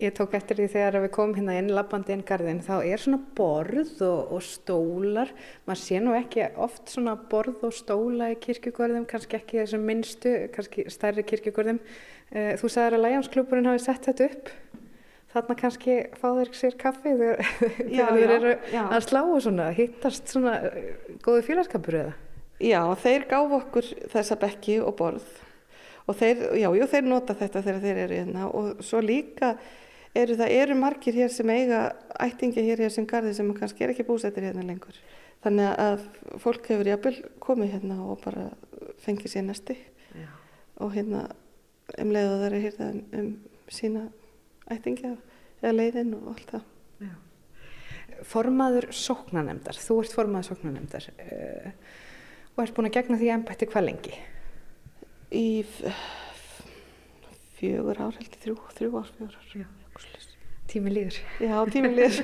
ég 0.00 0.14
tók 0.16 0.32
eftir 0.38 0.56
því 0.56 0.68
þegar 0.72 0.98
við 1.04 1.12
komum 1.16 1.36
hérna 1.36 1.56
inn 1.60 1.68
lappandi 1.76 2.14
inn 2.14 2.24
garðin 2.26 2.62
þá 2.64 2.72
er 2.78 3.02
svona 3.02 3.20
borð 3.36 4.00
og, 4.06 4.32
og 4.36 4.44
stólar, 4.44 5.32
maður 5.68 5.82
sé 5.82 6.00
nú 6.00 6.14
ekki 6.16 6.46
oft 6.56 6.92
svona 6.92 7.16
borð 7.30 7.66
og 7.68 7.76
stóla 7.76 8.30
í 8.32 8.38
kirkjugörðum, 8.40 9.04
kannski 9.10 9.38
ekki 9.40 9.60
þessum 9.60 9.84
minnstu, 9.90 10.34
kannski 10.54 10.86
stærri 10.92 11.26
kirkjugörðum. 11.28 11.82
Eh, 12.30 12.54
þú 12.56 12.72
sagðið 12.72 12.96
að 12.96 13.04
Læjánsklúpurinn 13.04 13.68
hafi 13.68 13.84
sett 13.84 14.08
þetta 14.08 14.30
upp, 14.30 14.50
þarna 15.34 15.58
kannski 15.60 16.00
fá 16.16 16.28
þeir 16.40 16.56
sér 16.56 16.80
kaffi 16.80 17.14
þegar 17.20 17.44
þeir 18.16 18.34
eru 18.38 18.56
já. 18.72 18.82
að 18.88 19.04
slá 19.04 19.20
og 19.26 19.38
svona, 19.44 19.68
hittast 19.76 20.32
svona 20.32 20.56
eh, 20.72 20.90
góðu 21.20 21.44
félagskapur 21.50 22.00
eða? 22.06 22.18
Já, 22.60 22.82
þeir 23.00 23.24
gáf 23.30 23.54
okkur 23.56 23.86
þessa 24.12 24.36
bekki 24.40 24.80
og 24.84 24.96
borð. 24.98 25.28
Og 26.08 26.16
þeir, 26.18 26.42
já, 26.58 26.68
jú, 26.74 26.88
þeir 26.90 27.06
nota 27.06 27.36
þetta 27.38 27.62
þegar 27.64 27.84
þeir 27.84 28.00
eru 28.04 28.18
hérna. 28.18 28.48
Og 28.52 28.82
svo 28.84 29.00
líka 29.04 29.54
eru 30.16 30.36
það 30.36 30.54
eru 30.58 30.76
margir 30.76 31.16
hér 31.16 31.32
sem 31.32 31.50
eiga 31.54 31.84
ættingi 32.20 32.64
hér 32.66 32.82
hér 32.84 32.92
sem 32.92 33.06
gardi 33.08 33.32
sem 33.36 33.48
kannski 33.56 33.86
er 33.86 33.94
ekki 33.94 34.06
búsettir 34.08 34.44
hérna 34.48 34.64
lengur. 34.66 34.96
Þannig 35.44 35.78
að 35.80 36.02
fólk 36.42 36.68
hefur 36.68 36.90
jafnvel 36.90 37.14
komið 37.40 37.76
hérna 37.76 38.00
og 38.04 38.20
bara 38.24 38.50
fengið 39.00 39.32
sér 39.32 39.46
næsti 39.46 39.78
já. 40.12 40.28
og 40.76 40.92
hérna 40.92 41.30
um 41.96 42.12
leiðu 42.12 42.36
þar 42.42 42.56
er 42.58 42.64
hérna 42.66 42.90
um, 42.90 43.00
um 43.22 43.30
sína 43.72 44.04
ættingi 44.70 45.14
eða 45.62 45.72
leiðin 45.78 46.12
og 46.18 46.28
allt 46.34 46.54
það. 46.56 46.68
Formaður 48.26 48.90
sóknanemdar, 48.92 49.78
þú 49.80 49.94
ert 50.02 50.12
formaður 50.12 50.50
sóknanemdar 50.50 51.06
uh, 51.14 51.70
og 52.56 52.64
ert 52.64 52.76
búin 52.76 52.90
að 52.90 52.96
gegna 52.98 53.20
því 53.20 53.32
ennbætti 53.36 53.70
hvað 53.70 53.88
lengi? 53.88 54.18
í 55.30 55.62
fjögur 57.58 58.00
ár 58.00 58.16
held 58.16 58.26
ég, 58.26 58.40
þrjú, 58.42 58.56
þrjú 58.76 58.90
ár, 58.98 59.12
fjögur 59.12 59.38
ár. 59.38 60.26
Tími 60.70 60.92
líður. 60.94 61.16
Já, 61.42 61.54
tími 61.70 61.90
líður. 61.94 62.20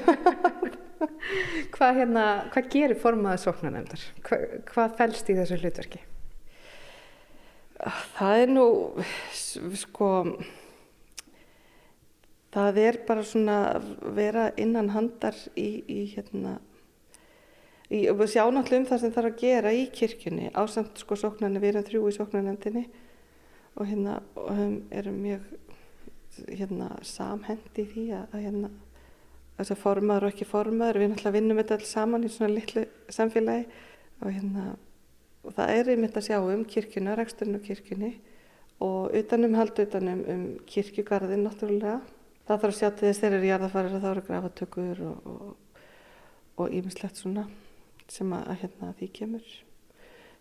hvað, 1.75 1.97
hérna, 2.01 2.27
hvað 2.55 2.69
gerir 2.73 3.01
formaðið 3.01 3.43
sóknanemndar? 3.43 4.05
Hva, 4.27 4.39
hvað 4.71 4.95
fælst 5.01 5.33
í 5.33 5.39
þessu 5.39 5.59
hlutverki? 5.61 6.03
Það 8.17 8.43
er 8.45 8.53
nú, 8.55 8.69
sko, 9.77 10.11
það 12.55 12.81
er 12.87 13.01
bara 13.09 13.27
svona 13.27 13.59
vera 14.17 14.49
innan 14.57 14.95
handar 14.95 15.37
í, 15.59 15.69
í 15.91 16.07
hérna, 16.15 16.57
og 17.87 18.23
sjá 18.27 18.43
náttúrulega 18.51 18.81
um 18.81 18.87
það 18.89 19.03
sem 19.03 19.13
þarf 19.15 19.29
að 19.31 19.43
gera 19.43 19.73
í 19.75 19.85
kirkjunni 19.95 20.49
ásamt 20.59 20.99
sko 20.99 21.19
sóknarni, 21.19 21.61
við 21.63 21.75
erum 21.75 21.85
þrjú 21.87 22.09
í 22.09 22.15
sóknarnefndinni 22.17 22.87
og 23.77 23.87
hérna 23.87 24.17
og 24.35 24.51
erum 24.91 25.21
mjög 25.23 25.45
hérna 26.49 26.89
samhendi 27.07 27.85
í 27.85 27.91
því 27.93 28.07
að, 28.17 28.35
hérna 28.43 28.71
þess 29.57 29.73
að 29.73 29.83
formaður 29.85 30.27
og 30.27 30.35
ekki 30.35 30.49
formaður 30.49 30.99
við 31.01 31.13
náttúrulega 31.13 31.37
vinnum 31.39 31.61
þetta 31.63 31.79
alls 31.79 31.93
saman 31.95 32.27
í 32.27 32.31
svona 32.33 32.57
litlu 32.57 32.83
samfélagi 33.13 33.69
og 34.21 34.33
hérna 34.33 34.65
og 35.47 35.55
það 35.55 35.73
er 35.77 35.91
einmitt 35.93 36.19
að 36.19 36.27
sjá 36.27 36.41
um 36.43 36.65
kirkjuna, 36.67 37.15
reksturinn 37.17 37.61
og 37.61 37.69
kirkjunni 37.69 38.11
og 38.83 39.15
utanum 39.17 39.55
hald 39.57 39.79
utanum 39.79 40.25
um 40.27 40.43
kirkjugarðin 40.69 41.47
náttúrulega. 41.47 42.01
Það 42.47 42.65
þarf 42.65 42.73
að 42.73 42.81
sjá 42.81 42.89
til 42.91 43.07
þess 43.07 43.23
þegar 43.23 43.37
eru 43.39 43.49
jarðafarir 43.51 43.95
að 43.95 44.03
þá 44.03 44.11
eru 44.11 44.25
grafatökur 44.27 45.05
og 46.57 46.75
ímislegt 46.75 47.23
svona 47.23 47.47
sem 48.13 48.33
að, 48.33 48.45
að 48.53 48.61
hérna 48.63 48.93
því 48.99 49.09
kemur. 49.21 49.55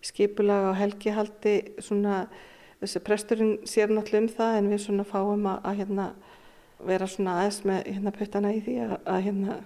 Skipulag 0.06 0.70
á 0.70 0.72
helgihaldi 0.78 1.56
svona, 1.82 2.26
þessi 2.82 3.02
presturinn 3.06 3.56
sér 3.68 3.94
náttúrulega 3.94 4.26
um 4.26 4.34
það 4.38 4.58
en 4.60 4.72
við 4.74 4.84
svona 4.86 5.08
fáum 5.08 5.48
að, 5.50 5.62
að 5.66 5.80
hérna 5.82 6.10
vera 6.86 7.08
svona 7.10 7.40
aðeins 7.40 7.62
með 7.66 7.88
hérna 7.90 8.14
puttana 8.16 8.52
í 8.54 8.60
því 8.66 8.76
að, 8.86 8.96
að 9.10 9.24
hérna 9.30 9.58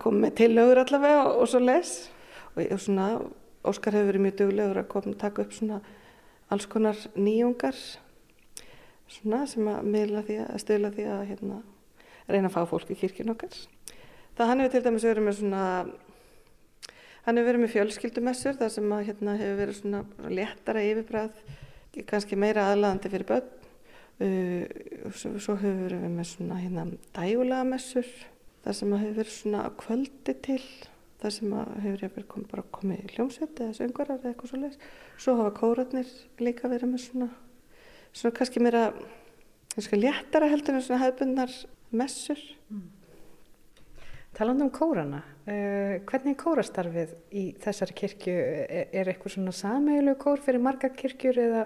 koma 0.00 0.24
með 0.24 0.34
tillögur 0.42 0.82
allavega 0.82 1.22
og, 1.26 1.42
og 1.42 1.52
svo 1.52 1.62
les 1.62 1.92
og, 2.54 2.80
svona 2.80 3.12
Óskar 3.68 3.96
hefur 3.96 4.12
verið 4.12 4.22
mjög 4.22 4.36
duglegur 4.38 4.78
að 4.80 4.90
koma 4.92 5.12
og 5.12 5.16
taka 5.20 5.42
upp 5.44 5.54
svona 5.56 5.80
alls 6.48 6.66
konar 6.70 6.98
nýjungar 7.18 7.76
svona 9.08 9.42
sem 9.50 9.66
að 9.68 9.88
miðla 9.88 10.22
því 10.24 10.36
að 10.44 10.60
stöðla 10.62 10.92
því 10.94 11.06
að 11.12 11.24
hérna, 11.32 11.58
reyna 12.28 12.50
að 12.50 12.54
fá 12.54 12.70
fólk 12.70 12.92
í 12.92 12.98
kirkjun 13.00 13.32
okkar. 13.34 13.56
Það 14.36 14.50
hann 14.50 14.62
hefur 14.62 14.74
til 14.74 14.84
dæmis 14.86 15.06
verið 15.08 15.26
með 15.26 15.38
svona 15.40 15.64
hann 17.28 17.36
hefur 17.36 17.50
verið 17.50 17.60
með 17.60 17.72
fjölskyldumessur 17.74 18.56
þar 18.56 18.70
sem 18.72 18.92
að 18.96 19.06
hérna 19.10 19.36
hefur 19.36 19.58
verið 19.60 19.78
svona 19.82 20.30
léttara 20.32 20.84
yfirbræð, 20.88 21.40
kannski 22.08 22.38
meira 22.40 22.70
aðlaðandi 22.72 23.12
fyrir 23.12 23.28
börn. 23.28 23.54
Uh, 24.18 24.64
svo, 25.14 25.34
svo 25.38 25.54
hefur 25.60 25.84
verið 25.84 26.06
með 26.10 26.30
svona 26.32 26.56
hérna 26.58 26.86
dægulega 27.14 27.66
messur 27.68 28.08
þar 28.64 28.78
sem 28.80 28.94
að 28.94 29.02
hefur 29.04 29.18
verið 29.20 29.34
svona 29.36 29.60
kvöldi 29.78 30.34
til 30.42 30.62
það 31.18 31.34
sem 31.34 31.54
hefur 31.84 32.02
ég 32.06 32.16
verið 32.16 32.28
kom, 32.32 32.46
bara 32.50 32.64
komið 32.74 33.04
í 33.04 33.12
hljómsveit 33.14 33.62
eða 33.62 33.76
söngvarar 33.76 34.18
eða 34.18 34.32
eitthvað 34.32 34.52
svo 34.52 34.60
leiðis. 34.62 34.82
Svo 35.18 35.36
hafa 35.38 35.54
kóratnir 35.58 36.12
líka 36.42 36.70
verið 36.70 36.92
með 36.92 37.04
svona, 37.04 37.28
svona 38.12 38.36
kannski 38.38 38.62
meira 38.62 38.84
léttara 39.76 40.50
heldur 40.50 40.78
en 40.78 40.86
svona 40.86 41.02
hefðbundnar 41.04 41.54
messur. 41.98 42.40
Mm. 42.72 42.86
Taland 44.38 44.62
um 44.62 44.68
kórana, 44.70 45.24
uh, 45.50 45.96
hvernig 46.06 46.36
er 46.36 46.38
kórastarfið 46.38 47.14
í 47.34 47.44
þessari 47.58 47.94
kirkju? 47.98 48.34
Er, 48.70 49.08
eitthvað 49.10 49.34
svona 49.34 49.54
sameilu 49.56 50.14
kór 50.20 50.38
fyrir 50.44 50.62
marga 50.62 50.92
kirkjur 50.94 51.40
eða, 51.42 51.64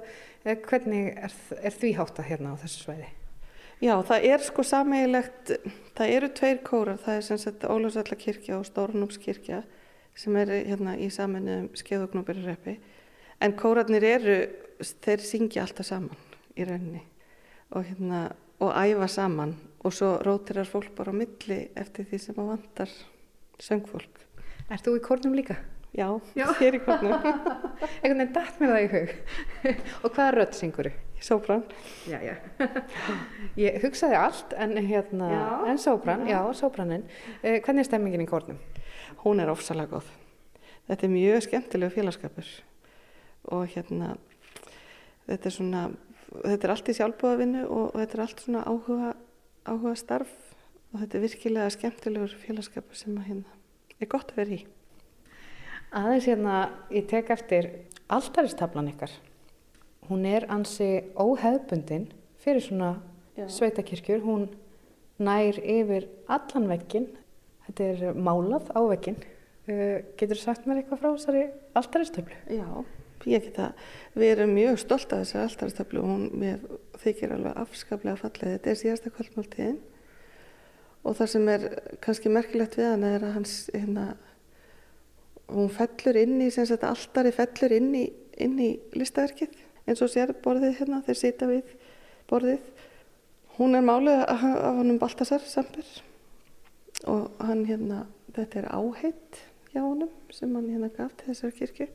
hvernig 0.71 1.11
er, 1.13 1.35
er 1.61 1.77
því 1.77 1.91
hátta 1.99 2.25
hérna 2.25 2.55
á 2.57 2.61
þessu 2.63 2.87
svæði? 2.87 3.11
Já, 3.83 3.93
það 4.09 4.25
er 4.31 4.47
sko 4.47 4.65
sameigilegt, 4.65 5.53
það 5.99 6.15
eru 6.17 6.33
tveir 6.39 6.63
kórar, 6.65 7.01
það 7.03 7.19
er 7.19 7.25
sem 7.27 7.43
sagt 7.43 7.65
Ólafsvallakirkja 7.69 8.57
og 8.57 8.65
Stórnúpskirkja 8.71 9.61
sem 10.17 10.37
er 10.41 10.53
hérna 10.71 10.95
í 10.97 11.09
saminuðum 11.13 11.69
skeiðugnúbyrjurreppi 11.77 12.77
en 13.43 13.57
kórarnir 13.59 14.07
eru, 14.07 14.39
þeir 14.81 15.25
syngja 15.27 15.67
alltaf 15.67 15.91
saman 15.91 16.25
í 16.57 16.65
rauninni 16.69 17.03
og 17.73 17.85
hérna, 17.89 18.31
og 18.63 18.73
æfa 18.73 19.11
saman 19.11 19.57
og 19.83 19.95
svo 19.95 20.15
rótirar 20.23 20.69
fólk 20.69 20.95
bara 20.97 21.13
á 21.13 21.17
milli 21.17 21.61
eftir 21.79 22.07
því 22.11 22.21
sem 22.23 22.41
að 22.41 22.51
vantar 22.55 22.97
söngfólk. 23.63 24.27
Er 24.71 24.83
þú 24.83 24.97
í 24.99 25.05
kórnum 25.05 25.35
líka? 25.37 25.59
Já, 25.93 26.09
Já. 26.33 26.47
ég 26.57 26.69
er 26.71 26.77
í 26.79 26.83
kórnum. 26.87 27.13
Einhvern 28.01 28.23
veginn 28.23 28.33
dætt 28.33 28.61
mér 28.63 28.71
það 28.73 28.85
í 28.85 28.93
hug. 28.95 29.11
og 30.05 30.15
hvaða 30.15 30.31
rödd 30.39 30.55
syngur 30.57 30.89
þú? 30.89 31.09
Sóbrann. 31.23 31.63
Já, 32.11 32.19
já. 32.25 32.33
Ég 33.61 33.77
hugsaði 33.85 34.17
allt 34.19 34.55
en 34.59 34.73
hérna, 34.89 35.29
já. 35.31 35.45
en 35.71 35.79
sóbrann, 35.79 36.25
já, 36.27 36.41
sóbrannin. 36.59 37.05
Eh, 37.43 37.61
hvernig 37.63 37.85
er 37.85 37.91
stemmingin 37.91 38.25
í 38.25 38.27
kórnum? 38.27 38.59
Hún 39.23 39.39
er 39.39 39.53
ofsalega 39.53 39.93
góð. 40.01 40.09
Þetta 40.89 41.07
er 41.07 41.13
mjög 41.13 41.45
skemmtilegu 41.47 41.95
félagskapur 41.95 42.49
og 43.55 43.69
hérna, 43.71 44.17
þetta 45.29 45.49
er 45.51 45.55
svona, 45.55 45.85
þetta 46.33 46.67
er 46.67 46.75
allt 46.75 46.91
í 46.91 46.97
sjálfbúðavinnu 46.99 47.63
og 47.69 47.95
þetta 48.01 48.19
er 48.19 48.25
allt 48.25 48.43
svona 48.43 48.65
áhuga, 48.67 49.13
áhuga 49.67 49.97
starf 49.99 50.31
og 50.93 51.01
þetta 51.03 51.19
er 51.19 51.27
virkilega 51.27 51.75
skemmtilegur 51.75 52.39
félagskapur 52.45 52.99
sem 52.99 53.19
að 53.19 53.29
hérna 53.31 53.59
er 54.03 54.11
gott 54.11 54.33
að 54.33 54.43
vera 54.43 54.57
í. 54.57 54.63
Aðeins 55.93 56.27
hérna, 56.31 56.57
ég 56.91 57.05
tek 57.11 57.31
eftir 57.35 57.69
alltaristablan 58.13 58.91
ykkar 58.95 59.13
hún 60.09 60.27
er 60.29 60.47
ansi 60.53 61.03
óheðbundin 61.17 62.09
fyrir 62.43 62.65
svona 62.65 62.97
Já. 63.37 63.47
sveitakirkjur, 63.49 64.23
hún 64.25 64.49
nær 65.23 65.59
yfir 65.59 66.09
allan 66.27 66.69
vekkin, 66.73 67.07
þetta 67.67 67.87
er 67.93 68.19
málað 68.19 68.73
á 68.75 68.81
vekkin. 68.91 69.21
Uh, 69.63 70.03
getur 70.19 70.35
þú 70.35 70.43
sagt 70.43 70.65
mér 70.67 70.81
eitthvað 70.81 71.01
frá 71.05 71.11
þessari 71.13 71.43
alltaristöflu? 71.79 72.39
Já, 72.51 72.67
ég 73.31 73.45
geta, 73.47 73.69
við 74.19 74.33
erum 74.35 74.57
mjög 74.57 74.81
stolt 74.83 75.15
af 75.15 75.23
þessari 75.23 75.47
alltaristöflu 75.47 76.03
og 76.03 76.11
hún 76.11 76.25
þykir 77.01 77.35
alveg 77.37 77.59
afskaplega 77.63 78.19
fallið. 78.21 78.53
Þetta 78.57 78.71
er 78.73 78.81
síðasta 78.81 79.13
kvöldmáltíðin 79.15 79.81
og 81.03 81.17
það 81.19 81.31
sem 81.33 81.49
er 81.51 81.67
kannski 82.05 82.31
merkilegt 82.31 82.77
við 82.79 82.91
hann 82.93 83.07
er 83.07 83.25
að 83.27 83.37
hans, 83.39 83.55
hérna, 83.75 84.07
hún 85.51 85.71
fellur 85.73 86.19
inn 86.21 86.39
í, 86.45 86.51
sem 86.55 86.67
sagt, 86.69 86.87
alltari 86.87 87.33
fellur 87.35 87.75
inn 87.75 87.91
í, 87.99 88.05
inn 88.43 88.59
í 88.63 88.71
listaverkið 88.97 89.57
eins 89.89 90.03
og 90.05 90.13
sér 90.13 90.35
borðið 90.45 90.79
hérna, 90.79 91.03
þeir 91.07 91.19
sita 91.19 91.49
við 91.51 91.75
borðið. 92.31 92.69
Hún 93.59 93.77
er 93.77 93.85
málið 93.85 94.23
af 94.23 94.45
hann 94.47 94.95
um 94.95 95.01
Baltasar 95.01 95.43
Samper 95.45 95.89
og 97.11 97.43
hann 97.43 97.67
hérna, 97.69 98.07
þetta 98.37 98.63
er 98.63 98.71
áheit 98.71 99.43
hjá 99.73 99.83
honum 99.83 100.13
sem 100.33 100.55
hann 100.55 100.71
hérna 100.71 100.93
gaf 100.95 101.17
til 101.19 101.33
þessari 101.33 101.59
kirkju. 101.59 101.89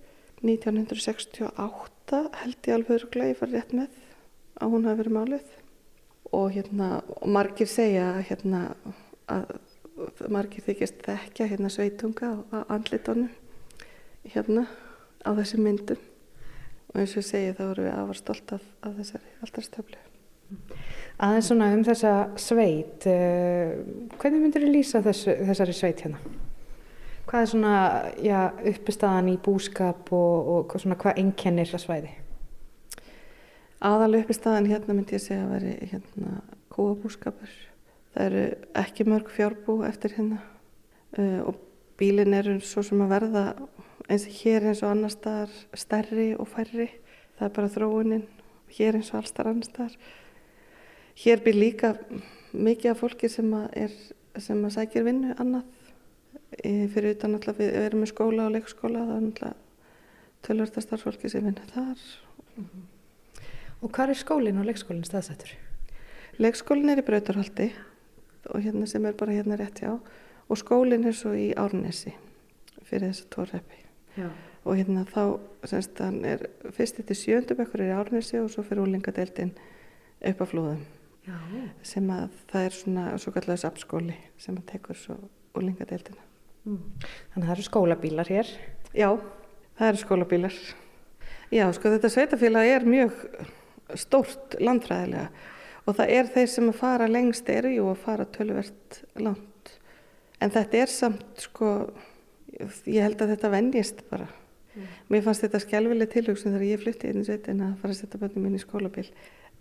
1968 0.44 2.20
held 2.44 2.68
ég 2.70 2.76
alveg 2.76 2.94
öruglega, 3.00 3.32
ég 3.32 3.40
far 3.40 3.50
rétt 3.56 3.74
með 3.74 3.96
að 4.58 4.74
hún 4.74 4.88
hafi 4.88 5.02
verið 5.02 5.18
málið 5.18 5.56
og 6.36 6.52
hérna, 6.52 6.90
og 7.22 7.28
margir 7.32 7.70
segja 7.72 8.18
hérna 8.28 8.64
að 9.32 9.58
margir 10.30 10.66
þykist 10.66 11.02
þekkja 11.06 11.48
hérna 11.52 11.72
sveitunga 11.74 12.34
á 12.54 12.58
andlitónu 12.70 13.30
hérna 14.28 14.68
á 15.26 15.30
þessi 15.38 15.60
myndum 15.62 16.02
og 16.92 17.00
eins 17.02 17.16
og 17.16 17.22
ég 17.24 17.28
segi 17.28 17.56
þá 17.58 17.64
erum 17.70 17.88
við 17.88 17.96
afar 17.96 18.20
stolt 18.20 18.54
af, 18.56 18.68
af 18.86 18.94
þessari 19.00 19.34
alltarstöflu. 19.46 20.04
Aðeins 21.18 21.50
svona 21.50 21.72
um 21.76 21.84
þessa 21.84 22.12
sveit, 22.40 23.08
uh, 23.10 23.74
hvernig 24.16 24.44
myndir 24.44 24.64
þið 24.64 24.76
lýsa 24.76 25.02
þessu, 25.06 25.34
þessari 25.50 25.76
sveit 25.76 26.04
hérna? 26.06 26.22
Hvað 27.28 27.42
er 27.42 27.50
svona 27.52 27.74
já, 28.24 28.38
uppestadan 28.72 29.34
í 29.34 29.36
búskap 29.44 30.14
og, 30.16 30.52
og 30.54 30.78
svona, 30.80 30.96
hvað 31.02 31.20
ennkennir 31.26 31.68
það 31.74 31.84
svæði? 31.84 32.14
Aðal 33.78 34.18
uppestadan 34.24 34.66
hérna 34.66 34.96
myndi 34.98 35.14
ég 35.14 35.22
segja 35.22 35.44
að 35.46 35.52
veri 35.54 35.90
hérna 35.92 36.40
kúabúskapur. 36.74 37.52
Það 38.16 38.24
eru 38.30 38.46
ekki 38.82 39.06
mörg 39.06 39.30
fjárbú 39.30 39.76
eftir 39.86 40.16
hérna. 40.18 40.40
Uh, 41.18 41.42
og 41.52 41.60
bílin 42.00 42.34
eru 42.34 42.58
svo 42.66 42.82
sem 42.86 43.04
að 43.06 43.14
verða 43.14 43.44
eins 44.10 44.26
og 44.26 44.40
hér 44.40 44.66
eins 44.72 44.82
og 44.82 44.96
annar 44.96 45.14
staðar 45.14 45.54
stærri 45.78 46.32
og 46.34 46.50
færri. 46.50 46.90
Það 47.38 47.46
er 47.48 47.54
bara 47.60 47.74
þróunin 47.76 48.26
hér 48.80 48.98
eins 48.98 49.14
og 49.14 49.22
allstar 49.22 49.52
annar 49.52 49.70
staðar. 49.70 49.96
Hér 51.18 51.46
byrj 51.46 51.62
líka 51.62 51.94
mikið 52.58 52.96
af 52.96 53.02
fólki 53.04 53.30
sem 53.30 53.54
að, 53.54 53.70
er, 53.86 53.96
sem 54.42 54.66
að 54.66 54.76
sækir 54.80 55.06
vinnu 55.06 55.38
annað. 55.38 55.70
E, 56.58 56.88
fyrir 56.90 57.14
utan 57.14 57.38
alltaf 57.38 57.62
við 57.62 57.78
erum 57.78 58.02
með 58.02 58.14
skóla 58.16 58.50
og 58.50 58.54
leikskóla 58.58 59.06
það 59.06 59.16
er 59.16 59.24
alltaf 59.24 59.66
tölverta 60.48 60.82
starfsfólki 60.82 61.30
sem 61.30 61.46
vinna 61.46 61.66
þar. 61.74 62.06
Mm 62.58 62.64
-hmm. 62.64 62.97
Og 63.82 63.92
hvað 63.94 64.14
er 64.14 64.18
skólinn 64.18 64.58
og 64.58 64.66
leikskólinn 64.66 65.06
staðsættur? 65.06 65.52
Leikskólinn 66.42 66.90
er 66.90 67.02
í 67.02 67.06
Brautarhaldi 67.06 67.72
og 68.50 68.64
hérna 68.64 68.88
sem 68.90 69.06
er 69.06 69.18
bara 69.18 69.36
hérna 69.36 69.58
rétt 69.60 69.82
já 69.84 69.98
og 70.48 70.58
skólinn 70.58 71.06
er 71.08 71.16
svo 71.16 71.34
í 71.36 71.52
Árnesi 71.58 72.14
fyrir 72.88 73.12
þessa 73.12 73.30
tórreppi 73.34 73.82
Já. 74.18 74.30
og 74.64 74.78
hérna 74.80 75.04
þá 75.10 75.40
semst 75.68 76.00
hann 76.00 76.24
er 76.26 76.46
fyrst 76.76 77.02
eftir 77.02 77.20
sjöndubökkur 77.20 77.84
er 77.84 77.92
í 77.92 77.98
Árnesi 77.98 78.40
og 78.40 78.50
svo 78.54 78.64
fyrir 78.64 78.86
úlingadeildin 78.86 79.54
upp 80.32 80.42
á 80.42 80.46
flúðum 80.48 80.82
Já. 81.28 81.36
sem 81.84 82.08
að 82.14 82.30
það 82.52 82.70
er 82.70 82.80
svona 82.80 83.06
svo 83.20 83.36
kallega 83.36 83.64
sapskóli 83.66 84.16
sem 84.40 84.58
að 84.58 84.70
tekur 84.72 84.98
svo 84.98 85.20
úlingadeildina 85.58 86.24
mm. 86.64 86.82
Þannig 87.34 87.44
að 87.44 87.48
það 87.50 87.56
eru 87.58 87.68
skólabílar 87.68 88.32
hér 88.32 88.52
Já, 88.96 89.10
það 89.78 89.92
eru 89.92 90.04
skólabílar 90.06 90.60
Já, 91.52 91.66
sko 91.76 91.92
þetta 91.92 92.12
sveitafélag 92.12 92.72
er 92.72 92.88
mjög 92.88 93.24
stórt 93.96 94.58
landfræðilega 94.60 95.30
og 95.88 95.96
það 95.96 96.14
er 96.18 96.32
þeir 96.34 96.50
sem 96.52 96.70
að 96.72 96.80
fara 96.82 97.08
lengst 97.08 97.50
eru 97.50 97.72
jú 97.72 97.88
að 97.92 98.04
fara 98.04 98.28
tölvert 98.36 99.02
langt 99.16 99.72
en 100.44 100.54
þetta 100.54 100.84
er 100.84 100.92
samt 100.92 101.46
sko 101.48 101.72
ég 102.58 103.04
held 103.06 103.22
að 103.22 103.34
þetta 103.36 103.54
vennjist 103.54 104.04
bara 104.12 104.28
mm. 104.28 104.88
mér 105.14 105.26
fannst 105.26 105.46
þetta 105.46 105.64
skjálfileg 105.64 106.12
tilhugsun 106.14 106.56
þegar 106.56 106.68
ég 106.68 106.84
flytti 106.84 107.12
inn 107.12 107.22
í 107.24 107.28
sveitin 107.28 107.64
að 107.66 107.78
fara 107.82 107.96
að 107.96 108.02
setja 108.02 108.22
börnum 108.22 108.48
mín 108.48 108.58
í 108.58 108.64
skólabíl 108.64 109.08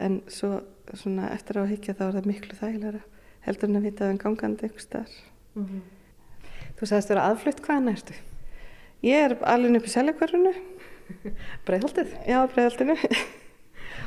en 0.02 0.20
svo 0.28 0.60
svona, 0.92 1.30
eftir 1.32 1.60
á 1.60 1.64
að 1.64 1.72
higgja 1.74 1.96
þá 1.96 2.06
er 2.08 2.16
það 2.18 2.30
miklu 2.32 2.58
þægilega 2.58 3.04
heldur 3.46 3.70
en 3.70 3.78
að 3.78 3.86
vita 3.88 4.02
að 4.02 4.08
það 4.08 4.14
er 4.14 4.22
gangandi 4.24 4.66
einhver 4.66 4.84
starf 4.84 5.20
mm 5.54 5.66
-hmm. 5.66 5.84
Þú 6.76 6.86
sagðist 6.86 7.10
að 7.10 7.14
vera 7.14 7.26
aðflutt 7.30 7.60
hvaðan 7.64 7.88
erstu? 7.88 8.14
Ég 9.02 9.16
er 9.24 9.36
alveg 9.48 9.76
upp 9.76 9.86
í 9.86 9.92
seljakverfunu 9.94 10.52
Breiðhaldið? 11.66 12.16
Já, 12.26 12.38
breiðhaldinu 12.52 12.96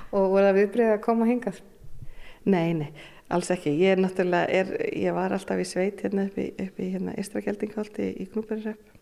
Og 0.10 0.30
voru 0.34 0.48
það 0.48 0.58
viðbrið 0.58 0.92
að 0.94 1.02
koma 1.06 1.28
hingað? 1.30 1.60
Nei, 2.50 2.74
nei, 2.74 2.90
alls 3.30 3.52
ekki. 3.54 3.76
Ég 3.78 3.94
er 3.94 4.02
náttúrulega, 4.02 4.50
er, 4.50 4.72
ég 4.98 5.14
var 5.14 5.36
alltaf 5.36 5.60
í 5.62 5.68
sveit 5.68 6.02
hérna 6.06 6.26
upp 6.30 6.38
í, 6.42 6.48
upp 6.64 6.80
í 6.80 6.88
hérna 6.96 7.14
Ístrageldingholti 7.22 8.08
í, 8.16 8.30
Knúburirepp. 8.32 8.96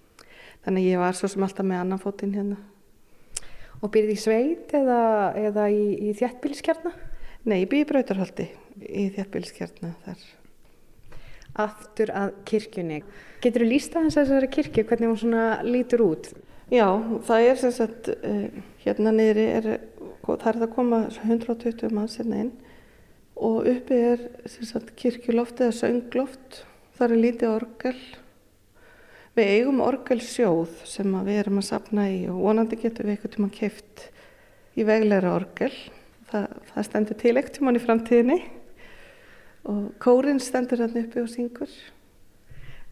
Þannig 0.66 0.90
ég 0.90 1.00
var 1.00 1.16
svo 1.16 1.30
sem 1.32 1.46
alltaf 1.46 1.68
með 1.68 1.84
annan 1.84 2.02
fótinn 2.02 2.34
hérna. 2.36 2.58
Og 3.78 3.92
byrðið 3.94 4.16
í 4.16 4.20
sveit 4.20 4.74
eða, 4.76 5.02
eða 5.38 5.68
í, 5.72 5.84
í 6.10 6.16
þjættbíliskjarna? 6.18 6.92
Nei, 7.48 7.62
ég 7.62 7.70
byrði 7.72 7.86
í 7.86 7.90
Brautarholti 7.94 8.50
í 8.84 9.06
þjættbíliskjarna 9.16 9.94
þar. 10.04 10.26
Aftur 11.64 12.12
að 12.14 12.34
kirkjunni. 12.50 13.00
Getur 13.42 13.64
þú 13.64 13.70
lísta 13.70 14.04
þess 14.04 14.20
að 14.20 14.28
þessari 14.28 14.52
kirkju, 14.58 14.84
hvernig 14.90 15.12
hún 15.14 15.22
svona 15.22 15.46
lítur 15.66 16.04
út? 16.04 16.30
Já, 16.68 16.90
það 17.24 17.46
er 17.48 17.60
sem 17.62 17.72
sagt, 17.72 18.10
uh, 18.12 18.48
hérna 18.84 19.14
niðri 19.16 19.46
er, 19.56 19.68
það 20.36 20.50
er 20.50 20.60
það 20.60 20.68
að 20.68 20.76
koma 20.76 21.02
120 21.24 21.94
mann 21.96 22.12
sinna 22.12 22.42
inn 22.44 22.54
og 23.38 23.68
uppi 23.70 23.98
er 24.14 24.24
sagt 24.48 24.96
kirkjuloft 24.98 25.62
eða 25.62 25.76
söngloft, 25.78 26.64
það 26.98 27.14
er 27.14 27.22
lítið 27.22 27.52
orgel. 27.54 27.98
Við 29.38 29.52
eigum 29.54 29.84
orgelsjóð 29.86 30.80
sem 30.90 31.14
við 31.28 31.42
erum 31.44 31.62
að 31.62 31.68
sapna 31.68 32.08
í 32.10 32.24
og 32.32 32.40
vonandi 32.42 32.80
getum 32.82 33.06
við 33.06 33.14
eitthvað 33.14 33.36
tíma 33.36 33.50
keift 33.54 34.08
í 34.78 34.86
vegleira 34.88 35.36
orgel. 35.38 35.72
Það, 36.32 36.48
það 36.72 36.88
stendur 36.90 37.20
til 37.22 37.36
ekkert 37.36 37.60
tíman 37.60 37.78
í 37.78 37.84
framtíðinni 37.84 38.40
og 39.70 39.86
kórin 40.02 40.42
stendur 40.42 40.82
hann 40.84 40.98
uppi 41.04 41.22
og 41.22 41.30
syngur. 41.32 41.72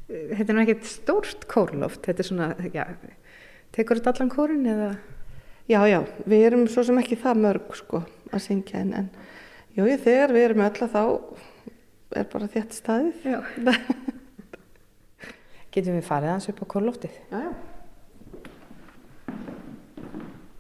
Þetta 0.06 0.46
er 0.46 0.54
nú 0.54 0.62
ekkert 0.62 0.86
stórt 0.86 1.48
kórloft, 1.50 2.04
þetta 2.06 2.22
er 2.22 2.30
svona, 2.30 2.50
já, 2.70 2.86
tekur 3.74 3.98
þetta 3.98 4.14
allan 4.14 4.34
kórin 4.36 4.68
eða? 4.70 4.92
Já, 5.66 5.80
já, 5.90 5.98
við 6.30 6.44
erum 6.46 6.68
svo 6.70 6.84
sem 6.86 7.00
ekki 7.02 7.16
það 7.18 7.40
mörg 7.42 7.72
sko 7.80 8.04
að 8.30 8.44
syngja 8.44 8.84
en, 8.84 8.92
en 9.00 9.08
jú, 9.74 9.88
þegar 10.04 10.34
við 10.36 10.44
erum 10.50 10.62
öll 10.68 10.84
að 10.86 10.92
þá 10.94 11.04
er 12.22 12.28
bara 12.32 12.50
þétt 12.54 12.76
staðið. 12.78 13.26
Já. 13.26 13.40
Getum 15.74 15.98
við 15.98 16.06
farið 16.06 16.34
hans 16.36 16.50
upp 16.52 16.62
á 16.62 16.66
kórloftið? 16.76 17.16
Já, 17.32 17.40
já. 17.48 17.54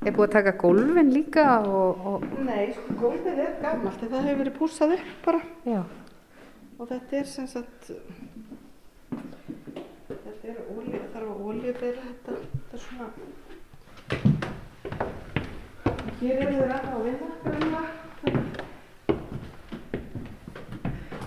Er 0.05 0.13
búið 0.13 0.27
að 0.27 0.33
taka 0.35 0.53
gólfin 0.61 1.13
líka 1.13 1.45
og... 1.65 2.01
og... 2.09 2.25
Nei, 2.45 2.73
sko, 2.73 2.97
gólfið 2.99 3.39
er 3.45 3.53
gammalt 3.61 4.01
það 4.01 4.27
hefur 4.27 4.41
verið 4.41 4.57
púsað 4.57 4.89
upp 4.97 5.13
bara. 5.25 5.39
Já. 5.65 5.81
Og 6.75 6.89
þetta 6.89 7.17
er 7.21 7.27
sem 7.29 7.47
sagt, 7.49 7.81
þetta 10.09 10.51
er 10.51 10.59
ólíu, 10.65 10.99
það 10.99 11.09
þarf 11.15 11.29
að 11.29 11.41
ólíu 11.45 11.73
beira 11.79 12.03
þetta, 12.03 12.31
þetta 12.51 12.77
er 12.77 12.83
svona, 12.89 13.07
hér 16.25 16.41
eru 16.41 16.57
þeir 16.57 16.73
að 16.73 16.85
á 16.89 16.97
vinna, 17.05 17.83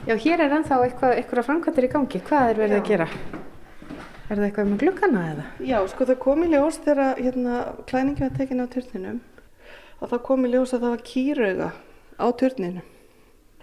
Já, 0.08 0.14
hér 0.16 0.40
er 0.40 0.54
ennþá 0.56 0.76
eitthvað, 0.86 1.10
eitthvað 1.20 1.44
framkvæmdir 1.44 1.84
í 1.84 1.88
gangi. 1.92 2.20
Hvað 2.24 2.50
er 2.50 2.60
verið 2.62 2.78
Já. 2.78 2.80
að 2.80 2.86
gera? 2.88 3.06
Er 4.28 4.38
það 4.38 4.44
eitthvað 4.46 4.70
með 4.70 4.78
glukkana 4.82 5.24
eða? 5.32 5.44
Já, 5.68 5.76
sko 5.92 6.06
það 6.08 6.18
kom 6.22 6.44
í 6.44 6.48
ljós 6.54 6.78
þegar 6.86 7.20
hérna, 7.20 7.58
klæningi 7.90 8.24
var 8.24 8.32
tekin 8.38 8.64
á 8.64 8.66
turninum 8.72 9.18
að 9.98 10.14
það 10.14 10.22
kom 10.30 10.46
í 10.46 10.52
ljós 10.54 10.72
að 10.72 10.86
það 10.86 10.94
var 10.94 11.04
kýrauga 11.10 11.68
á 12.16 12.26
turninu. 12.40 12.82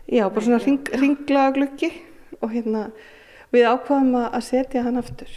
Já, 0.06 0.24
bara 0.30 0.46
svona 0.46 0.62
ring, 0.62 0.92
ringlaga 1.02 1.56
gluggi 1.58 1.92
og 2.38 2.54
hérna 2.54 2.86
við 3.56 3.66
ákvaðum 3.72 4.14
að 4.22 4.28
að 4.38 4.46
setja 4.52 4.86
hann 4.86 5.02
aftur. 5.02 5.34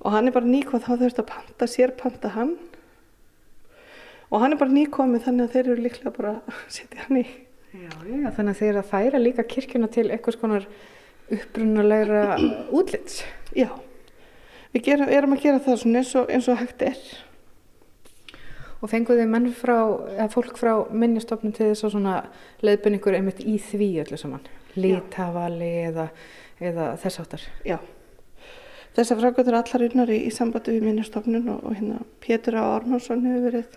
Og 0.00 0.14
hann 0.14 0.30
er 0.30 0.36
bara 0.36 0.48
nýkoð, 0.48 0.86
þá 0.86 0.92
þurfti 0.96 1.24
að 1.26 1.30
panta, 1.34 1.68
sér 1.68 1.92
panta 1.98 2.32
hann 2.32 2.56
og 4.28 4.42
hann 4.42 4.54
er 4.54 4.60
bara 4.60 4.74
nýkomið 4.74 5.26
þannig 5.26 5.46
að 5.46 5.54
þeir 5.54 5.70
eru 5.72 5.84
líklega 5.84 6.14
bara 6.16 6.34
að 6.38 6.62
setja 6.78 7.04
hann 7.06 7.20
í. 7.22 7.26
Já, 7.68 7.92
já, 8.08 8.30
þannig 8.32 8.52
að 8.54 8.60
þeir 8.60 8.70
eru 8.70 8.80
að 8.80 8.90
færa 8.92 9.20
líka 9.20 9.44
kirkjuna 9.44 9.90
til 9.92 10.08
eitthvað 10.08 10.38
skonar 10.38 10.66
upprunalega 11.36 12.24
útlits. 12.78 13.22
Já, 13.56 13.70
við 14.74 14.84
gerum, 14.90 15.10
erum 15.12 15.36
að 15.36 15.42
gera 15.46 15.64
það 15.64 15.88
eins 15.92 16.14
og, 16.16 16.30
eins 16.32 16.48
og 16.48 16.60
hægt 16.62 16.84
er. 16.86 17.02
Og 18.78 18.92
fenguðu 18.92 19.24
menn 19.26 19.50
frá, 19.58 19.76
eða 20.14 20.30
fólk 20.30 20.58
frá 20.60 20.72
minnjastofnum 20.94 21.52
til 21.54 21.72
þess 21.72 21.88
að 21.88 21.96
svona 21.96 22.18
leiðbynningur 22.62 23.16
einmitt 23.18 23.40
í 23.42 23.56
því 23.58 23.88
öllu 24.04 24.18
saman. 24.20 24.44
Lítavali 24.78 25.72
eða, 25.88 26.04
eða 26.62 26.92
þess 27.02 27.24
áttar. 27.24 27.46
Já. 27.66 27.80
Þessar 28.94 29.18
framkvæmdur 29.18 29.52
eru 29.56 29.58
allar 29.60 29.84
unnar 29.88 30.12
í, 30.14 30.20
í 30.28 30.30
sambandi 30.34 30.76
við 30.76 30.86
minnastofnun 30.86 31.50
og, 31.52 31.66
og 31.66 31.74
hérna 31.74 31.98
Pétur 32.22 32.56
Á. 32.58 32.78
Árnánsson 32.78 33.26
hefur 33.26 33.44
verið 33.48 33.76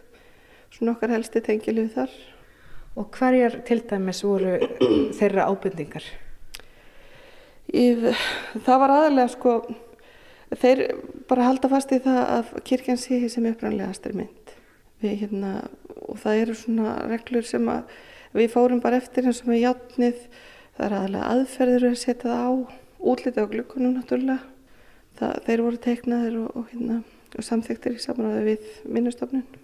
svona 0.72 0.96
okkar 0.96 1.16
helsti 1.16 1.44
tengilið 1.46 1.94
þar. 1.96 2.18
Og 3.00 3.08
hverjar 3.16 3.62
til 3.68 3.80
dæmis 3.88 4.20
voru 4.28 4.58
þeirra 5.16 5.48
ábyrningar? 5.48 6.04
Í, 7.72 7.86
það 8.66 8.82
var 8.84 8.94
aðalega 8.98 9.32
sko, 9.32 9.54
þeir 10.60 10.82
bara 11.30 11.48
halda 11.48 11.70
fast 11.72 11.94
í 11.96 12.02
það 12.04 12.20
að 12.36 12.52
kirkjan 12.68 13.00
sé 13.00 13.22
sem 13.32 13.48
upprannlegastri 13.48 14.12
mynd. 14.18 14.56
Við, 15.02 15.22
hérna, 15.24 15.54
og 16.04 16.20
það 16.22 16.42
eru 16.42 16.58
svona 16.60 16.98
reglur 17.08 17.48
sem 17.48 17.72
að 17.72 17.96
við 18.36 18.52
fórum 18.52 18.84
bara 18.84 19.00
eftir 19.00 19.30
eins 19.30 19.40
og 19.46 19.54
með 19.54 19.64
játnið. 19.64 20.28
Það 20.76 20.86
er 20.88 20.98
aðalega 21.00 21.32
aðferðir 21.32 21.88
að 21.88 21.98
setja 22.04 22.28
það 22.28 22.44
á, 22.44 22.52
útliti 23.14 23.44
á 23.44 23.52
glukkunum 23.56 23.98
náttúrulega. 23.98 24.52
Það, 25.22 25.34
þeir 25.48 25.66
voru 25.68 25.84
teiknaðir 25.88 26.40
og, 26.44 26.54
og, 26.60 26.70
hérna, 26.74 27.02
og 27.32 27.48
samþyktir 27.48 27.96
í 27.96 28.04
samræði 28.04 28.46
við 28.52 28.72
minnustofnun. 28.88 29.61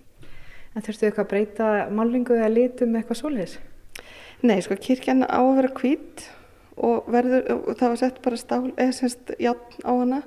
En 0.78 0.86
þurftu 0.86 1.08
eitthvað 1.08 1.26
að 1.26 1.32
breyta 1.32 1.68
málingu 1.90 2.36
eða 2.38 2.54
litum 2.54 2.96
eitthvað 3.00 3.18
svoleiðis? 3.24 3.56
Nei, 4.46 4.60
sko 4.62 4.78
kirkjan 4.78 5.26
á 5.26 5.42
að 5.42 5.56
vera 5.58 5.72
hvít 5.80 6.26
og, 6.78 7.08
verður, 7.10 7.48
og 7.56 7.72
það 7.80 7.88
var 7.90 8.02
sett 8.04 8.20
bara 8.22 8.38
stál, 8.38 8.66
eða 8.78 8.94
semst 8.94 9.32
játn 9.42 9.82
á 9.82 9.92
hana 9.98 10.20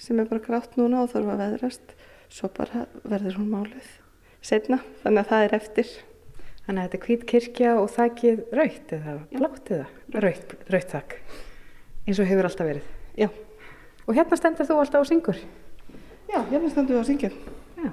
sem 0.00 0.16
er 0.22 0.30
bara 0.30 0.40
grátt 0.40 0.78
núna 0.80 1.02
og 1.04 1.10
þarf 1.12 1.34
að 1.34 1.42
veðrast. 1.44 1.92
Svo 2.32 2.48
bara 2.56 2.86
verður 3.04 3.42
hún 3.42 3.50
málið 3.52 3.90
setna, 4.40 4.78
þannig 5.02 5.20
að 5.20 5.34
það 5.34 5.44
er 5.44 5.56
eftir. 5.58 5.92
Þannig 6.64 6.80
að 6.80 6.86
þetta 6.86 6.98
er 6.98 7.04
hvít 7.04 7.26
kirkja 7.34 7.74
og 7.82 7.92
þakkið 7.92 8.42
raut 8.56 8.94
eða 8.96 9.14
blátt 9.34 9.74
eða 9.74 10.22
raut, 10.24 10.56
raut 10.72 10.94
þakk. 10.94 11.16
Eins 12.06 12.22
og 12.22 12.30
hefur 12.30 12.48
alltaf 12.48 12.70
verið. 12.70 12.88
Já. 13.20 13.28
Og 14.06 14.16
hérna 14.16 14.40
stendur 14.40 14.70
þú 14.70 14.80
alltaf 14.80 15.04
og 15.04 15.10
syngur? 15.10 15.44
Já, 16.30 16.40
hérna 16.40 16.72
stendur 16.72 16.96
við 16.96 17.02
að 17.02 17.08
syngja. 17.10 17.32
Já. 17.76 17.92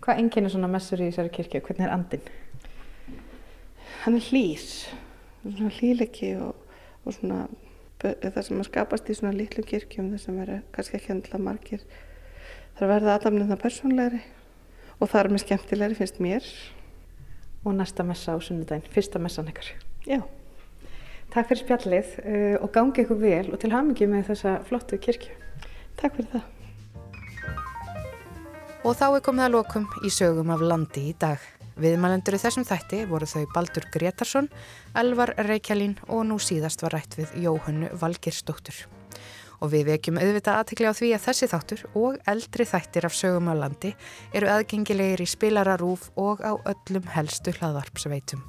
Hvað 0.00 0.22
enginn 0.22 0.48
er 0.48 0.54
svona 0.54 0.70
messur 0.72 1.00
í 1.00 1.10
þessari 1.10 1.32
kirkju? 1.34 1.60
Hvernig 1.66 1.86
er 1.86 1.92
andin? 1.92 2.28
Hann 4.00 4.16
er 4.16 4.28
hlýr, 4.30 4.62
svona 5.44 5.72
hlýleiki 5.76 6.30
og, 6.40 6.54
og 7.04 7.16
svona 7.16 7.42
það 8.00 8.42
sem 8.46 8.60
að 8.60 8.68
skapast 8.70 9.10
í 9.12 9.16
svona 9.18 9.36
lítlum 9.36 9.66
kirkjum 9.68 10.12
þar 10.14 10.22
sem 10.22 10.38
eru 10.44 10.58
kannski 10.72 10.96
ekki 10.96 11.12
endla 11.14 11.40
margir. 11.42 11.82
Það 12.76 12.82
er 12.82 12.86
að 12.86 12.92
verða 12.94 13.16
aðamnirna 13.18 13.58
persónlegri 13.60 14.20
og 14.98 15.10
það 15.10 15.20
er 15.20 15.30
með 15.34 15.42
skemmtilegri 15.44 15.98
finnst 15.98 16.20
mér. 16.24 16.46
Og 17.60 17.74
næsta 17.76 18.06
messa 18.08 18.32
á 18.32 18.40
sunnudaginn, 18.40 18.88
fyrsta 18.88 19.20
messan 19.20 19.50
ykkar. 19.52 19.66
Já. 20.08 20.22
Takk 21.30 21.50
fyrir 21.50 21.60
spjallið 21.60 22.14
uh, 22.22 22.56
og 22.64 22.72
gangi 22.72 23.04
ykkur 23.04 23.20
vel 23.20 23.52
og 23.52 23.60
til 23.60 23.74
hamingi 23.74 24.08
með 24.08 24.30
þessa 24.32 24.54
flottu 24.64 24.96
kirkju. 24.96 25.36
Takk 26.00 26.16
fyrir 26.16 26.32
það. 26.38 26.48
Og 28.80 28.94
þá 28.96 29.10
er 29.12 29.20
komið 29.20 29.44
að 29.44 29.52
lokum 29.52 29.82
í 30.08 30.10
sögum 30.12 30.50
af 30.54 30.62
landi 30.64 31.10
í 31.10 31.16
dag. 31.20 31.40
Viðmælendur 31.80 32.38
í 32.38 32.40
þessum 32.40 32.64
þætti 32.64 33.02
voru 33.10 33.26
þau 33.28 33.42
Baldur 33.52 33.84
Gretarsson, 33.92 34.48
Elvar 34.96 35.34
Reykjalín 35.44 35.98
og 36.08 36.22
nú 36.30 36.38
síðast 36.40 36.80
var 36.80 36.96
rætt 36.96 37.18
við 37.18 37.34
Jóhannu 37.44 37.90
Valgirsdóttur. 38.00 38.78
Og 39.60 39.74
við 39.74 39.90
vekjum 39.90 40.20
auðvitað 40.22 40.62
aðtikli 40.62 40.88
á 40.88 40.96
því 40.96 41.10
að 41.12 41.26
þessi 41.26 41.48
þáttur 41.52 41.82
og 41.92 42.16
eldri 42.32 42.66
þættir 42.70 43.08
af 43.10 43.18
sögum 43.18 43.50
af 43.52 43.60
landi 43.60 43.90
eru 44.32 44.48
aðgengilegir 44.48 45.20
í 45.20 45.28
spilararúf 45.28 46.08
og 46.16 46.40
á 46.40 46.56
öllum 46.72 47.10
helstu 47.12 47.52
hlaðvarpsveitum. 47.58 48.40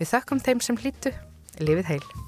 Við 0.00 0.12
þakkum 0.14 0.40
þeim 0.40 0.64
sem 0.64 0.80
hlýttu, 0.80 1.12
lifið 1.60 1.92
heil. 1.92 2.25